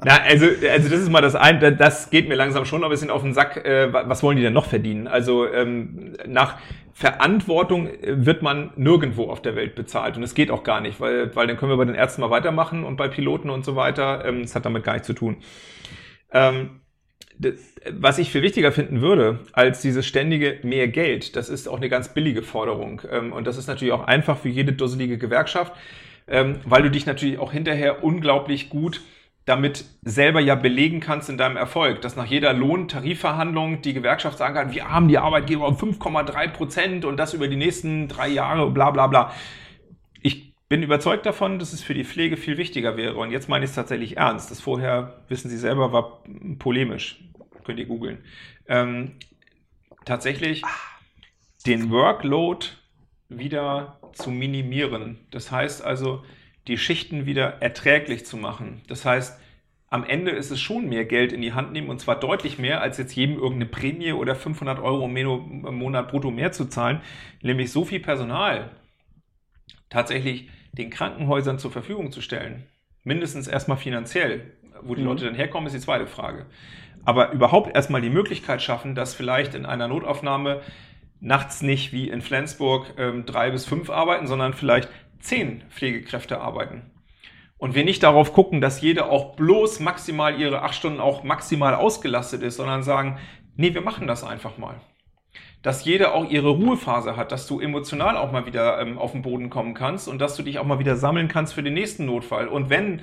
na, 0.04 0.18
also, 0.24 0.46
also 0.46 0.90
das 0.90 1.00
ist 1.02 1.10
mal 1.10 1.22
das 1.22 1.36
ein, 1.36 1.60
das 1.78 2.10
geht 2.10 2.30
mir 2.30 2.36
langsam 2.36 2.66
schon 2.66 2.84
ein 2.84 2.90
bisschen 2.90 3.10
auf 3.10 3.22
den 3.22 3.34
Sack. 3.34 3.58
Äh, 3.66 3.92
wa- 3.92 4.04
was 4.08 4.24
wollen 4.24 4.38
die 4.38 4.44
denn 4.44 4.54
noch 4.54 4.66
verdienen? 4.66 5.08
Also 5.08 5.46
ähm, 5.52 6.14
nach 6.26 6.58
Verantwortung 6.94 7.88
äh, 7.88 8.26
wird 8.26 8.42
man 8.42 8.72
nirgendwo 8.76 9.30
auf 9.30 9.42
der 9.42 9.56
Welt 9.56 9.76
bezahlt 9.76 10.16
und 10.18 10.24
es 10.24 10.34
geht 10.36 10.52
auch 10.52 10.64
gar 10.64 10.80
nicht, 10.82 11.00
weil, 11.00 11.36
weil 11.36 11.48
dann 11.48 11.58
können 11.58 11.72
wir 11.72 11.78
bei 11.78 11.86
den 11.86 11.96
Ärzten 11.96 12.22
mal 12.22 12.30
weitermachen 12.30 12.84
und 12.84 12.96
bei 12.98 13.08
Piloten 13.10 13.50
und 13.50 13.66
so 13.66 13.76
weiter. 13.76 14.24
Ähm, 14.26 14.42
das 14.44 14.56
hat 14.56 14.66
damit 14.66 14.84
gar 14.84 14.94
nichts 14.94 15.08
zu 15.08 15.14
tun. 15.14 15.38
Ähm, 16.32 16.82
was 17.92 18.18
ich 18.18 18.32
viel 18.32 18.42
wichtiger 18.42 18.72
finden 18.72 19.02
würde 19.02 19.40
als 19.54 19.82
dieses 19.82 20.06
ständige 20.06 20.60
mehr 20.64 20.88
Geld, 20.88 21.36
das 21.36 21.50
ist 21.50 21.68
auch 21.68 21.78
eine 21.78 21.90
ganz 21.90 22.14
billige 22.14 22.44
Forderung. 22.44 23.02
Ähm, 23.10 23.32
Und 23.32 23.48
das 23.48 23.58
ist 23.58 23.68
natürlich 23.68 23.94
auch 23.94 24.06
einfach 24.06 24.38
für 24.38 24.50
jede 24.50 24.74
dusselige 24.74 25.18
Gewerkschaft, 25.18 25.74
ähm, 26.28 26.60
weil 26.66 26.84
du 26.84 26.92
dich 26.92 27.06
natürlich 27.06 27.40
auch 27.40 27.52
hinterher 27.52 28.04
unglaublich 28.04 28.70
gut 28.70 29.02
damit 29.46 29.86
selber 30.04 30.40
ja 30.40 30.54
belegen 30.54 31.00
kannst 31.00 31.28
in 31.28 31.38
deinem 31.38 31.58
Erfolg, 31.58 32.02
dass 32.02 32.16
nach 32.16 32.28
jeder 32.28 32.54
Lohntarifverhandlung 32.54 33.82
die 33.82 33.94
Gewerkschaft 33.96 34.38
sagen 34.38 34.54
kann, 34.54 34.74
wir 34.74 34.88
haben 34.88 35.08
die 35.08 35.18
Arbeitgeber 35.18 35.68
um 35.68 35.76
5,3 35.76 36.50
Prozent 36.50 37.06
und 37.06 37.18
das 37.18 37.34
über 37.34 37.48
die 37.48 37.56
nächsten 37.56 38.08
drei 38.08 38.28
Jahre, 38.28 38.70
bla 38.70 38.92
bla 38.92 39.08
bla. 39.08 39.34
Bin 40.70 40.84
überzeugt 40.84 41.26
davon, 41.26 41.58
dass 41.58 41.74
es 41.74 41.82
für 41.82 41.96
die 41.96 42.04
Pflege 42.04 42.38
viel 42.38 42.58
wichtiger 42.58 42.96
wäre. 42.96 43.16
Und 43.16 43.32
jetzt 43.32 43.50
meine 43.50 43.66
ich 43.66 43.72
es 43.72 43.76
tatsächlich 43.76 44.18
ernst. 44.18 44.52
Das 44.52 44.62
vorher, 44.62 45.24
wissen 45.28 45.50
Sie 45.50 45.58
selber, 45.58 45.92
war 45.92 46.24
polemisch. 46.60 47.20
Könnt 47.64 47.80
ihr 47.80 47.88
googeln. 47.88 48.20
Ähm, 48.68 49.16
tatsächlich 50.06 50.62
den 51.66 51.90
Workload 51.90 52.68
wieder 53.30 54.00
zu 54.14 54.30
minimieren. 54.30 55.18
Das 55.32 55.52
heißt 55.52 55.84
also, 55.84 56.24
die 56.68 56.78
Schichten 56.78 57.26
wieder 57.26 57.62
erträglich 57.64 58.28
zu 58.28 58.38
machen. 58.38 58.82
Das 58.88 59.06
heißt, 59.06 59.40
am 59.88 60.04
Ende 60.04 60.32
ist 60.32 60.52
es 60.52 60.62
schon 60.62 60.88
mehr 60.88 61.06
Geld 61.06 61.32
in 61.32 61.42
die 61.42 61.54
Hand 61.54 61.72
nehmen 61.72 61.90
und 61.90 62.00
zwar 62.00 62.20
deutlich 62.20 62.60
mehr, 62.60 62.82
als 62.82 63.00
jetzt 63.00 63.16
jedem 63.16 63.38
irgendeine 63.38 63.66
Prämie 63.66 64.14
oder 64.14 64.36
500 64.36 64.78
Euro 64.78 65.06
im 65.06 65.76
Monat 65.76 66.10
brutto 66.10 66.30
mehr 66.30 66.52
zu 66.52 66.66
zahlen, 66.66 67.02
nämlich 67.42 67.72
so 67.72 67.86
viel 67.86 68.00
Personal 68.00 68.70
tatsächlich 69.90 70.50
den 70.72 70.90
Krankenhäusern 70.90 71.60
zur 71.60 71.72
Verfügung 71.72 72.12
zu 72.12 72.22
stellen. 72.22 72.64
Mindestens 73.04 73.48
erstmal 73.48 73.78
finanziell. 73.78 74.54
Wo 74.82 74.96
die 74.96 75.02
mhm. 75.02 75.08
Leute 75.08 75.26
dann 75.26 75.36
herkommen, 75.36 75.68
ist 75.68 75.76
die 75.76 75.80
zweite 75.80 76.08
Frage. 76.08 76.46
Aber 77.06 77.32
überhaupt 77.32 77.76
erstmal 77.76 78.02
die 78.02 78.10
Möglichkeit 78.10 78.62
schaffen, 78.62 78.96
dass 78.96 79.14
vielleicht 79.14 79.56
in 79.56 79.66
einer 79.66 79.88
Notaufnahme 79.88 80.62
nachts 81.22 81.62
nicht 81.62 81.92
wie 81.92 82.10
in 82.10 82.22
Flensburg 82.22 82.94
ähm, 82.98 83.26
drei 83.26 83.52
bis 83.52 83.66
fünf 83.66 83.90
arbeiten, 83.90 84.28
sondern 84.28 84.54
vielleicht 84.54 84.90
zehn 85.20 85.64
Pflegekräfte 85.70 86.40
arbeiten. 86.40 86.92
Und 87.58 87.76
wir 87.76 87.84
nicht 87.84 88.04
darauf 88.04 88.32
gucken, 88.32 88.62
dass 88.62 88.80
jede 88.80 89.08
auch 89.08 89.36
bloß 89.36 89.82
maximal 89.82 90.40
ihre 90.40 90.62
acht 90.62 90.76
Stunden 90.76 91.02
auch 91.02 91.24
maximal 91.24 91.76
ausgelastet 91.76 92.42
ist, 92.42 92.56
sondern 92.56 92.84
sagen, 92.84 93.18
nee, 93.58 93.74
wir 93.74 93.82
machen 93.82 94.08
das 94.08 94.24
einfach 94.24 94.58
mal. 94.58 94.80
Dass 95.62 95.84
jede 95.84 96.14
auch 96.14 96.30
ihre 96.30 96.50
Ruhephase 96.50 97.18
hat, 97.18 97.32
dass 97.32 97.46
du 97.48 97.60
emotional 97.60 98.16
auch 98.16 98.32
mal 98.32 98.46
wieder 98.46 98.80
ähm, 98.80 98.98
auf 98.98 99.12
den 99.12 99.22
Boden 99.22 99.50
kommen 99.50 99.74
kannst 99.74 100.08
und 100.08 100.20
dass 100.20 100.36
du 100.36 100.44
dich 100.44 100.60
auch 100.60 100.66
mal 100.66 100.80
wieder 100.80 100.96
sammeln 100.96 101.28
kannst 101.28 101.54
für 101.54 101.64
den 101.64 101.74
nächsten 101.74 102.06
Notfall. 102.06 102.48
Und 102.48 102.70
wenn 102.70 103.02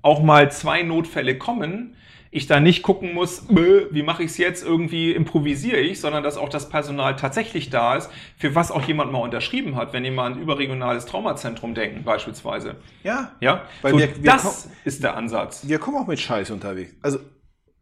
auch 0.00 0.22
mal 0.22 0.50
zwei 0.50 0.82
Notfälle 0.82 1.36
kommen, 1.36 1.94
ich 2.30 2.46
da 2.46 2.60
nicht 2.60 2.82
gucken 2.82 3.14
muss, 3.14 3.48
wie 3.48 4.02
mache 4.02 4.22
ich 4.22 4.30
es 4.30 4.38
jetzt, 4.38 4.64
irgendwie 4.64 5.12
improvisiere 5.12 5.78
ich, 5.78 6.00
sondern 6.00 6.22
dass 6.22 6.36
auch 6.36 6.48
das 6.48 6.68
Personal 6.68 7.16
tatsächlich 7.16 7.70
da 7.70 7.96
ist, 7.96 8.10
für 8.36 8.54
was 8.54 8.70
auch 8.70 8.82
jemand 8.82 9.12
mal 9.12 9.20
unterschrieben 9.20 9.76
hat, 9.76 9.92
wenn 9.92 10.04
jemand 10.04 10.36
an 10.36 10.42
überregionales 10.42 11.06
Traumazentrum 11.06 11.74
denken 11.74 12.04
beispielsweise. 12.04 12.76
Ja. 13.02 13.32
Ja, 13.40 13.64
weil 13.82 13.92
so, 13.92 13.98
wir, 13.98 14.22
wir 14.22 14.32
das 14.32 14.68
ist 14.84 15.02
der 15.02 15.16
Ansatz. 15.16 15.66
Wir 15.66 15.78
kommen 15.78 15.96
auch 15.96 16.06
mit 16.06 16.20
Scheiß 16.20 16.50
unterwegs. 16.50 16.94
Also, 17.02 17.18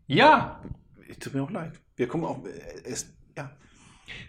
ja. 0.07 0.61
Ich 1.09 1.19
tut 1.19 1.35
mir 1.35 1.43
auch 1.43 1.51
leid. 1.51 1.73
Wir 1.97 2.07
kommen 2.07 2.25
auch, 2.25 2.41
es, 2.85 3.13
ja. 3.37 3.51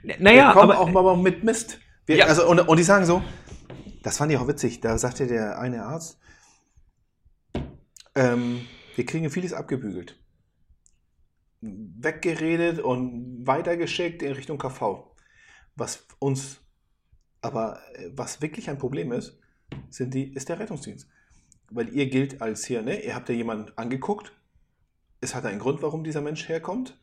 Naja, 0.03 0.47
wir 0.47 0.53
kommen 0.53 0.71
aber, 0.71 0.79
auch 0.79 0.89
mal 0.89 1.17
mit 1.17 1.43
Mist. 1.43 1.79
Wir, 2.05 2.17
Ja. 2.17 2.25
also, 2.25 2.49
und, 2.49 2.59
und 2.59 2.77
die 2.77 2.83
sagen 2.83 3.05
so, 3.05 3.21
das 4.03 4.17
fand 4.17 4.31
ich 4.31 4.37
auch 4.37 4.47
witzig, 4.47 4.79
da 4.79 4.97
sagte 4.97 5.27
der 5.27 5.59
eine 5.59 5.83
Arzt, 5.83 6.19
ähm, 8.15 8.65
wir 8.95 9.05
kriegen 9.05 9.29
vieles 9.29 9.53
abgebügelt. 9.53 10.19
Weggeredet 11.61 12.79
und 12.79 13.45
weitergeschickt 13.45 14.23
in 14.23 14.33
Richtung 14.33 14.57
KV. 14.57 15.11
Was 15.75 16.07
uns, 16.19 16.61
aber 17.41 17.79
äh, 17.93 18.09
was 18.15 18.41
wirklich 18.41 18.69
ein 18.69 18.77
Problem 18.77 19.11
ist, 19.11 19.39
sind 19.89 20.13
die, 20.13 20.33
ist 20.33 20.49
der 20.49 20.59
Rettungsdienst. 20.59 21.07
Weil 21.69 21.89
ihr 21.89 22.09
gilt 22.09 22.41
als 22.41 22.65
hier, 22.65 22.81
ne? 22.81 23.03
Ihr 23.03 23.13
habt 23.13 23.27
ja 23.29 23.35
jemanden 23.35 23.71
angeguckt. 23.75 24.31
Es 25.19 25.35
hat 25.35 25.45
einen 25.45 25.59
Grund, 25.59 25.81
warum 25.81 26.03
dieser 26.03 26.21
Mensch 26.21 26.47
herkommt. 26.47 26.97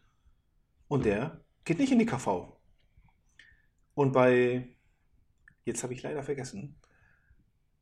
Und 0.89 1.05
der 1.05 1.45
geht 1.65 1.79
nicht 1.79 1.93
in 1.93 1.99
die 1.99 2.07
KV. 2.07 2.54
Und 3.95 4.13
bei, 4.13 4.69
jetzt 5.65 5.83
habe 5.83 5.95
ich 5.95 6.03
leider 6.03 6.23
vergessen, 6.23 6.77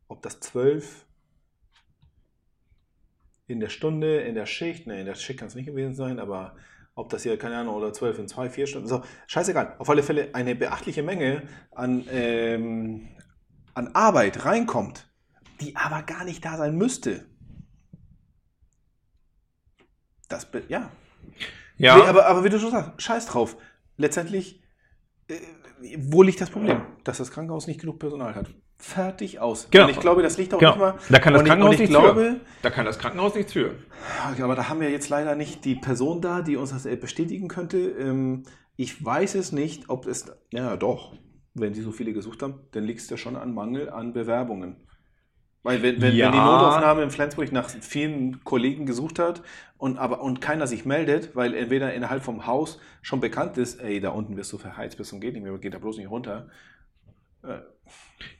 ob 0.08 0.22
das 0.22 0.40
12 0.40 1.06
in 3.46 3.60
der 3.60 3.70
Stunde, 3.70 4.20
in 4.20 4.34
der 4.34 4.46
Schicht, 4.46 4.86
ne, 4.86 5.00
in 5.00 5.06
der 5.06 5.14
Schicht 5.14 5.38
kann 5.38 5.48
es 5.48 5.54
nicht 5.54 5.66
gewesen 5.66 5.94
sein, 5.94 6.18
aber 6.18 6.56
ob 6.94 7.08
das 7.08 7.22
hier, 7.22 7.38
keine 7.38 7.56
Ahnung, 7.56 7.74
oder 7.74 7.92
12 7.92 8.18
in 8.20 8.28
zwei, 8.28 8.50
vier 8.50 8.66
Stunden, 8.66 8.88
so, 8.88 9.02
scheißegal. 9.26 9.76
Auf 9.78 9.88
alle 9.88 10.02
Fälle 10.02 10.34
eine 10.34 10.54
beachtliche 10.54 11.02
Menge 11.02 11.48
an, 11.70 12.04
ähm, 12.10 13.08
an 13.74 13.88
Arbeit 13.94 14.44
reinkommt, 14.44 15.10
die 15.60 15.74
aber 15.76 16.02
gar 16.02 16.24
nicht 16.24 16.44
da 16.44 16.56
sein 16.56 16.76
müsste. 16.76 17.26
Das, 20.28 20.46
ja. 20.68 20.90
ja, 21.78 21.96
Nee, 21.96 22.02
aber, 22.02 22.26
aber 22.26 22.44
wie 22.44 22.50
du 22.50 22.58
schon 22.58 22.70
sagst, 22.70 23.02
scheiß 23.02 23.26
drauf. 23.26 23.56
Letztendlich, 23.96 24.62
äh, 25.28 25.40
wo 25.98 26.22
liegt 26.22 26.40
das 26.40 26.50
Problem? 26.50 26.80
Dass 27.04 27.18
das 27.18 27.30
Krankenhaus 27.30 27.66
nicht 27.66 27.80
genug 27.80 27.98
Personal 27.98 28.34
hat. 28.34 28.50
Fertig 28.78 29.38
aus. 29.40 29.68
Genau. 29.70 29.84
Und 29.84 29.90
ich 29.90 30.00
glaube, 30.00 30.22
das 30.22 30.38
liegt 30.38 30.52
auch 30.54 30.58
Genau. 30.58 30.72
nicht 30.72 30.80
mal. 30.80 30.94
Da 31.08 31.18
kann 31.20 31.32
das 31.34 31.44
Krankenhaus 31.44 31.78
nichts 31.78 31.90
glaube, 31.90 32.40
da 32.62 32.70
kann 32.70 32.84
das 32.84 32.98
Krankenhaus 32.98 33.34
nichts 33.34 33.52
für. 33.52 33.74
ja, 34.38 34.44
aber 34.44 34.54
da 34.56 34.68
haben 34.68 34.80
wir 34.80 34.90
jetzt 34.90 35.08
leider 35.08 35.34
nicht 35.36 35.64
die 35.64 35.76
Person 35.76 36.20
da, 36.20 36.42
die 36.42 36.56
uns 36.56 36.70
das 36.70 36.86
äh, 36.86 36.96
bestätigen 36.96 37.48
könnte. 37.48 37.78
Ähm, 37.78 38.42
Ich 38.76 39.04
weiß 39.04 39.34
es 39.36 39.52
nicht, 39.52 39.88
ob 39.90 40.06
es. 40.06 40.24
Ja, 40.52 40.76
doch. 40.76 41.14
Wenn 41.54 41.74
sie 41.74 41.82
so 41.82 41.92
viele 41.92 42.12
gesucht 42.14 42.42
haben, 42.42 42.54
dann 42.72 42.84
liegt 42.84 43.00
es 43.00 43.10
ja 43.10 43.16
schon 43.18 43.36
an 43.36 43.52
Mangel 43.54 43.90
an 43.90 44.12
Bewerbungen. 44.14 44.76
Weil 45.62 45.82
wenn, 45.82 46.00
wenn, 46.02 46.14
Ja. 46.16 46.26
wenn 46.26 46.32
die 46.32 46.38
Notaufnahme 46.38 47.02
in 47.02 47.10
Flensburg 47.10 47.52
nach 47.52 47.68
vielen 47.68 48.42
Kollegen 48.42 48.84
gesucht 48.86 49.18
hat 49.20 49.42
und, 49.82 49.98
aber, 49.98 50.22
und 50.22 50.40
keiner 50.40 50.68
sich 50.68 50.84
meldet, 50.84 51.34
weil 51.34 51.54
entweder 51.54 51.92
innerhalb 51.92 52.22
vom 52.22 52.46
Haus 52.46 52.78
schon 53.00 53.18
bekannt 53.18 53.58
ist, 53.58 53.80
ey, 53.80 54.00
da 54.00 54.10
unten 54.10 54.36
wirst 54.36 54.52
du 54.52 54.58
verheizt 54.58 54.96
bis 54.96 55.08
zum 55.08 55.20
geht 55.20 55.34
nicht 55.34 55.42
mehr, 55.42 55.58
geht 55.58 55.74
da 55.74 55.78
bloß 55.78 55.96
nicht 55.96 56.08
runter. 56.08 56.48
Äh, 57.42 57.58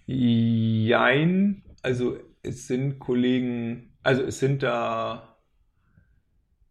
Jein, 0.06 1.64
also 1.82 2.16
es 2.44 2.68
sind 2.68 3.00
Kollegen, 3.00 3.92
also 4.04 4.22
es 4.22 4.38
sind 4.38 4.62
da 4.62 5.36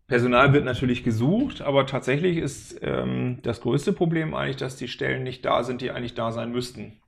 Personal 0.07 0.53
wird 0.53 0.63
natürlich 0.63 1.03
gesucht, 1.03 1.61
aber 1.61 1.85
tatsächlich 1.85 2.37
ist 2.37 2.79
ähm, 2.81 3.39
das 3.43 3.59
größte 3.59 3.91
Problem 3.91 4.33
eigentlich, 4.33 4.55
dass 4.55 4.77
die 4.77 4.87
Stellen 4.87 5.23
nicht 5.23 5.43
da 5.43 5.65
sind, 5.65 5.81
die 5.81 5.91
eigentlich 5.91 6.15
da 6.15 6.31
sein 6.31 6.49
müssten. 6.49 7.01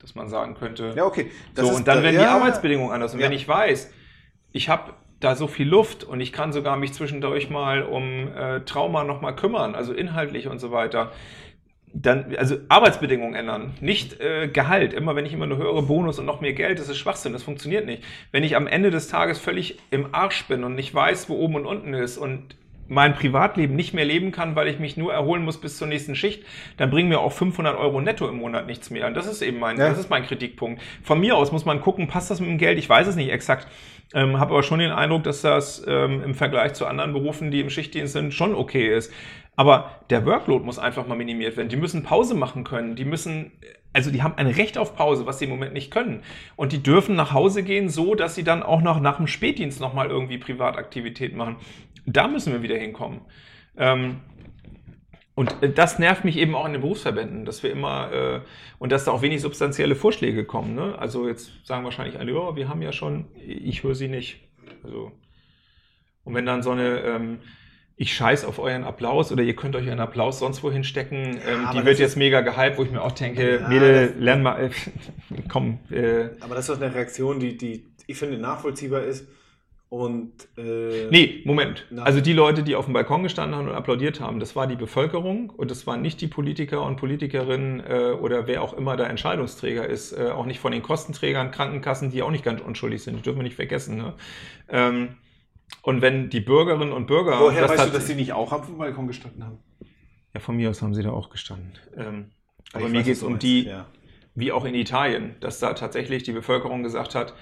Dass 0.00 0.14
man 0.14 0.28
sagen 0.28 0.54
könnte, 0.54 0.92
ja, 0.94 1.06
okay. 1.06 1.30
so, 1.54 1.68
und 1.68 1.88
dann 1.88 2.02
werden 2.02 2.16
die 2.16 2.22
ja, 2.22 2.36
Arbeitsbedingungen 2.36 2.92
anders. 2.92 3.14
Und 3.14 3.20
Ja. 3.20 3.26
wenn 3.26 3.32
ich 3.32 3.48
weiß, 3.48 3.90
ich 4.52 4.68
habe 4.68 4.92
da 5.20 5.34
so 5.34 5.46
viel 5.46 5.68
Luft 5.68 6.04
und 6.04 6.20
ich 6.20 6.32
kann 6.32 6.52
sogar 6.52 6.76
mich 6.76 6.92
zwischendurch 6.92 7.48
mal 7.50 7.82
um 7.82 8.28
äh, 8.34 8.60
Trauma 8.60 9.04
nochmal 9.04 9.34
kümmern, 9.34 9.74
also 9.74 9.92
inhaltlich 9.92 10.46
und 10.48 10.58
so 10.58 10.72
weiter, 10.72 11.12
dann, 11.92 12.36
also 12.36 12.56
Arbeitsbedingungen 12.68 13.34
ändern, 13.34 13.72
nicht 13.80 14.20
äh, 14.20 14.48
Gehalt. 14.48 14.92
Immer 14.92 15.16
wenn 15.16 15.24
ich 15.24 15.32
immer 15.32 15.46
nur 15.46 15.56
höhere 15.56 15.82
Bonus 15.82 16.18
und 16.18 16.26
noch 16.26 16.40
mehr 16.42 16.52
Geld, 16.52 16.78
das 16.78 16.88
ist 16.90 16.98
Schwachsinn, 16.98 17.32
das 17.32 17.42
funktioniert 17.42 17.86
nicht. 17.86 18.02
Wenn 18.32 18.44
ich 18.44 18.54
am 18.56 18.66
Ende 18.66 18.90
des 18.90 19.08
Tages 19.08 19.38
völlig 19.38 19.78
im 19.90 20.14
Arsch 20.14 20.44
bin 20.46 20.64
und 20.64 20.74
nicht 20.74 20.94
weiß, 20.94 21.30
wo 21.30 21.36
oben 21.36 21.54
und 21.56 21.64
unten 21.66 21.94
ist 21.94 22.18
und 22.18 22.56
mein 22.88 23.14
Privatleben 23.14 23.74
nicht 23.74 23.94
mehr 23.94 24.04
leben 24.04 24.30
kann, 24.30 24.54
weil 24.54 24.68
ich 24.68 24.78
mich 24.78 24.96
nur 24.96 25.12
erholen 25.12 25.42
muss 25.42 25.60
bis 25.60 25.76
zur 25.76 25.88
nächsten 25.88 26.14
Schicht, 26.14 26.44
dann 26.76 26.90
bringen 26.90 27.08
mir 27.08 27.18
auch 27.18 27.32
500 27.32 27.76
Euro 27.76 28.00
netto 28.00 28.28
im 28.28 28.36
Monat 28.36 28.66
nichts 28.66 28.90
mehr. 28.90 29.06
Und 29.08 29.14
das 29.14 29.26
ist 29.26 29.42
eben 29.42 29.58
mein, 29.58 29.78
Ja. 29.78 29.88
das 29.88 29.98
ist 29.98 30.10
mein 30.10 30.24
Kritikpunkt. 30.24 30.80
Von 31.02 31.18
mir 31.18 31.36
aus 31.36 31.50
muss 31.50 31.64
man 31.64 31.80
gucken, 31.80 32.06
passt 32.06 32.30
das 32.30 32.40
mit 32.40 32.48
dem 32.48 32.58
Geld? 32.58 32.78
Ich 32.78 32.88
weiß 32.88 33.08
es 33.08 33.16
nicht 33.16 33.30
exakt. 33.30 33.66
Ähm, 34.14 34.38
habe 34.38 34.52
aber 34.52 34.62
schon 34.62 34.78
den 34.78 34.92
Eindruck, 34.92 35.24
dass 35.24 35.42
das 35.42 35.84
ähm, 35.86 36.22
im 36.22 36.34
Vergleich 36.34 36.74
zu 36.74 36.86
anderen 36.86 37.12
Berufen, 37.12 37.50
die 37.50 37.60
im 37.60 37.70
Schichtdienst 37.70 38.12
sind, 38.12 38.32
schon 38.32 38.54
okay 38.54 38.94
ist. 38.94 39.12
Aber 39.56 39.90
der 40.10 40.24
Workload 40.26 40.64
muss 40.64 40.78
einfach 40.78 41.06
mal 41.06 41.16
minimiert 41.16 41.56
werden. 41.56 41.68
Die 41.68 41.76
müssen 41.76 42.02
Pause 42.02 42.34
machen 42.34 42.62
können. 42.62 42.94
Die 42.94 43.04
müssen, 43.04 43.52
also 43.92 44.10
die 44.10 44.22
haben 44.22 44.34
ein 44.36 44.46
Recht 44.46 44.78
auf 44.78 44.94
Pause, 44.94 45.26
was 45.26 45.38
sie 45.38 45.46
im 45.46 45.50
Moment 45.50 45.72
nicht 45.72 45.90
können. 45.90 46.22
Und 46.54 46.72
die 46.72 46.82
dürfen 46.82 47.16
nach 47.16 47.32
Hause 47.32 47.62
gehen, 47.62 47.88
so 47.88 48.14
dass 48.14 48.34
sie 48.34 48.44
dann 48.44 48.62
auch 48.62 48.82
noch 48.82 49.00
nach 49.00 49.16
dem 49.16 49.26
Spätdienst 49.26 49.80
nochmal 49.80 50.08
irgendwie 50.08 50.38
Privataktivität 50.38 51.34
machen. 51.34 51.56
Da 52.04 52.28
müssen 52.28 52.52
wir 52.52 52.62
wieder 52.62 52.76
hinkommen. 52.76 53.22
Ähm, 53.78 54.20
und 55.36 55.62
äh, 55.62 55.70
das 55.70 56.00
nervt 56.00 56.24
mich 56.24 56.36
eben 56.36 56.56
auch 56.56 56.66
in 56.66 56.72
den 56.72 56.80
Berufsverbänden, 56.80 57.44
dass 57.44 57.62
wir 57.62 57.70
immer 57.70 58.12
äh, 58.12 58.40
und 58.78 58.90
dass 58.90 59.04
da 59.04 59.12
auch 59.12 59.22
wenig 59.22 59.40
substanzielle 59.40 59.94
Vorschläge 59.94 60.44
kommen. 60.44 60.74
Ne? 60.74 60.98
Also 60.98 61.28
jetzt 61.28 61.52
sagen 61.64 61.84
wahrscheinlich 61.84 62.18
alle, 62.18 62.32
ja, 62.32 62.56
wir 62.56 62.68
haben 62.68 62.82
ja 62.82 62.90
schon, 62.90 63.26
ich 63.46 63.84
höre 63.84 63.94
sie 63.94 64.08
nicht. 64.08 64.40
Also 64.82 65.12
und 66.24 66.34
wenn 66.34 66.46
dann 66.46 66.64
so 66.64 66.72
eine 66.72 67.00
ähm, 67.02 67.38
ich 67.98 68.14
scheiß 68.14 68.44
auf 68.44 68.58
euren 68.58 68.84
Applaus 68.84 69.32
oder 69.32 69.42
ihr 69.42 69.56
könnt 69.56 69.74
euch 69.74 69.88
einen 69.88 70.00
Applaus 70.00 70.38
sonst 70.38 70.62
wohin 70.62 70.84
stecken, 70.84 71.38
ähm, 71.46 71.64
aber 71.66 71.80
die 71.80 71.86
wird 71.86 71.98
jetzt 71.98 72.16
mega 72.16 72.42
gehypt, 72.42 72.76
wo 72.78 72.82
ich 72.82 72.90
mir 72.90 73.02
auch 73.02 73.12
denke, 73.12 73.60
Ja, 73.60 73.68
Mädel, 73.68 74.14
lern 74.18 74.42
mal, 74.42 74.64
äh, 74.64 74.70
komm, 75.48 75.78
äh, 75.90 76.30
Aber 76.40 76.54
das 76.54 76.68
ist 76.68 76.82
eine 76.82 76.94
Reaktion, 76.94 77.40
die, 77.40 77.56
die 77.56 77.86
ich 78.06 78.16
finde 78.18 78.38
nachvollziehbar 78.38 79.02
ist. 79.02 79.26
Und 79.88 80.32
äh, 80.58 81.06
Nee, 81.10 81.42
Moment. 81.44 81.86
Na. 81.90 82.02
Also 82.02 82.20
die 82.20 82.32
Leute, 82.32 82.64
die 82.64 82.74
auf 82.74 82.86
dem 82.86 82.94
Balkon 82.94 83.22
gestanden 83.22 83.56
haben 83.56 83.68
und 83.68 83.74
applaudiert 83.74 84.20
haben, 84.20 84.40
das 84.40 84.56
war 84.56 84.66
die 84.66 84.74
Bevölkerung 84.74 85.50
und 85.50 85.70
das 85.70 85.86
waren 85.86 86.02
nicht 86.02 86.20
die 86.20 86.26
Politiker 86.26 86.82
und 86.84 86.96
Politikerinnen 86.96 87.80
äh, 87.86 88.10
oder 88.20 88.48
wer 88.48 88.62
auch 88.62 88.72
immer 88.74 88.96
da 88.96 89.04
Entscheidungsträger 89.06 89.86
ist, 89.86 90.12
äh, 90.12 90.30
auch 90.30 90.44
nicht 90.44 90.58
von 90.58 90.72
den 90.72 90.82
Kostenträgern, 90.82 91.52
Krankenkassen, 91.52 92.10
die 92.10 92.22
auch 92.22 92.32
nicht 92.32 92.44
ganz 92.44 92.60
unschuldig 92.62 93.02
sind, 93.04 93.16
die 93.18 93.22
dürfen 93.22 93.38
wir 93.38 93.44
nicht 93.44 93.54
vergessen. 93.54 93.96
Ne? 93.98 94.14
Ähm, 94.68 95.16
und 95.82 96.02
wenn 96.02 96.30
die 96.30 96.40
Bürgerinnen 96.40 96.92
und 96.92 97.06
Bürger... 97.06 97.38
woher 97.40 97.62
das 97.62 97.70
weißt 97.72 97.80
hat- 97.82 97.88
du, 97.90 97.92
dass 97.94 98.06
die 98.06 98.14
nicht 98.16 98.32
auch 98.32 98.52
am 98.52 98.78
Balkon 98.78 99.06
gestanden 99.06 99.44
haben? 99.44 99.58
Ja, 100.34 100.40
von 100.40 100.56
mir 100.56 100.68
aus 100.70 100.82
haben 100.82 100.94
sie 100.94 101.02
da 101.04 101.10
auch 101.12 101.30
gestanden. 101.30 101.72
Ähm, 101.96 102.32
aber 102.72 102.86
Ich 102.86 102.92
mir 102.92 103.02
geht 103.04 103.14
es 103.14 103.22
um 103.22 103.38
die, 103.38 103.66
Ja. 103.66 103.86
wie 104.34 104.50
auch 104.50 104.64
in 104.64 104.74
Italien, 104.74 105.36
dass 105.40 105.60
da 105.60 105.74
tatsächlich 105.74 106.24
die 106.24 106.32
Bevölkerung 106.32 106.82
gesagt 106.82 107.14
hat, 107.14 107.34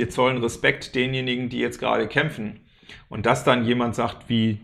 wir 0.00 0.08
zollen 0.08 0.38
Respekt 0.38 0.94
denjenigen, 0.94 1.50
die 1.50 1.58
jetzt 1.58 1.78
gerade 1.78 2.08
kämpfen. 2.08 2.60
Und 3.10 3.26
dass 3.26 3.44
dann 3.44 3.66
jemand 3.66 3.94
sagt, 3.94 4.30
wie 4.30 4.58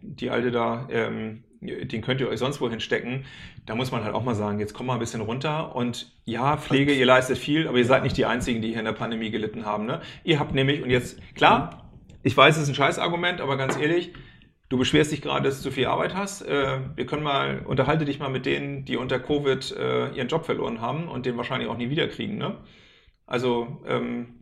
die 0.00 0.30
Alte 0.30 0.52
da, 0.52 0.86
ähm, 0.88 1.42
den 1.60 2.00
könnt 2.00 2.20
ihr 2.20 2.28
euch 2.28 2.38
sonst 2.38 2.60
wohin 2.60 2.78
stecken, 2.78 3.24
da 3.66 3.74
muss 3.74 3.90
man 3.90 4.04
halt 4.04 4.14
auch 4.14 4.22
mal 4.22 4.36
sagen, 4.36 4.60
jetzt 4.60 4.74
komm 4.74 4.86
mal 4.86 4.94
ein 4.94 5.00
bisschen 5.00 5.20
runter 5.20 5.74
und 5.74 6.12
ja, 6.24 6.56
Pflege, 6.56 6.92
ihr 6.92 7.06
leistet 7.06 7.38
viel, 7.38 7.66
aber 7.66 7.78
ihr 7.78 7.84
seid 7.84 8.04
nicht 8.04 8.16
die 8.16 8.24
Einzigen, 8.24 8.62
die 8.62 8.68
hier 8.68 8.78
in 8.78 8.84
der 8.84 8.92
Pandemie 8.92 9.30
gelitten 9.32 9.66
haben. 9.66 9.84
Ne? 9.84 10.00
Ihr 10.22 10.38
habt 10.38 10.54
nämlich, 10.54 10.80
und 10.80 10.90
jetzt, 10.90 11.18
klar, 11.34 11.90
ich 12.22 12.36
weiß, 12.36 12.56
es 12.56 12.62
ist 12.62 12.68
ein 12.68 12.76
Scheißargument, 12.76 13.40
aber 13.40 13.56
ganz 13.56 13.76
ehrlich, 13.76 14.12
du 14.68 14.78
beschwerst 14.78 15.10
dich 15.10 15.22
gerade, 15.22 15.48
dass 15.48 15.56
du 15.56 15.64
zu 15.64 15.70
viel 15.72 15.86
Arbeit 15.86 16.14
hast. 16.14 16.42
Äh, 16.42 16.78
wir 16.94 17.06
können 17.06 17.24
mal, 17.24 17.64
unterhalte 17.66 18.04
dich 18.04 18.20
mal 18.20 18.30
mit 18.30 18.46
denen, 18.46 18.84
die 18.84 18.96
unter 18.96 19.18
Covid 19.18 19.74
äh, 19.76 20.10
ihren 20.10 20.28
Job 20.28 20.46
verloren 20.46 20.80
haben 20.80 21.08
und 21.08 21.26
den 21.26 21.36
wahrscheinlich 21.36 21.68
auch 21.68 21.76
nie 21.76 21.90
wiederkriegen. 21.90 22.38
Ne? 22.38 22.56
Also, 23.26 23.82
ähm, 23.88 24.38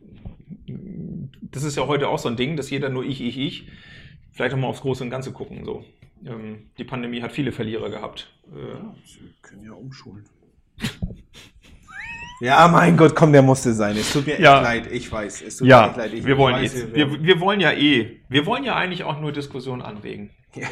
das 1.57 1.63
ist 1.63 1.75
ja 1.75 1.87
heute 1.87 2.07
auch 2.07 2.19
so 2.19 2.29
ein 2.29 2.35
Ding, 2.35 2.55
dass 2.55 2.69
jeder 2.69 2.89
nur 2.89 3.03
ich, 3.03 3.19
ich, 3.19 3.37
ich. 3.39 3.67
Vielleicht 4.31 4.53
auch 4.53 4.59
mal 4.59 4.67
aufs 4.67 4.81
Große 4.81 5.03
und 5.03 5.09
Ganze 5.09 5.31
gucken. 5.33 5.65
So. 5.65 5.83
Ähm, 6.23 6.69
die 6.77 6.83
Pandemie 6.83 7.23
hat 7.23 7.31
viele 7.31 7.51
Verlierer 7.51 7.89
gehabt. 7.89 8.31
Äh, 8.55 8.59
Ja, 8.59 8.95
Sie 9.05 9.33
können 9.41 9.63
ja 9.65 9.71
umschulen. 9.71 10.25
ja, 12.41 12.67
mein 12.67 12.95
Gott, 12.95 13.15
komm, 13.15 13.31
der 13.33 13.41
musste 13.41 13.73
sein. 13.73 13.97
Es 13.97 14.13
tut 14.13 14.27
mir 14.27 14.39
Ja. 14.39 14.57
echt 14.57 14.63
leid, 14.85 14.91
ich 14.91 15.11
weiß. 15.11 15.41
Es 15.41 15.57
tut 15.57 15.65
mir 15.65 15.71
ja, 15.71 15.87
echt 15.87 15.97
leid. 15.97 16.13
Ich 16.13 16.25
wir 16.25 16.37
wollen, 16.37 16.55
weiß, 16.57 16.75
eh, 16.75 16.93
wir, 16.93 17.23
wir 17.23 17.39
wollen 17.39 17.59
ja 17.59 17.71
eh, 17.71 18.21
wir 18.29 18.45
wollen 18.45 18.63
ja 18.63 18.75
eigentlich 18.75 19.03
auch 19.03 19.19
nur 19.19 19.31
Diskussionen 19.31 19.81
anregen. 19.81 20.29
Ja. 20.53 20.67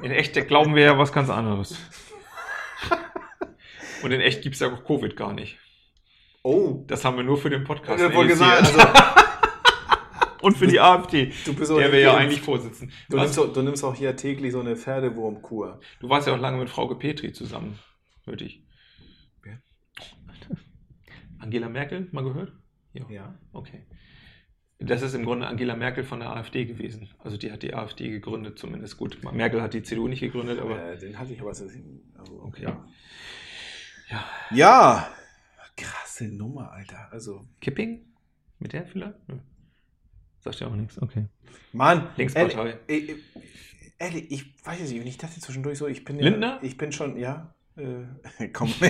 In 0.00 0.12
echt 0.12 0.34
glauben 0.46 0.76
wir 0.76 0.84
ja 0.84 0.96
was 0.98 1.12
ganz 1.12 1.28
anderes. 1.28 1.76
Und 4.04 4.12
in 4.12 4.20
echt 4.20 4.42
gibt 4.42 4.54
es 4.54 4.60
ja 4.60 4.72
auch 4.72 4.84
Covid 4.84 5.16
gar 5.16 5.32
nicht. 5.32 5.58
Oh, 6.44 6.84
Das 6.86 7.04
haben 7.04 7.16
wir 7.16 7.24
nur 7.24 7.38
für 7.38 7.50
den 7.50 7.64
Podcast. 7.64 8.02
ich 8.02 8.14
wollte 8.14 8.30
gesagt, 8.30 8.62
also, 8.62 8.78
Und 10.42 10.56
für 10.58 10.66
die 10.66 10.80
AfD, 10.80 11.32
du 11.44 11.54
bist 11.54 11.70
auch 11.70 11.78
der 11.78 11.92
wir 11.92 12.00
ja 12.00 12.16
eigentlich 12.16 12.42
vorsitzen. 12.42 12.92
Du 13.08 13.16
nimmst, 13.16 13.38
auch, 13.38 13.52
du 13.52 13.62
nimmst 13.62 13.84
auch 13.84 13.94
hier 13.94 14.16
täglich 14.16 14.52
so 14.52 14.60
eine 14.60 14.76
Pferdewurmkur. 14.76 15.80
Du 16.00 16.08
warst 16.08 16.26
ja 16.26 16.34
auch 16.34 16.40
lange 16.40 16.58
mit 16.58 16.68
Frau 16.68 16.92
Petri 16.94 17.32
zusammen, 17.32 17.78
hörte 18.24 18.44
ich. 18.44 18.62
Wer? 19.42 19.60
Angela 21.38 21.68
Merkel, 21.68 22.08
mal 22.12 22.24
gehört? 22.24 22.52
Ja. 22.92 23.38
Okay. 23.52 23.86
Das 24.78 25.02
ist 25.02 25.14
im 25.14 25.24
Grunde 25.24 25.46
Angela 25.46 25.76
Merkel 25.76 26.02
von 26.02 26.18
der 26.18 26.30
AfD 26.30 26.64
gewesen. 26.64 27.08
Also 27.20 27.36
die 27.36 27.52
hat 27.52 27.62
die 27.62 27.72
AfD 27.72 28.10
gegründet, 28.10 28.58
zumindest 28.58 28.96
gut. 28.96 29.18
Merkel 29.32 29.62
hat 29.62 29.74
die 29.74 29.82
CDU 29.82 30.08
nicht 30.08 30.20
gegründet, 30.20 30.58
aber 30.58 30.92
äh, 30.92 30.98
den 30.98 31.18
hatte 31.18 31.32
ich 31.32 31.40
aber. 31.40 31.50
Also, 31.50 31.66
Okay. 32.42 32.64
Ja. 32.64 32.84
Ja. 34.10 34.24
ja, 34.50 35.14
krasse 35.76 36.28
Nummer, 36.28 36.72
Alter. 36.72 37.08
Also, 37.12 37.46
Kipping? 37.60 38.12
Mit 38.58 38.72
der 38.72 38.86
vielleicht? 38.86 39.28
Nö. 39.28 39.38
Sagt 40.42 40.60
ja 40.60 40.66
auch 40.66 40.74
nichts, 40.74 41.00
okay. 41.00 41.26
Mann, 41.72 42.08
Linkspartei. 42.16 42.78
Ehrlich, 42.88 43.10
äh, 43.10 43.14
ehrlich, 43.98 44.30
ich 44.30 44.66
weiß 44.66 44.80
es 44.80 44.90
nicht. 44.90 45.00
Und 45.00 45.06
ich 45.06 45.18
dachte 45.18 45.40
zwischendurch 45.40 45.78
so, 45.78 45.86
ich 45.86 46.04
bin 46.04 46.18
ja. 46.18 46.24
Lindner? 46.24 46.58
Ich 46.62 46.76
bin 46.76 46.90
schon, 46.90 47.16
ja. 47.16 47.54
Äh, 47.76 48.48
komm. 48.52 48.68
du 48.80 48.84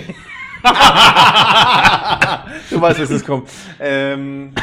weißt, 2.81 2.99
was 2.99 3.09
es 3.11 3.23
kommt. 3.23 3.49
Ähm, 3.79 4.53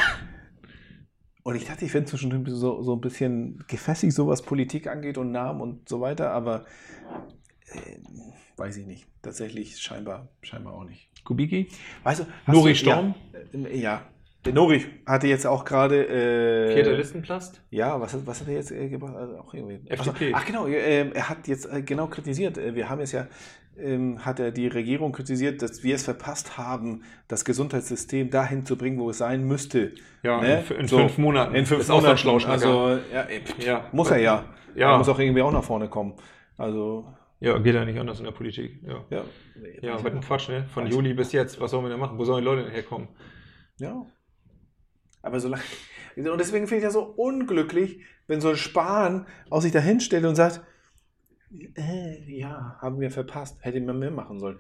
und 1.45 1.55
ich 1.55 1.65
dachte, 1.65 1.85
ich 1.85 1.93
finde 1.93 2.09
zwischendurch 2.09 2.43
so, 2.49 2.83
so 2.83 2.95
ein 2.95 3.01
bisschen 3.01 3.65
gefestigt, 3.69 4.13
so 4.13 4.27
was 4.27 4.43
Politik 4.43 4.89
angeht 4.89 5.17
und 5.17 5.31
Namen 5.31 5.61
und 5.61 5.89
so 5.89 6.01
weiter, 6.01 6.33
aber 6.33 6.65
äh, 7.67 7.99
weiß 8.57 8.77
ich 8.79 8.87
nicht. 8.87 9.07
Tatsächlich 9.23 9.79
scheinbar, 9.79 10.29
scheinbar 10.43 10.75
auch 10.75 10.85
nicht. 10.85 11.09
Kubicki? 11.25 11.69
Weißt 12.03 12.21
du, 12.21 12.27
du, 12.53 12.75
Storm? 12.75 13.15
Ja, 13.53 13.61
äh, 13.61 13.79
ja. 13.79 14.03
Der 14.45 14.55
Nori 14.55 14.85
hatte 15.07 15.27
jetzt 15.27 15.47
auch 15.47 15.65
gerade. 15.65 16.07
Äh, 16.07 16.75
Vierter 16.75 16.93
Listenplast? 16.97 17.63
ja, 17.71 18.01
was, 18.01 18.15
hat- 18.15 18.27
was 18.27 18.41
hat 18.41 18.49
er 18.49 18.55
jetzt 18.55 18.71
äh, 18.73 18.89
gemacht? 18.89 19.15
Also 19.15 19.37
auch 19.39 19.53
irgendwie. 19.53 19.81
FDP. 19.87 20.33
Ach 20.35 20.47
genau, 20.47 20.67
ähm, 20.67 21.13
er 21.13 21.29
hat 21.29 21.47
jetzt 21.47 21.67
äh, 21.71 21.83
genau 21.83 22.07
kritisiert. 22.07 22.57
Äh, 22.57 22.75
wir 22.75 22.89
haben 22.89 23.01
es 23.01 23.13
ja, 23.13 23.27
ähm, 23.79 24.25
hat 24.25 24.41
er 24.41 24.51
die 24.51 24.67
Regierung 24.67 25.13
kritisiert, 25.13 25.61
dass 25.61 25.83
wir 25.85 25.95
es 25.95 26.05
verpasst 26.05 26.57
haben, 26.57 27.03
das 27.29 27.45
Gesundheitssystem 27.45 28.31
dahin 28.31 28.65
zu 28.65 28.77
bringen, 28.79 28.99
wo 28.99 29.11
es 29.11 29.19
sein 29.19 29.45
müsste. 29.47 29.93
Ja, 30.23 30.41
Ne? 30.41 30.65
in, 30.71 30.77
in 30.77 30.89
So, 30.89 30.97
fünf 30.99 31.19
Monaten. 31.19 31.55
In 31.55 31.67
fünf 31.67 31.81
ist 31.83 31.91
auch 31.91 32.01
so 32.01 32.29
Monaten. 32.31 32.51
Also, 32.51 32.99
ja, 33.13 33.23
äh, 33.23 33.41
ja. 33.65 33.85
muss 33.93 34.11
er 34.11 34.19
ja. 34.19 34.45
Ja. 34.75 34.93
Er 34.93 34.99
muss 34.99 35.09
auch 35.11 35.19
irgendwie 35.19 35.43
auch 35.43 35.53
nach 35.53 35.65
vorne 35.65 35.89
kommen. 35.89 36.15
Also, 36.57 37.13
ja, 37.41 37.59
geht 37.59 37.75
ja 37.75 37.85
nicht 37.85 37.99
anders 37.99 38.19
in 38.21 38.25
der 38.25 38.33
Politik. 38.33 38.81
Ja, 38.87 39.05
ja. 39.11 39.25
ja 39.83 39.95
was 40.03 40.13
ein 40.13 40.21
Quatsch, 40.21 40.49
ne? 40.49 40.65
Von. 40.73 40.87
Juli 40.87 41.13
bis 41.13 41.33
jetzt. 41.33 41.61
Was 41.61 41.71
sollen 41.73 41.85
wir 41.85 41.91
denn 41.91 41.99
machen? 42.01 42.17
Wo 42.19 42.25
sollen 42.25 42.41
die 42.43 42.45
Leute 42.47 42.63
denn 42.65 42.73
herkommen? 42.73 43.09
Ja. 43.79 44.07
Aber 45.23 45.41
solange. 45.41 45.63
Und 46.17 46.39
deswegen 46.39 46.67
finde 46.67 46.79
ich 46.79 46.85
das 46.85 46.95
so 46.95 47.03
unglücklich, 47.03 48.01
wenn 48.27 48.41
so 48.41 48.51
ein 48.51 48.57
Spahn 48.57 49.27
aus 49.49 49.63
sich 49.63 49.73
da 49.73 49.79
hinstellt 49.79 50.25
und 50.25 50.35
sagt, 50.35 50.61
äh, 51.77 52.39
ja, 52.39 52.77
haben 52.81 53.01
wir 53.01 53.11
verpasst, 53.11 53.59
hätte 53.61 53.81
man 53.81 53.99
mehr 53.99 54.11
machen 54.11 54.39
sollen. 54.39 54.59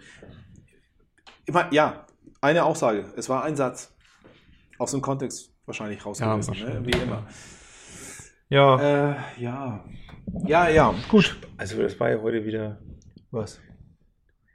Immer, 1.47 1.73
ja, 1.73 2.07
eine 2.41 2.65
Aussage. 2.65 3.13
Es 3.17 3.29
war 3.29 3.45
ein 3.45 3.57
Satz. 3.57 3.95
Aus 4.79 4.93
dem 4.93 5.03
Kontext 5.03 5.53
wahrscheinlich 5.67 6.05
rausgerissen, 6.05 6.55
Ja, 6.55 6.81
ne? 6.81 6.87
wie 6.87 6.91
immer. 6.91 7.27
Ja. 8.49 9.11
Äh, 9.13 9.17
ja. 9.39 9.85
Ja, 10.47 10.69
ja. 10.69 10.95
Gut. 11.09 11.37
Also, 11.59 11.81
das 11.83 11.99
war 12.01 12.11
ja 12.11 12.21
heute 12.21 12.45
wieder. 12.45 12.81
Was? 13.31 13.61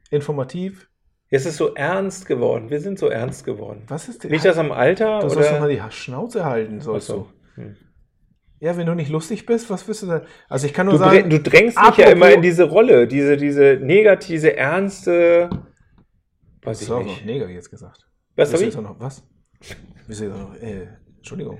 Informativ. 0.10 0.89
Es 1.36 1.45
ist 1.45 1.57
so 1.57 1.73
ernst 1.75 2.25
geworden. 2.25 2.69
Wir 2.69 2.79
sind 2.79 2.97
so 2.97 3.07
ernst 3.09 3.43
geworden. 3.45 3.83
Was 3.88 4.07
ist 4.07 4.23
denn? 4.23 4.31
Liegt 4.31 4.45
das 4.45 4.57
am 4.57 4.71
Alter? 4.71 5.19
du 5.19 5.29
sollst 5.29 5.51
doch 5.51 5.59
mal 5.59 5.69
die 5.69 5.81
Schnauze 5.89 6.45
halten, 6.45 6.79
sollst 6.79 7.09
Achso. 7.09 7.27
du. 7.55 7.61
Hm. 7.61 7.75
Ja, 8.59 8.77
wenn 8.77 8.86
du 8.86 8.95
nicht 8.95 9.09
lustig 9.09 9.45
bist, 9.45 9.69
was 9.69 9.88
wirst 9.88 10.03
du 10.03 10.07
dann? 10.07 10.21
Also 10.47 10.65
ich 10.65 10.73
kann 10.73 10.86
nur 10.86 10.93
Du, 10.93 10.99
sagen, 10.99 11.29
du 11.29 11.39
drängst 11.39 11.77
mich 11.77 11.97
ja 11.97 12.09
immer 12.09 12.31
in 12.31 12.41
diese 12.41 12.63
Rolle, 12.63 13.07
diese, 13.07 13.36
diese 13.38 13.77
negative, 13.81 14.31
diese 14.33 14.55
ernste. 14.55 15.49
Weiß 16.63 16.81
ich 16.81 16.88
So, 16.88 17.01
nicht. 17.01 17.25
Neger 17.25 17.49
jetzt 17.49 17.69
gesagt. 17.69 18.07
Was 18.36 18.53
habe 18.53 18.63
du 18.63 18.69
ich? 18.69 18.75
noch 18.77 18.99
was? 18.99 19.23
Du 20.07 20.13
jetzt 20.13 20.21
noch, 20.21 20.55
äh, 20.55 20.88
Entschuldigung. 21.17 21.59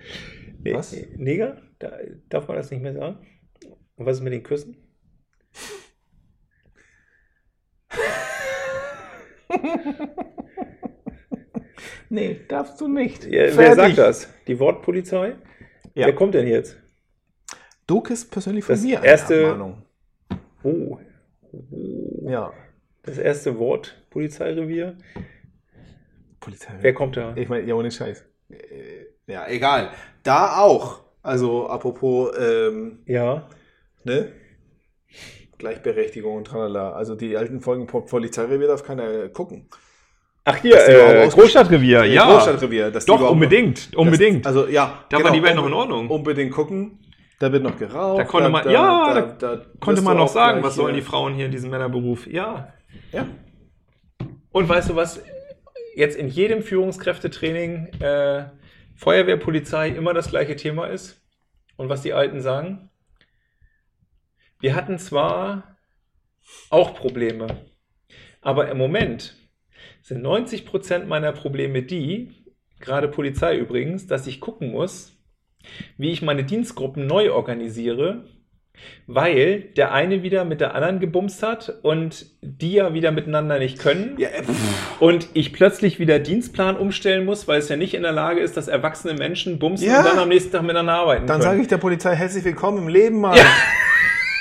Ne- 0.64 0.74
Was? 0.74 0.96
Neger? 1.18 1.58
Da, 1.80 1.92
darf 2.30 2.48
man 2.48 2.58
das 2.58 2.72
nicht 2.72 2.82
mehr 2.82 2.94
sagen? 2.94 3.18
Und 3.98 4.06
was 4.06 4.18
ist 4.18 4.24
mit 4.24 4.34
den 4.34 4.44
Küssen? 4.44 4.78
Nee, 12.10 12.40
darfst 12.48 12.80
du 12.80 12.88
nicht. 12.88 13.26
Ja, 13.26 13.56
wer 13.58 13.76
sagt 13.76 13.98
das? 13.98 14.30
Die 14.48 14.60
Wortpolizei? 14.60 15.36
Ja. 15.94 16.06
Wer 16.08 16.16
kommt 16.16 16.34
denn 16.36 16.48
jetzt? 16.48 16.78
Du 17.88 18.02
kriegst 18.02 18.32
persönlich 18.32 18.64
von 18.64 18.74
Das 18.76 18.84
mir 18.84 19.04
erste- 19.04 19.50
Abmahnung. 19.52 19.82
Oh. 20.64 20.98
Ja. 22.28 22.54
Das 23.04 23.18
erste 23.18 23.58
Wort 23.60 24.04
Polizeirevier. 24.10 24.98
Polizei. 26.40 26.74
Wer 26.82 26.94
kommt 26.94 27.18
da? 27.18 27.36
Ich 27.36 27.50
meine, 27.50 27.68
ja, 27.68 27.76
ohne 27.76 27.92
Scheiß. 27.92 28.26
Äh, 28.50 29.06
Ja, 29.28 29.48
egal. 29.48 29.90
Da 30.24 30.58
auch. 30.60 31.04
Also, 31.24 31.68
apropos, 31.68 32.32
ähm, 32.40 33.00
Ja. 33.08 33.50
ne? 34.04 34.32
Gleichberechtigung 35.58 36.36
und 36.38 36.46
tralala. 36.48 36.92
Also, 36.92 37.16
die 37.16 37.36
alten 37.38 37.62
Folgen 37.62 37.88
Po- 37.88 38.02
Polizeirevier 38.02 38.68
darf 38.68 38.84
keiner 38.84 39.30
gucken. 39.30 39.68
Ach 40.44 40.58
hier, 40.58 40.76
äh, 40.88 41.28
Großstadtrevier, 41.28 42.06
ja. 42.06 42.32
Großstadtrevier, 42.32 42.92
Doch, 43.08 43.32
unbedingt, 43.32 43.92
noch- 43.94 44.00
unbedingt. 44.02 44.46
Das, 44.46 44.56
also, 44.56 44.68
ja. 44.72 45.04
Da 45.10 45.24
war 45.24 45.32
die 45.32 45.42
Welt 45.42 45.56
noch 45.56 45.66
in 45.66 45.74
Ordnung. 45.74 46.10
Unbedingt 46.10 46.52
gucken. 46.52 47.00
Da 47.40 47.52
wird 47.52 47.64
noch 47.64 47.78
geraucht. 47.78 48.20
Da 48.20 48.24
konnte 48.24 48.50
man- 48.50 48.70
ja, 48.70 49.36
da 49.40 49.62
Konnte 49.80 49.98
wirst 49.98 50.04
man 50.06 50.18
noch 50.18 50.28
sagen, 50.28 50.64
was 50.64 50.76
sollen 50.76 50.96
die 50.96 51.02
Frauen 51.02 51.34
hier 51.34 51.48
in 51.48 51.52
diesem 51.52 51.70
Männerberuf? 51.72 52.28
Ja. 52.28 52.74
Ja. 53.12 53.26
Und 54.52 54.70
weißt 54.70 54.90
du 54.90 54.96
was? 54.96 55.22
Jetzt 55.96 56.18
in 56.18 56.28
jedem 56.28 56.62
Führungskräftetraining 56.62 57.88
äh, 58.00 58.46
Feuerwehr, 58.96 59.38
Polizei 59.38 59.90
immer 59.90 60.14
das 60.14 60.30
gleiche 60.30 60.56
Thema 60.56 60.86
ist. 60.88 61.22
Und 61.78 61.90
was 61.90 62.02
die 62.04 62.14
Alten 62.14 62.40
sagen? 62.42 62.90
Wir 64.66 64.74
hatten 64.74 64.98
zwar 64.98 65.78
auch 66.72 66.96
Probleme, 66.96 67.46
aber 68.42 68.68
im 68.72 68.80
Moment 68.80 69.36
sind 70.02 70.26
90% 70.26 71.06
meiner 71.06 71.34
Probleme 71.34 71.84
die, 71.84 72.32
gerade 72.80 73.08
Polizei 73.08 73.60
übrigens, 73.60 74.08
dass 74.08 74.26
ich 74.26 74.40
gucken 74.42 74.72
muss, 74.72 75.12
wie 76.00 76.10
ich 76.10 76.24
meine 76.24 76.44
Dienstgruppen 76.44 77.06
neu 77.06 77.32
organisiere, 77.32 78.24
weil 79.06 79.62
der 79.78 79.92
eine 79.94 80.24
wieder 80.24 80.46
mit 80.46 80.62
der 80.62 80.74
anderen 80.74 81.00
gebumst 81.00 81.44
hat 81.44 81.72
und 81.84 82.26
die 82.42 82.74
ja 82.74 82.92
wieder 82.96 83.12
miteinander 83.12 83.60
nicht 83.60 83.78
können 83.78 84.16
Ja, 84.18 84.30
äh, 84.30 84.42
und 85.00 85.28
ich 85.36 85.54
plötzlich 85.54 86.00
wieder 86.00 86.18
Dienstplan 86.18 86.76
umstellen 86.76 87.24
muss, 87.24 87.48
weil 87.48 87.60
es 87.60 87.70
ja 87.70 87.76
nicht 87.76 87.94
in 87.94 88.02
der 88.02 88.14
Lage 88.14 88.40
ist, 88.42 88.58
dass 88.58 88.68
erwachsene 88.68 89.14
Menschen 89.14 89.60
bumsen 89.60 89.88
Ja. 89.90 90.00
und 90.00 90.06
dann 90.08 90.18
am 90.18 90.30
nächsten 90.30 90.52
Tag 90.52 90.64
miteinander 90.64 90.94
arbeiten 90.94 91.28
dann 91.28 91.44
sage 91.44 91.62
ich 91.62 91.68
der 91.68 91.78
Polizei 91.78 92.16
herzlich 92.16 92.44
willkommen 92.44 92.80
im 92.80 92.88
Leben, 92.88 93.22
Mann. 93.22 93.38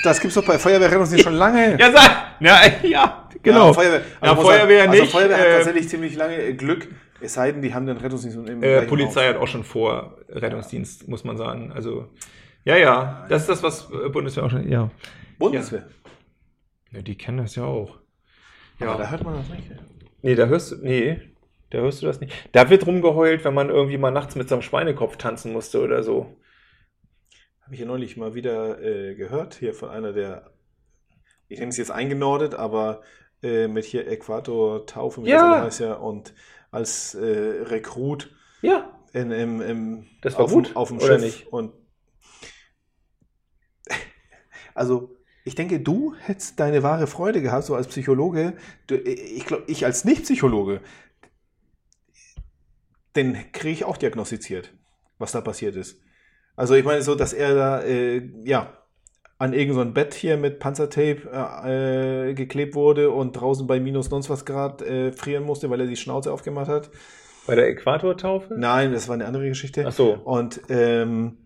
Das 0.05 0.19
gibt's 0.19 0.35
doch 0.35 0.45
bei 0.45 0.57
Feuerwehrrettungsdienst 0.59 1.23
schon 1.25 1.33
lange. 1.35 1.77
Ja, 1.79 1.91
sag, 1.91 2.35
ja, 2.39 2.59
ja, 2.83 3.29
genau. 3.41 3.67
Ja, 3.67 3.73
Feuerwehr, 3.73 4.01
Ja, 4.23 4.33
muss 4.35 4.43
Feuerwehr 4.45 4.77
sagen, 4.79 4.89
also 4.91 5.01
nicht, 5.03 5.11
Feuerwehr 5.11 5.37
hat 5.37 5.45
äh, 5.45 5.51
tatsächlich 5.55 5.89
ziemlich 5.89 6.15
lange 6.15 6.35
äh, 6.41 6.53
Glück, 6.53 6.87
es 7.21 7.33
sei 7.33 7.51
denn, 7.51 7.61
die 7.61 7.73
haben 7.73 7.85
den 7.85 7.97
Rettungsdienst 7.97 8.37
im 8.49 8.61
Äh, 8.63 8.81
Polizei 8.83 9.21
Haus. 9.27 9.29
hat 9.35 9.41
auch 9.41 9.47
schon 9.47 9.63
vor 9.63 10.17
Rettungsdienst, 10.29 11.07
muss 11.07 11.23
man 11.23 11.37
sagen. 11.37 11.71
Also, 11.73 12.07
ja, 12.63 12.77
ja, 12.77 13.25
das 13.29 13.43
ist 13.43 13.49
das, 13.49 13.63
was 13.63 13.89
äh, 13.91 14.09
Bundeswehr 14.09 14.43
auch 14.45 14.49
schon, 14.51 14.69
ja. 14.69 14.89
Bundeswehr. 15.39 15.85
ja 16.91 17.01
die 17.01 17.17
kennen 17.17 17.37
das 17.39 17.55
ja 17.55 17.63
auch. 17.63 17.97
Aber 18.79 18.95
da 18.95 19.03
Ja. 19.03 19.09
hört 19.11 19.23
man 19.23 19.35
das 19.37 19.49
nicht. 19.49 19.69
Nee, 20.21 20.35
da 20.35 20.45
hörst 20.47 20.71
du, 20.71 20.75
nee, 20.81 21.19
da 21.69 21.79
hörst 21.79 22.01
du 22.01 22.05
das 22.07 22.19
nicht. 22.19 22.33
Da 22.51 22.69
wird 22.69 22.85
rumgeheult, 22.85 23.43
wenn 23.45 23.53
man 23.53 23.69
irgendwie 23.69 23.97
mal 23.97 24.11
nachts 24.11 24.35
mit 24.35 24.49
so 24.49 24.55
einem 24.55 24.61
Schweinekopf 24.61 25.17
tanzen 25.17 25.53
musste 25.53 25.81
oder 25.81 26.03
so. 26.03 26.35
Habe 27.65 27.73
ich 27.75 27.79
ja 27.81 27.85
neulich 27.87 28.15
mal 28.15 28.35
wieder 28.35 28.81
äh, 28.81 29.15
gehört, 29.15 29.55
hier 29.55 29.73
von 29.73 29.89
einer 29.89 30.13
der, 30.13 30.51
ich 31.47 31.59
nenne 31.59 31.69
es 31.69 31.77
jetzt 31.77 31.91
eingenordet, 31.91 32.55
aber 32.55 33.01
äh, 33.41 33.67
mit 33.67 33.85
hier 33.85 34.07
Äquator 34.07 34.85
Taufe, 34.85 35.23
wie 35.23 35.29
Ja. 35.29 35.55
das 35.55 35.79
heißt 35.79 35.79
ja, 35.81 35.93
und 35.95 36.33
als 36.71 37.15
äh, 37.15 37.63
Rekrut 37.63 38.35
Ja, 38.61 38.89
in, 39.13 39.31
im, 39.31 39.61
im, 39.61 40.07
Das 40.21 40.37
war 40.37 40.45
auf, 40.45 40.51
gut, 40.53 40.67
Dem, 40.69 40.77
auf 40.77 40.89
dem 40.89 40.97
oder 40.97 41.17
Schiff. 41.17 41.21
nicht? 41.21 41.47
Und 41.53 41.73
also, 44.75 45.15
ich 45.43 45.55
denke, 45.55 45.79
du 45.79 46.15
hättest 46.19 46.59
deine 46.59 46.83
wahre 46.83 47.07
Freude 47.07 47.41
gehabt, 47.41 47.65
so 47.65 47.75
als 47.75 47.87
Psychologe. 47.87 48.53
Du, 48.87 48.95
ich 48.95 49.45
glaube, 49.45 49.63
ich 49.67 49.85
als 49.85 50.05
Nicht-Psychologe, 50.05 50.81
den 53.15 53.51
kriege 53.51 53.71
ich 53.73 53.85
auch 53.85 53.97
diagnostiziert, 53.97 54.73
was 55.17 55.31
da 55.31 55.41
passiert 55.41 55.75
ist. 55.75 55.99
Also, 56.55 56.75
ich 56.75 56.85
meine, 56.85 57.01
so, 57.01 57.15
dass 57.15 57.33
er 57.33 57.55
da, 57.55 57.81
äh, 57.81 58.21
ja, 58.43 58.75
an 59.37 59.53
irgendein 59.53 59.93
Bett 59.93 60.13
hier 60.13 60.37
mit 60.37 60.59
Panzertape 60.59 61.29
äh, 61.31 62.29
äh, 62.29 62.33
geklebt 62.33 62.73
wurde 62.73 63.11
und 63.11 63.33
draußen 63.33 63.67
bei 63.67 63.79
minus 63.79 64.07
sonst 64.07 64.29
was 64.29 64.45
Grad 64.45 64.81
äh, 64.81 65.11
frieren 65.11 65.43
musste, 65.43 65.69
weil 65.69 65.81
er 65.81 65.87
die 65.87 65.97
Schnauze 65.97 66.31
aufgemacht 66.31 66.69
hat. 66.69 66.89
bei 67.45 67.55
der 67.55 67.67
Äquatortaufe? 67.67 68.53
Nein, 68.57 68.93
das 68.93 69.07
war 69.07 69.15
eine 69.15 69.25
andere 69.25 69.47
Geschichte. 69.49 69.83
Ach 69.85 69.91
so. 69.91 70.13
Und, 70.13 70.61
ähm, 70.69 71.37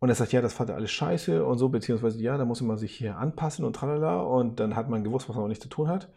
und 0.00 0.08
er 0.08 0.14
sagt, 0.14 0.32
ja, 0.32 0.40
das 0.40 0.54
fand 0.54 0.70
er 0.70 0.76
alles 0.76 0.90
scheiße 0.90 1.44
und 1.44 1.58
so, 1.58 1.68
beziehungsweise 1.68 2.20
ja, 2.20 2.36
da 2.36 2.44
muss 2.44 2.60
man 2.62 2.78
sich 2.78 2.96
hier 2.96 3.16
anpassen 3.16 3.64
und 3.64 3.76
tralala. 3.76 4.20
Und 4.22 4.58
dann 4.58 4.74
hat 4.74 4.88
man 4.88 5.04
gewusst, 5.04 5.28
was 5.28 5.36
man 5.36 5.44
auch 5.44 5.48
nicht 5.48 5.62
zu 5.62 5.68
tun 5.68 5.88
hat. 5.88 6.08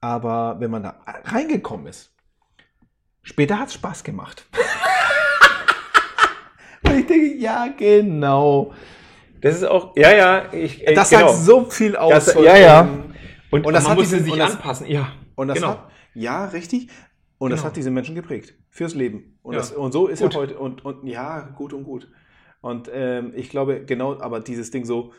Aber 0.00 0.56
wenn 0.60 0.70
man 0.70 0.82
da 0.82 1.00
reingekommen 1.24 1.86
ist, 1.86 2.14
später 3.22 3.58
hat 3.58 3.68
es 3.68 3.74
Spaß 3.74 4.04
gemacht. 4.04 4.46
ich 7.00 7.06
denke, 7.06 7.36
ja, 7.36 7.68
genau. 7.76 8.72
Das 9.40 9.56
ist 9.56 9.64
auch, 9.64 9.96
ja, 9.96 10.14
ja, 10.14 10.52
ich, 10.52 10.86
äh, 10.86 10.94
Das 10.94 11.10
genau. 11.10 11.28
sagt 11.28 11.38
so 11.44 11.64
viel 11.64 11.96
aus. 11.96 12.26
Das- 12.26 12.34
ja, 12.34 12.56
ja. 12.56 12.88
und, 13.50 13.66
und 13.66 13.72
das 13.72 13.84
man 13.84 13.92
hat 13.92 13.98
musste 13.98 14.16
diesen- 14.16 14.30
sich 14.30 14.38
das- 14.38 14.52
anpassen, 14.52 14.86
ja. 14.86 15.12
Und 15.34 15.48
das 15.48 15.56
genau. 15.56 15.68
hat, 15.70 15.90
ja, 16.14 16.44
richtig. 16.46 16.88
Und 17.38 17.50
das 17.50 17.60
Genau. 17.60 17.68
hat 17.68 17.76
diese 17.76 17.90
Menschen 17.90 18.14
geprägt. 18.14 18.54
Fürs 18.68 18.94
Leben. 18.94 19.38
Und, 19.42 19.54
Ja. 19.54 19.60
das, 19.60 19.72
und 19.72 19.92
so 19.92 20.06
ist 20.08 20.20
Gut. 20.20 20.34
er 20.34 20.40
heute. 20.40 20.58
Und, 20.58 20.84
und 20.84 21.06
ja, 21.06 21.40
gut 21.56 21.72
und 21.72 21.84
gut. 21.84 22.08
Und 22.60 22.90
ähm, 22.92 23.32
ich 23.34 23.48
glaube, 23.48 23.84
genau, 23.86 24.20
aber 24.20 24.40
dieses 24.40 24.70
Ding 24.70 24.84
so, 24.84 25.12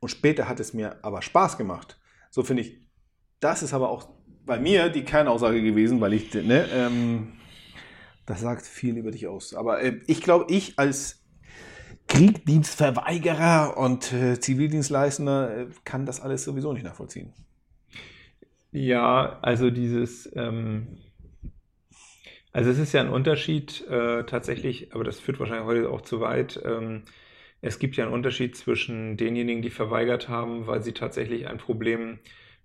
und 0.00 0.10
später 0.10 0.46
hat 0.48 0.60
es 0.60 0.74
mir 0.74 0.96
aber 1.02 1.22
Spaß 1.22 1.56
gemacht. 1.56 1.98
So 2.30 2.42
finde 2.42 2.62
ich, 2.62 2.78
das 3.40 3.62
ist 3.62 3.72
aber 3.72 3.88
auch 3.88 4.06
bei 4.44 4.58
mir 4.60 4.90
die 4.90 5.02
Kernaussage 5.04 5.62
gewesen, 5.62 5.98
weil 6.02 6.12
ich, 6.12 6.34
ne, 6.34 6.66
ähm, 6.74 7.32
das 8.26 8.40
sagt 8.40 8.66
viel 8.66 8.96
über 8.96 9.10
dich 9.10 9.26
aus. 9.26 9.54
Aber 9.54 9.82
äh, 9.82 10.00
ich 10.06 10.22
glaube, 10.22 10.46
ich 10.48 10.78
als 10.78 11.24
Kriegsdienstverweigerer 12.08 13.76
und 13.76 14.12
äh, 14.12 14.38
Zivildienstleistender 14.38 15.56
äh, 15.56 15.66
kann 15.84 16.06
das 16.06 16.20
alles 16.20 16.44
sowieso 16.44 16.72
nicht 16.72 16.84
nachvollziehen. 16.84 17.32
Ja, 18.72 19.38
also 19.40 19.70
dieses, 19.70 20.30
ähm, 20.34 20.98
also 22.52 22.70
es 22.70 22.78
ist 22.78 22.92
ja 22.92 23.00
ein 23.00 23.08
Unterschied 23.08 23.86
äh, 23.88 24.24
tatsächlich, 24.24 24.94
aber 24.94 25.04
das 25.04 25.20
führt 25.20 25.38
wahrscheinlich 25.38 25.66
heute 25.66 25.90
auch 25.90 26.02
zu 26.02 26.20
weit. 26.20 26.60
Ähm, 26.64 27.02
es 27.60 27.78
gibt 27.78 27.96
ja 27.96 28.04
einen 28.04 28.12
Unterschied 28.12 28.56
zwischen 28.56 29.16
denjenigen, 29.16 29.62
die 29.62 29.70
verweigert 29.70 30.28
haben, 30.28 30.66
weil 30.66 30.82
sie 30.82 30.92
tatsächlich 30.92 31.46
ein 31.46 31.58
Problem 31.58 32.18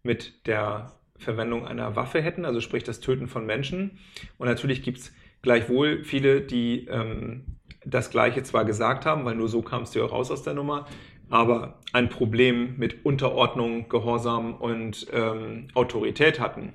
mit 0.04 0.46
der 0.46 1.00
Verwendung 1.18 1.66
einer 1.66 1.96
Waffe 1.96 2.22
hätten, 2.22 2.46
also 2.46 2.60
sprich 2.62 2.84
das 2.84 3.00
Töten 3.00 3.28
von 3.28 3.46
Menschen. 3.46 4.00
Und 4.38 4.48
natürlich 4.48 4.82
gibt 4.84 4.98
es 4.98 5.14
gleichwohl 5.42 6.04
viele, 6.04 6.42
die 6.42 6.86
ähm, 6.88 7.58
das 7.86 8.10
Gleiche 8.10 8.44
zwar 8.44 8.66
gesagt 8.66 9.06
haben, 9.06 9.26
weil 9.26 9.36
nur 9.36 9.48
so 9.48 9.62
kamst 9.62 9.96
du 9.96 10.00
ja 10.00 10.06
raus 10.06 10.32
aus 10.32 10.44
der 10.44 10.54
Nummer, 10.54 10.86
aber 11.30 11.80
ein 11.94 12.10
Problem 12.10 12.76
mit 12.78 13.06
Unterordnung, 13.06 13.88
Gehorsam 13.88 14.56
und 14.56 15.08
ähm, 15.14 15.68
Autorität 15.76 16.40
hatten. 16.40 16.74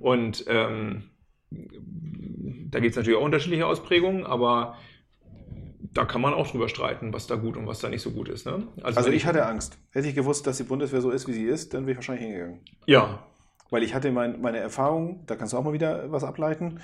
Und 0.00 0.44
ähm, 0.48 1.10
da 1.50 2.80
gibt 2.80 2.90
es 2.92 2.96
natürlich 2.96 3.18
auch 3.18 3.24
unterschiedliche 3.24 3.66
Ausprägungen, 3.66 4.24
aber 4.24 4.76
da 5.92 6.04
kann 6.04 6.20
man 6.20 6.34
auch 6.34 6.48
drüber 6.50 6.68
streiten, 6.68 7.12
was 7.12 7.26
da 7.26 7.34
gut 7.36 7.56
und 7.56 7.66
was 7.66 7.80
da 7.80 7.88
nicht 7.88 8.02
so 8.02 8.10
gut 8.12 8.28
ist. 8.28 8.46
Ne? 8.46 8.66
Also 8.82 9.04
wenn 9.04 9.12
ich 9.12 9.26
hatte 9.26 9.44
Angst. 9.46 9.78
Hätte 9.90 10.08
ich 10.08 10.14
gewusst, 10.14 10.46
dass 10.46 10.56
die 10.56 10.62
Bundeswehr 10.64 11.00
so 11.00 11.10
ist, 11.10 11.26
wie 11.28 11.32
sie 11.32 11.44
ist, 11.44 11.74
dann 11.74 11.82
wäre 11.82 11.92
ich 11.92 11.96
wahrscheinlich 11.98 12.24
hingegangen. 12.26 12.60
Ja, 12.86 13.24
Weil 13.70 13.82
ich 13.82 13.94
hatte 13.94 14.10
mein, 14.12 14.40
meine 14.40 14.58
Erfahrung, 14.58 15.24
da 15.26 15.36
kannst 15.36 15.52
du 15.52 15.56
auch 15.56 15.64
mal 15.64 15.72
wieder 15.72 16.10
was 16.12 16.24
ableiten. 16.24 16.80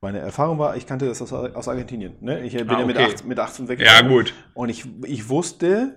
Meine 0.00 0.18
Erfahrung 0.18 0.58
war, 0.58 0.76
ich 0.76 0.86
kannte 0.86 1.06
das 1.06 1.20
aus, 1.22 1.32
aus 1.32 1.68
Argentinien. 1.68 2.16
Ne? 2.20 2.44
Ich 2.44 2.54
bin 2.56 2.68
Ah, 2.70 2.80
ja 2.80 2.86
mit, 2.86 2.96
okay. 2.96 3.06
18, 3.12 3.28
mit 3.28 3.38
18 3.38 3.68
weg. 3.68 3.80
ja 3.80 4.02
gut. 4.06 4.34
Und 4.54 4.68
ich, 4.68 4.84
ich 5.04 5.28
wusste, 5.28 5.96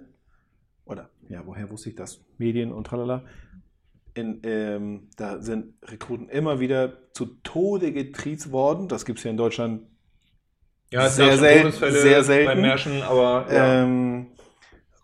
oder 0.86 1.10
ja, 1.28 1.42
woher 1.46 1.70
wusste 1.70 1.90
ich 1.90 1.96
das? 1.96 2.22
Medien 2.38 2.72
und 2.72 2.88
tralala. 2.88 3.26
In, 4.16 4.40
ähm, 4.44 5.10
da 5.18 5.40
sind 5.42 5.76
Rekruten 5.84 6.30
immer 6.30 6.60
wieder 6.60 7.12
zu 7.14 7.26
Tode 7.44 7.92
getriezt 7.94 8.52
worden. 8.52 8.88
Das 8.88 9.06
gibt 9.06 9.20
es 9.20 9.26
ja 9.26 9.32
in 9.32 9.38
Deutschland 9.38 9.84
Ja, 10.92 11.08
Sehr 11.10 11.38
selten, 11.38 11.72
sehr 11.72 12.24
selten. 12.24 12.46
bei 12.48 12.56
Märschen, 12.56 13.02
aber 13.04 13.46
ja. 13.54 13.84
Ähm, 13.84 14.28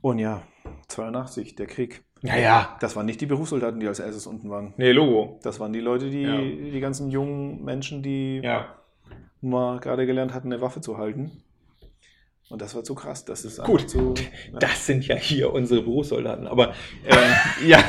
und 0.02 0.20
ja, 0.20 0.42
82, 0.88 1.56
der 1.56 1.68
Krieg. 1.68 2.04
ja, 2.22 2.36
ja. 2.38 2.78
Das 2.80 2.96
waren 2.96 3.06
nicht 3.06 3.22
die 3.22 3.26
Berufssoldaten, 3.28 3.80
die 3.80 3.88
als 3.88 4.00
erstes 4.00 4.26
unten 4.26 4.50
waren. 4.50 4.74
Nee, 4.78 4.92
Logo. 4.92 5.40
Das 5.44 5.60
waren 5.60 5.74
die 5.74 5.80
Leute, 5.82 6.10
die, 6.10 6.22
Ja. 6.24 6.38
die 6.42 6.80
ganzen 6.80 7.10
jungen 7.12 7.64
Menschen, 7.64 8.02
die 8.02 8.40
Ja. 8.44 8.76
Mal 9.46 9.80
gerade 9.80 10.06
gelernt 10.06 10.34
hatten, 10.34 10.52
eine 10.52 10.62
Waffe 10.62 10.82
zu 10.82 10.98
halten. 10.98 11.44
Und 12.50 12.62
das 12.62 12.76
war 12.76 12.84
zu 12.84 12.94
krass. 12.94 13.26
Das 13.26 13.44
ist 13.44 13.64
Gut. 13.64 13.90
zu. 13.90 14.14
Ja. 14.54 14.60
Das 14.60 14.86
sind 14.86 15.08
ja 15.08 15.16
hier 15.16 15.52
unsere 15.52 15.82
Berufssoldaten, 15.82 16.48
aber 16.48 16.74
ähm, 17.06 17.34
ja. 17.68 17.84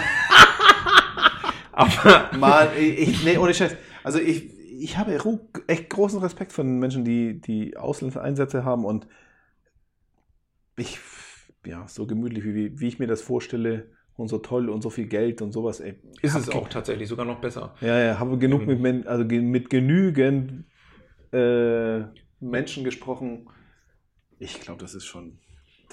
aber 1.73 2.31
Mal, 2.39 2.71
ich, 2.79 3.25
nee, 3.25 3.37
ohne 3.39 3.53
Scheiß. 3.53 3.77
Also 4.03 4.19
ich, 4.19 4.51
ich 4.81 4.97
habe 4.97 5.19
echt 5.67 5.91
großen 5.91 6.21
Respekt 6.21 6.53
von 6.53 6.67
den 6.67 6.79
Menschen, 6.79 7.05
die, 7.05 7.41
die 7.41 7.77
Auslandseinsätze 7.77 8.65
haben 8.65 8.85
und 8.85 9.07
ich, 10.79 10.99
ja, 11.67 11.87
so 11.89 12.07
gemütlich, 12.07 12.45
wie, 12.45 12.79
wie 12.79 12.89
ich 12.89 12.99
mir 12.99 13.07
das 13.07 13.23
vorstelle 13.23 13.91
und 14.17 14.29
so 14.29 14.39
toll 14.39 14.71
und 14.71 14.83
so 14.83 14.91
viel 14.91 15.07
Geld 15.07 15.43
und 15.43 15.53
sowas, 15.53 15.81
ey. 15.81 15.97
ist 16.23 16.35
es 16.35 16.49
auch 16.49 16.69
tatsächlich 16.69 17.09
sogar 17.09 17.27
noch 17.27 17.41
besser. 17.41 17.75
Ja, 17.81 17.99
ja, 17.99 18.19
habe 18.19 18.39
genug 18.39 18.67
Mhm. 18.67 18.81
mit, 18.81 19.07
also 19.07 19.25
mit 19.25 19.69
genügend 19.71 20.65
äh, 21.37 22.05
Menschen 22.41 22.85
gesprochen. 22.85 23.49
Ich 24.39 24.61
glaube, 24.61 24.81
das 24.81 24.95
ist 24.95 25.07
schon, 25.07 25.39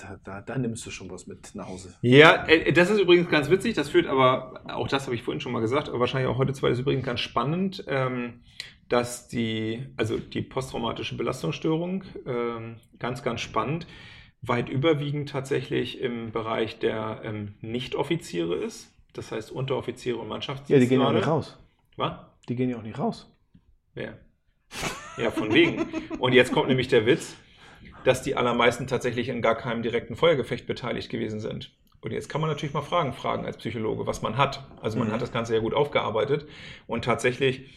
da, 0.02 0.20
da, 0.24 0.42
da 0.42 0.58
nimmst 0.58 0.86
du 0.86 0.92
schon 0.92 1.10
was 1.10 1.28
mit 1.28 1.56
nach 1.56 1.68
Hause. 1.68 1.96
Ja, 2.02 2.46
äh, 2.48 2.74
das 2.74 2.90
ist 2.90 3.00
übrigens 3.00 3.30
ganz 3.30 3.50
witzig. 3.50 3.74
Das 3.76 3.90
führt 3.90 4.08
aber, 4.08 4.64
auch 4.68 4.88
das 4.88 5.06
habe 5.06 5.16
ich 5.16 5.24
vorhin 5.24 5.42
schon 5.42 5.52
mal 5.52 5.62
gesagt, 5.62 5.90
aber 5.90 6.00
wahrscheinlich 6.00 6.30
auch 6.30 6.38
heute 6.38 6.54
zwar 6.54 6.70
ist 6.70 6.80
übrigens 6.80 7.06
ganz 7.06 7.20
spannend, 7.20 7.84
ähm, 7.88 8.42
dass 8.90 9.28
die, 9.28 9.88
also 9.98 10.18
die 10.18 10.42
posttraumatische 10.42 11.16
Belastungsstörung, 11.16 12.04
ähm, 12.26 12.76
ganz, 13.00 13.24
ganz 13.24 13.42
spannend, 13.42 13.88
weit 14.42 14.68
überwiegend 14.70 15.30
tatsächlich 15.30 16.02
im 16.02 16.32
Bereich 16.32 16.80
der 16.80 17.22
ähm, 17.24 17.56
Nicht-Offiziere 17.62 18.56
ist. 18.56 18.92
Das 19.14 19.32
heißt 19.32 19.52
Unteroffiziere 19.52 20.18
und 20.18 20.26
Ja, 20.26 20.30
Mannschaftsdienste. 20.30 20.82
die 20.82 20.90
gehen 20.90 21.02
ja 21.02 21.08
auch 21.08 21.14
nicht 21.14 21.28
raus. 21.28 21.58
Was? 21.96 22.14
Die 22.50 22.56
gehen 22.56 22.70
ja 22.70 22.78
auch 22.78 22.84
nicht 22.84 23.00
raus. 23.00 23.32
Wer? 23.94 24.18
Ja, 25.18 25.32
von 25.32 25.54
wegen. 25.54 25.86
Und 26.20 26.34
jetzt 26.34 26.52
kommt 26.52 26.68
nämlich 26.70 26.88
der 26.88 27.06
Witz, 27.06 27.36
dass 28.04 28.22
die 28.22 28.36
allermeisten 28.36 28.88
tatsächlich 28.88 29.30
in 29.30 29.42
gar 29.42 29.56
keinem 29.56 29.84
direkten 29.84 30.16
Feuergefecht 30.16 30.66
beteiligt 30.68 31.10
gewesen 31.10 31.40
sind. 31.40 31.72
Und 32.02 32.12
jetzt 32.12 32.28
kann 32.28 32.42
man 32.42 32.50
natürlich 32.50 32.74
mal 32.74 32.82
Fragen 32.82 33.14
fragen 33.14 33.46
als 33.46 33.58
Psychologe, 33.58 34.06
was 34.08 34.22
man 34.22 34.38
hat. 34.38 34.66
Also 34.82 34.98
man 35.00 35.08
Mhm. 35.08 35.14
hat 35.14 35.22
das 35.22 35.32
Ganze 35.32 35.54
ja 35.54 35.60
gut 35.62 35.74
aufgearbeitet. 35.74 36.48
Und 36.88 37.06
tatsächlich 37.06 37.70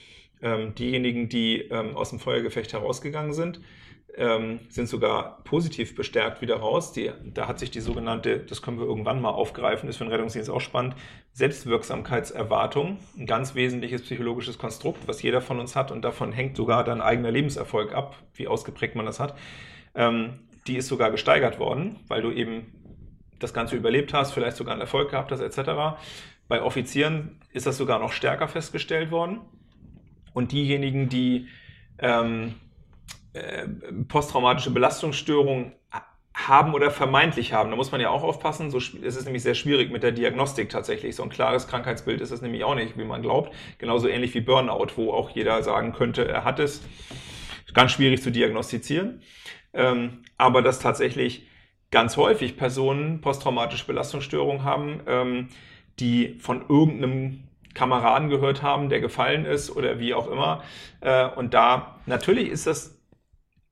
ähm, 0.43 0.75
diejenigen, 0.75 1.29
die 1.29 1.61
ähm, 1.71 1.97
aus 1.97 2.11
dem 2.11 2.19
Feuergefecht 2.19 2.73
herausgegangen 2.73 3.33
sind, 3.33 3.61
ähm, 4.17 4.61
sind 4.69 4.89
sogar 4.89 5.43
positiv 5.45 5.95
bestärkt 5.95 6.41
wieder 6.41 6.57
raus. 6.57 6.93
Die, 6.93 7.11
da 7.35 7.47
hat 7.47 7.59
sich 7.59 7.71
die 7.71 7.81
sogenannte, 7.81 8.39
das 8.39 8.63
können 8.63 8.79
wir 8.79 8.87
irgendwann 8.87 9.21
mal 9.21 9.31
aufgreifen, 9.31 9.89
ist 9.89 9.99
für 9.99 10.05
den 10.05 10.13
Rettungsdienst 10.13 10.49
auch 10.49 10.61
spannend, 10.61 10.95
Selbstwirksamkeitserwartung, 11.33 12.99
ein 13.19 13.27
ganz 13.27 13.55
wesentliches 13.55 14.03
psychologisches 14.03 14.59
Konstrukt, 14.59 15.07
was 15.07 15.23
jeder 15.23 15.43
von 15.43 15.61
uns 15.61 15.77
hat 15.77 15.91
und 15.91 16.03
davon 16.03 16.33
hängt 16.33 16.57
sogar 16.57 16.83
dein 16.83 17.03
eigener 17.03 17.31
Lebenserfolg 17.31 17.95
ab, 17.95 18.17
wie 18.35 18.49
ausgeprägt 18.49 18.97
man 18.97 19.05
das 19.05 19.21
hat. 19.21 19.37
Ähm, 19.95 20.41
die 20.67 20.77
ist 20.77 20.89
sogar 20.89 21.11
gesteigert 21.11 21.59
worden, 21.59 22.01
weil 22.09 22.23
du 22.23 22.31
eben 22.33 22.73
das 23.39 23.53
Ganze 23.53 23.77
überlebt 23.77 24.15
hast, 24.15 24.33
vielleicht 24.33 24.57
sogar 24.57 24.73
einen 24.73 24.81
Erfolg 24.81 25.11
gehabt 25.11 25.31
hast, 25.31 25.41
etc. 25.41 25.99
Bei 26.49 26.63
Offizieren 26.63 27.41
ist 27.53 27.67
das 27.67 27.77
sogar 27.77 27.99
noch 27.99 28.13
stärker 28.13 28.49
festgestellt 28.49 29.11
worden. 29.11 29.41
Und 30.33 30.53
diejenigen, 30.53 31.09
die 31.09 31.49
ähm, 31.99 32.55
äh, 33.37 33.69
posttraumatische 34.09 34.71
Belastungsstörungen 34.71 35.73
haben 36.37 36.75
oder 36.75 36.91
vermeintlich 36.91 37.55
haben. 37.55 37.71
Da 37.71 37.77
muss 37.77 37.93
man 37.93 38.01
ja 38.01 38.11
auch 38.11 38.23
aufpassen. 38.23 38.71
So, 38.71 38.77
es 38.77 39.17
ist 39.17 39.25
nämlich 39.25 39.43
sehr 39.43 39.55
schwierig 39.55 39.91
mit 39.91 40.03
der 40.03 40.13
Diagnostik 40.13 40.69
tatsächlich. 40.69 41.17
So 41.17 41.23
ein 41.23 41.31
klares 41.31 41.67
Krankheitsbild 41.67 42.21
ist 42.21 42.31
es 42.31 42.43
nämlich 42.43 42.63
auch 42.63 42.75
nicht, 42.75 42.99
wie 42.99 43.05
man 43.05 43.23
glaubt. 43.23 43.55
Genauso 43.79 44.07
ähnlich 44.07 44.35
wie 44.35 44.41
Burnout, 44.41 44.89
wo 44.97 45.13
auch 45.13 45.31
jeder 45.31 45.63
sagen 45.63 45.93
könnte, 45.93 46.29
er 46.29 46.45
hat 46.45 46.59
es. 46.59 46.83
Ganz 47.73 47.93
schwierig 47.93 48.23
zu 48.23 48.31
diagnostizieren. 48.31 49.23
Ähm, 49.73 50.23
aber 50.37 50.63
dass 50.63 50.79
tatsächlich 50.79 51.47
ganz 51.91 52.17
häufig 52.17 52.57
Personen 52.57 53.21
posttraumatische 53.21 53.87
Belastungsstörungen 53.87 54.65
haben, 54.65 55.01
ähm, 55.07 55.49
die 55.99 56.39
von 56.39 56.65
irgendeinem 56.69 57.45
Kameraden 57.75 58.31
gehört 58.31 58.63
haben, 58.63 58.89
der 58.89 59.01
gefallen 59.01 59.45
ist 59.45 59.71
oder 59.75 59.99
wie 59.99 60.15
auch 60.15 60.31
immer. 60.31 60.63
Äh, 61.01 61.27
und 61.29 61.55
da 61.55 61.99
natürlich 62.07 62.49
ist 62.49 62.67
das 62.67 62.96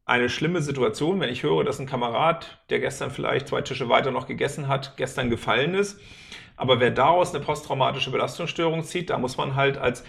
eine 0.07 0.29
schlimme 0.29 0.61
Situation, 0.61 1.21
wenn 1.21 1.31
ich 1.31 1.43
höre, 1.43 1.65
dass 1.65 1.79
ein 1.79 1.87
Kamerad, 1.87 2.63
der 2.71 2.81
gestern 2.81 3.11
vielleicht 3.11 3.49
zwei 3.49 3.63
Tische 3.63 3.89
weiter 3.89 4.11
noch 4.11 4.27
gegessen 4.27 4.69
hat, 4.69 4.97
gestern 4.97 5.31
gefallen 5.31 5.75
ist. 5.75 5.99
Aber 6.57 6.79
wer 6.81 6.91
daraus 6.91 7.35
eine 7.35 7.43
posttraumatische 7.45 8.11
Belastungsstörung 8.11 8.85
zieht, 8.85 9.11
da 9.11 9.19
muss 9.19 9.37
man 9.39 9.57
halt 9.57 9.79
als, 9.79 10.05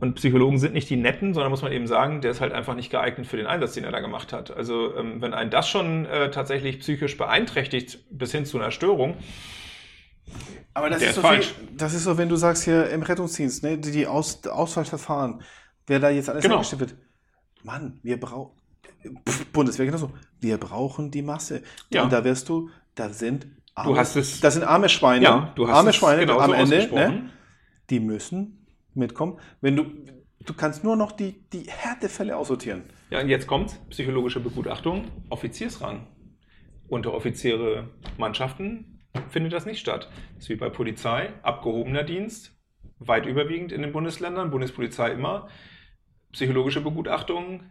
und 0.00 0.14
Psychologen 0.14 0.58
sind 0.58 0.74
nicht 0.74 0.88
die 0.90 0.96
Netten, 0.96 1.34
sondern 1.34 1.50
muss 1.50 1.62
man 1.62 1.72
eben 1.72 1.86
sagen, 1.86 2.20
der 2.20 2.30
ist 2.30 2.40
halt 2.40 2.52
einfach 2.52 2.74
nicht 2.74 2.90
geeignet 2.90 3.26
für 3.26 3.36
den 3.36 3.46
Einsatz, 3.46 3.74
den 3.74 3.84
er 3.84 3.92
da 3.92 4.00
gemacht 4.00 4.32
hat. 4.32 4.50
Also 4.56 4.96
ähm, 4.96 5.20
wenn 5.20 5.34
einen 5.34 5.50
das 5.50 5.68
schon 5.68 6.06
äh, 6.06 6.30
tatsächlich 6.30 6.80
psychisch 6.80 7.16
beeinträchtigt 7.16 7.98
bis 8.10 8.32
hin 8.32 8.44
zu 8.46 8.58
einer 8.58 8.70
Störung, 8.70 9.16
Aber 10.74 10.88
das 10.90 11.00
Der 11.00 11.10
ist, 11.10 11.10
ist 11.10 11.14
so 11.16 11.22
viel, 11.22 11.42
falsch. 11.42 11.54
das 11.70 11.94
ist 11.94 12.04
so, 12.04 12.16
wenn 12.18 12.28
du 12.28 12.36
sagst 12.36 12.64
hier 12.64 12.88
im 12.90 13.02
Rettungsdienst, 13.02 13.62
ne, 13.62 13.78
die, 13.78 14.06
Aus, 14.06 14.46
Auswahlverfahren, 14.46 15.42
wer 15.86 16.00
da 16.00 16.10
jetzt 16.10 16.30
alles 16.30 16.42
Genau. 16.42 16.62
wird. 16.78 16.94
Mann, 17.62 18.00
wir 18.02 18.18
brauchen, 18.18 18.56
Bundeswehr 19.52 19.86
genauso, 19.86 20.12
wir 20.40 20.58
brauchen 20.58 21.10
die 21.10 21.22
Masse. 21.22 21.62
Ja. 21.90 22.04
Und 22.04 22.12
da 22.12 22.24
wirst 22.24 22.48
du, 22.48 22.70
da 22.94 23.08
sind 23.10 23.46
arme, 23.74 23.92
Du 23.92 23.98
hast 23.98 24.16
es- 24.16 24.40
das 24.40 24.54
sind 24.54 24.62
arme 24.64 24.88
Schweine, 24.88 25.24
ja, 25.24 25.52
du 25.54 25.66
hast 25.68 25.74
arme 25.76 25.92
Schweine 25.92 26.22
genauso 26.22 26.44
am 26.44 26.54
Ende, 26.54 26.88
ne, 26.94 27.30
die 27.90 28.00
müssen 28.00 28.66
mitkommen. 28.94 29.38
Wenn 29.60 29.76
du, 29.76 29.84
du 30.44 30.54
kannst 30.54 30.84
nur 30.84 30.96
noch 30.96 31.12
die, 31.12 31.42
die 31.52 31.64
Härtefälle 31.68 32.36
aussortieren. 32.36 32.82
Ja, 33.10 33.20
und 33.20 33.28
jetzt 33.28 33.46
kommt 33.46 33.78
psychologische 33.90 34.40
Begutachtung, 34.40 35.04
Offiziersrang. 35.30 36.06
Unteroffiziere 36.88 37.88
Mannschaften 38.18 39.00
findet 39.30 39.52
das 39.52 39.64
nicht 39.66 39.80
statt. 39.80 40.10
Das 40.34 40.44
ist 40.44 40.48
wie 40.50 40.56
bei 40.56 40.68
Polizei, 40.68 41.32
abgehobener 41.42 42.02
Dienst, 42.02 42.52
weit 42.98 43.26
überwiegend 43.26 43.72
in 43.72 43.82
den 43.82 43.92
Bundesländern, 43.92 44.50
Bundespolizei 44.50 45.10
immer. 45.12 45.48
Psychologische 46.32 46.80
Begutachtung, 46.80 47.62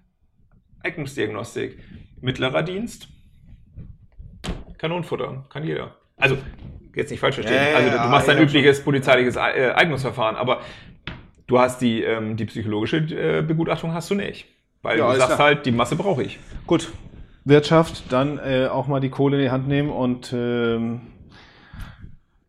Eignungsdiagnostik. 0.84 1.80
Mittlerer 2.22 2.64
Dienst, 2.64 3.08
Kanonenfutter, 4.78 5.46
kann 5.50 5.64
jeder. 5.64 5.96
Also, 6.18 6.38
jetzt 6.96 7.10
nicht 7.10 7.20
falsch 7.20 7.36
verstehen. 7.36 7.56
Ja, 7.56 7.70
ja, 7.70 7.78
also, 7.78 7.98
du 7.98 8.10
machst 8.10 8.28
dein 8.28 8.38
ja, 8.38 8.44
übliches 8.44 8.84
polizeiliches 8.84 9.36
äh, 9.36 9.72
Eignungsverfahren, 9.76 10.36
aber 10.36 10.62
du 11.48 11.60
hast 11.60 11.82
die, 11.82 12.04
ähm, 12.04 12.38
die 12.38 12.46
psychologische 12.46 12.98
äh, 12.98 13.42
Begutachtung 13.42 13.94
hast 13.94 14.10
du 14.12 14.16
nicht. 14.16 14.46
Weil 14.84 14.98
du 14.98 15.16
sagst 15.16 15.38
halt, 15.38 15.66
die 15.66 15.72
Masse 15.72 15.96
brauche 15.96 16.24
ich. 16.24 16.40
Gut, 16.66 16.92
Wirtschaft, 17.44 18.12
dann 18.12 18.40
äh, 18.40 18.68
auch 18.68 18.88
mal 18.88 19.00
die 19.00 19.10
Kohle 19.10 19.38
in 19.38 19.44
die 19.44 19.52
Hand 19.52 19.68
nehmen 19.68 19.90
und 19.90 20.32
ähm, 20.34 21.02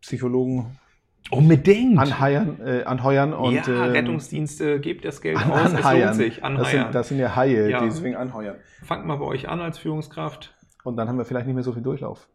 Psychologen 0.01 0.79
Unbedingt. 1.31 1.97
anheuern, 1.99 2.59
äh, 2.65 2.83
anheuern 2.83 3.33
und 3.33 3.53
ja, 3.55 3.67
ähm, 3.67 3.91
Rettungsdienste, 3.91 4.79
gebt 4.79 5.05
das 5.05 5.21
Geld 5.21 5.37
an, 5.37 5.51
aus, 5.51 5.59
es 5.67 5.71
lohnt 5.73 5.85
anheuern. 5.85 6.13
sich. 6.13 6.35
Das 6.35 6.43
Anheuern. 6.43 6.65
sind, 6.65 6.95
das 6.95 7.07
sind 7.09 7.19
ja 7.19 7.35
Haie, 7.35 7.69
Ja. 7.69 7.79
die 7.79 7.85
deswegen 7.85 8.15
anheuern. 8.15 8.55
Fangt 8.83 9.05
mal 9.05 9.15
bei 9.17 9.25
euch 9.25 9.47
an 9.49 9.59
als 9.61 9.77
Führungskraft. 9.77 10.53
Und 10.83 10.97
dann 10.97 11.07
haben 11.07 11.17
wir 11.17 11.25
vielleicht 11.25 11.47
nicht 11.47 11.55
mehr 11.55 11.63
so 11.63 11.71
viel 11.73 11.81
Durchlauf. 11.81 12.27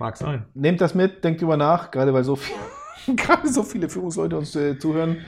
Mag 0.00 0.16
sein. 0.16 0.44
Nehmt 0.54 0.80
das 0.80 0.94
mit, 0.94 1.22
denkt 1.22 1.40
drüber 1.40 1.56
nach, 1.56 1.92
gerade 1.92 2.12
weil 2.12 2.24
so, 2.24 2.34
viel, 2.36 2.56
gerade 3.16 3.46
so 3.48 3.62
viele 3.62 3.88
Führungsleute 3.88 4.36
uns 4.36 4.56
äh, 4.56 4.76
zuhören. 4.78 5.18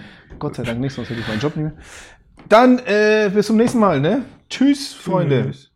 Gott 0.41 0.57
sei 0.57 0.65
Dank 0.65 0.81
nicht, 0.81 0.93
sonst 0.93 1.09
hätte 1.11 1.21
ich 1.21 1.29
meinen 1.29 1.41
Job 1.41 1.55
nicht 1.57 1.65
mehr. 1.73 1.75
Dann 2.49 2.81
äh, 2.81 3.31
bis 3.33 3.47
zum 3.47 3.57
nächsten 3.57 3.79
Mal, 3.79 4.01
ne? 4.01 4.25
Tschüss, 4.51 4.93
Freunde. 4.93 5.45
Tschüss. 5.47 5.73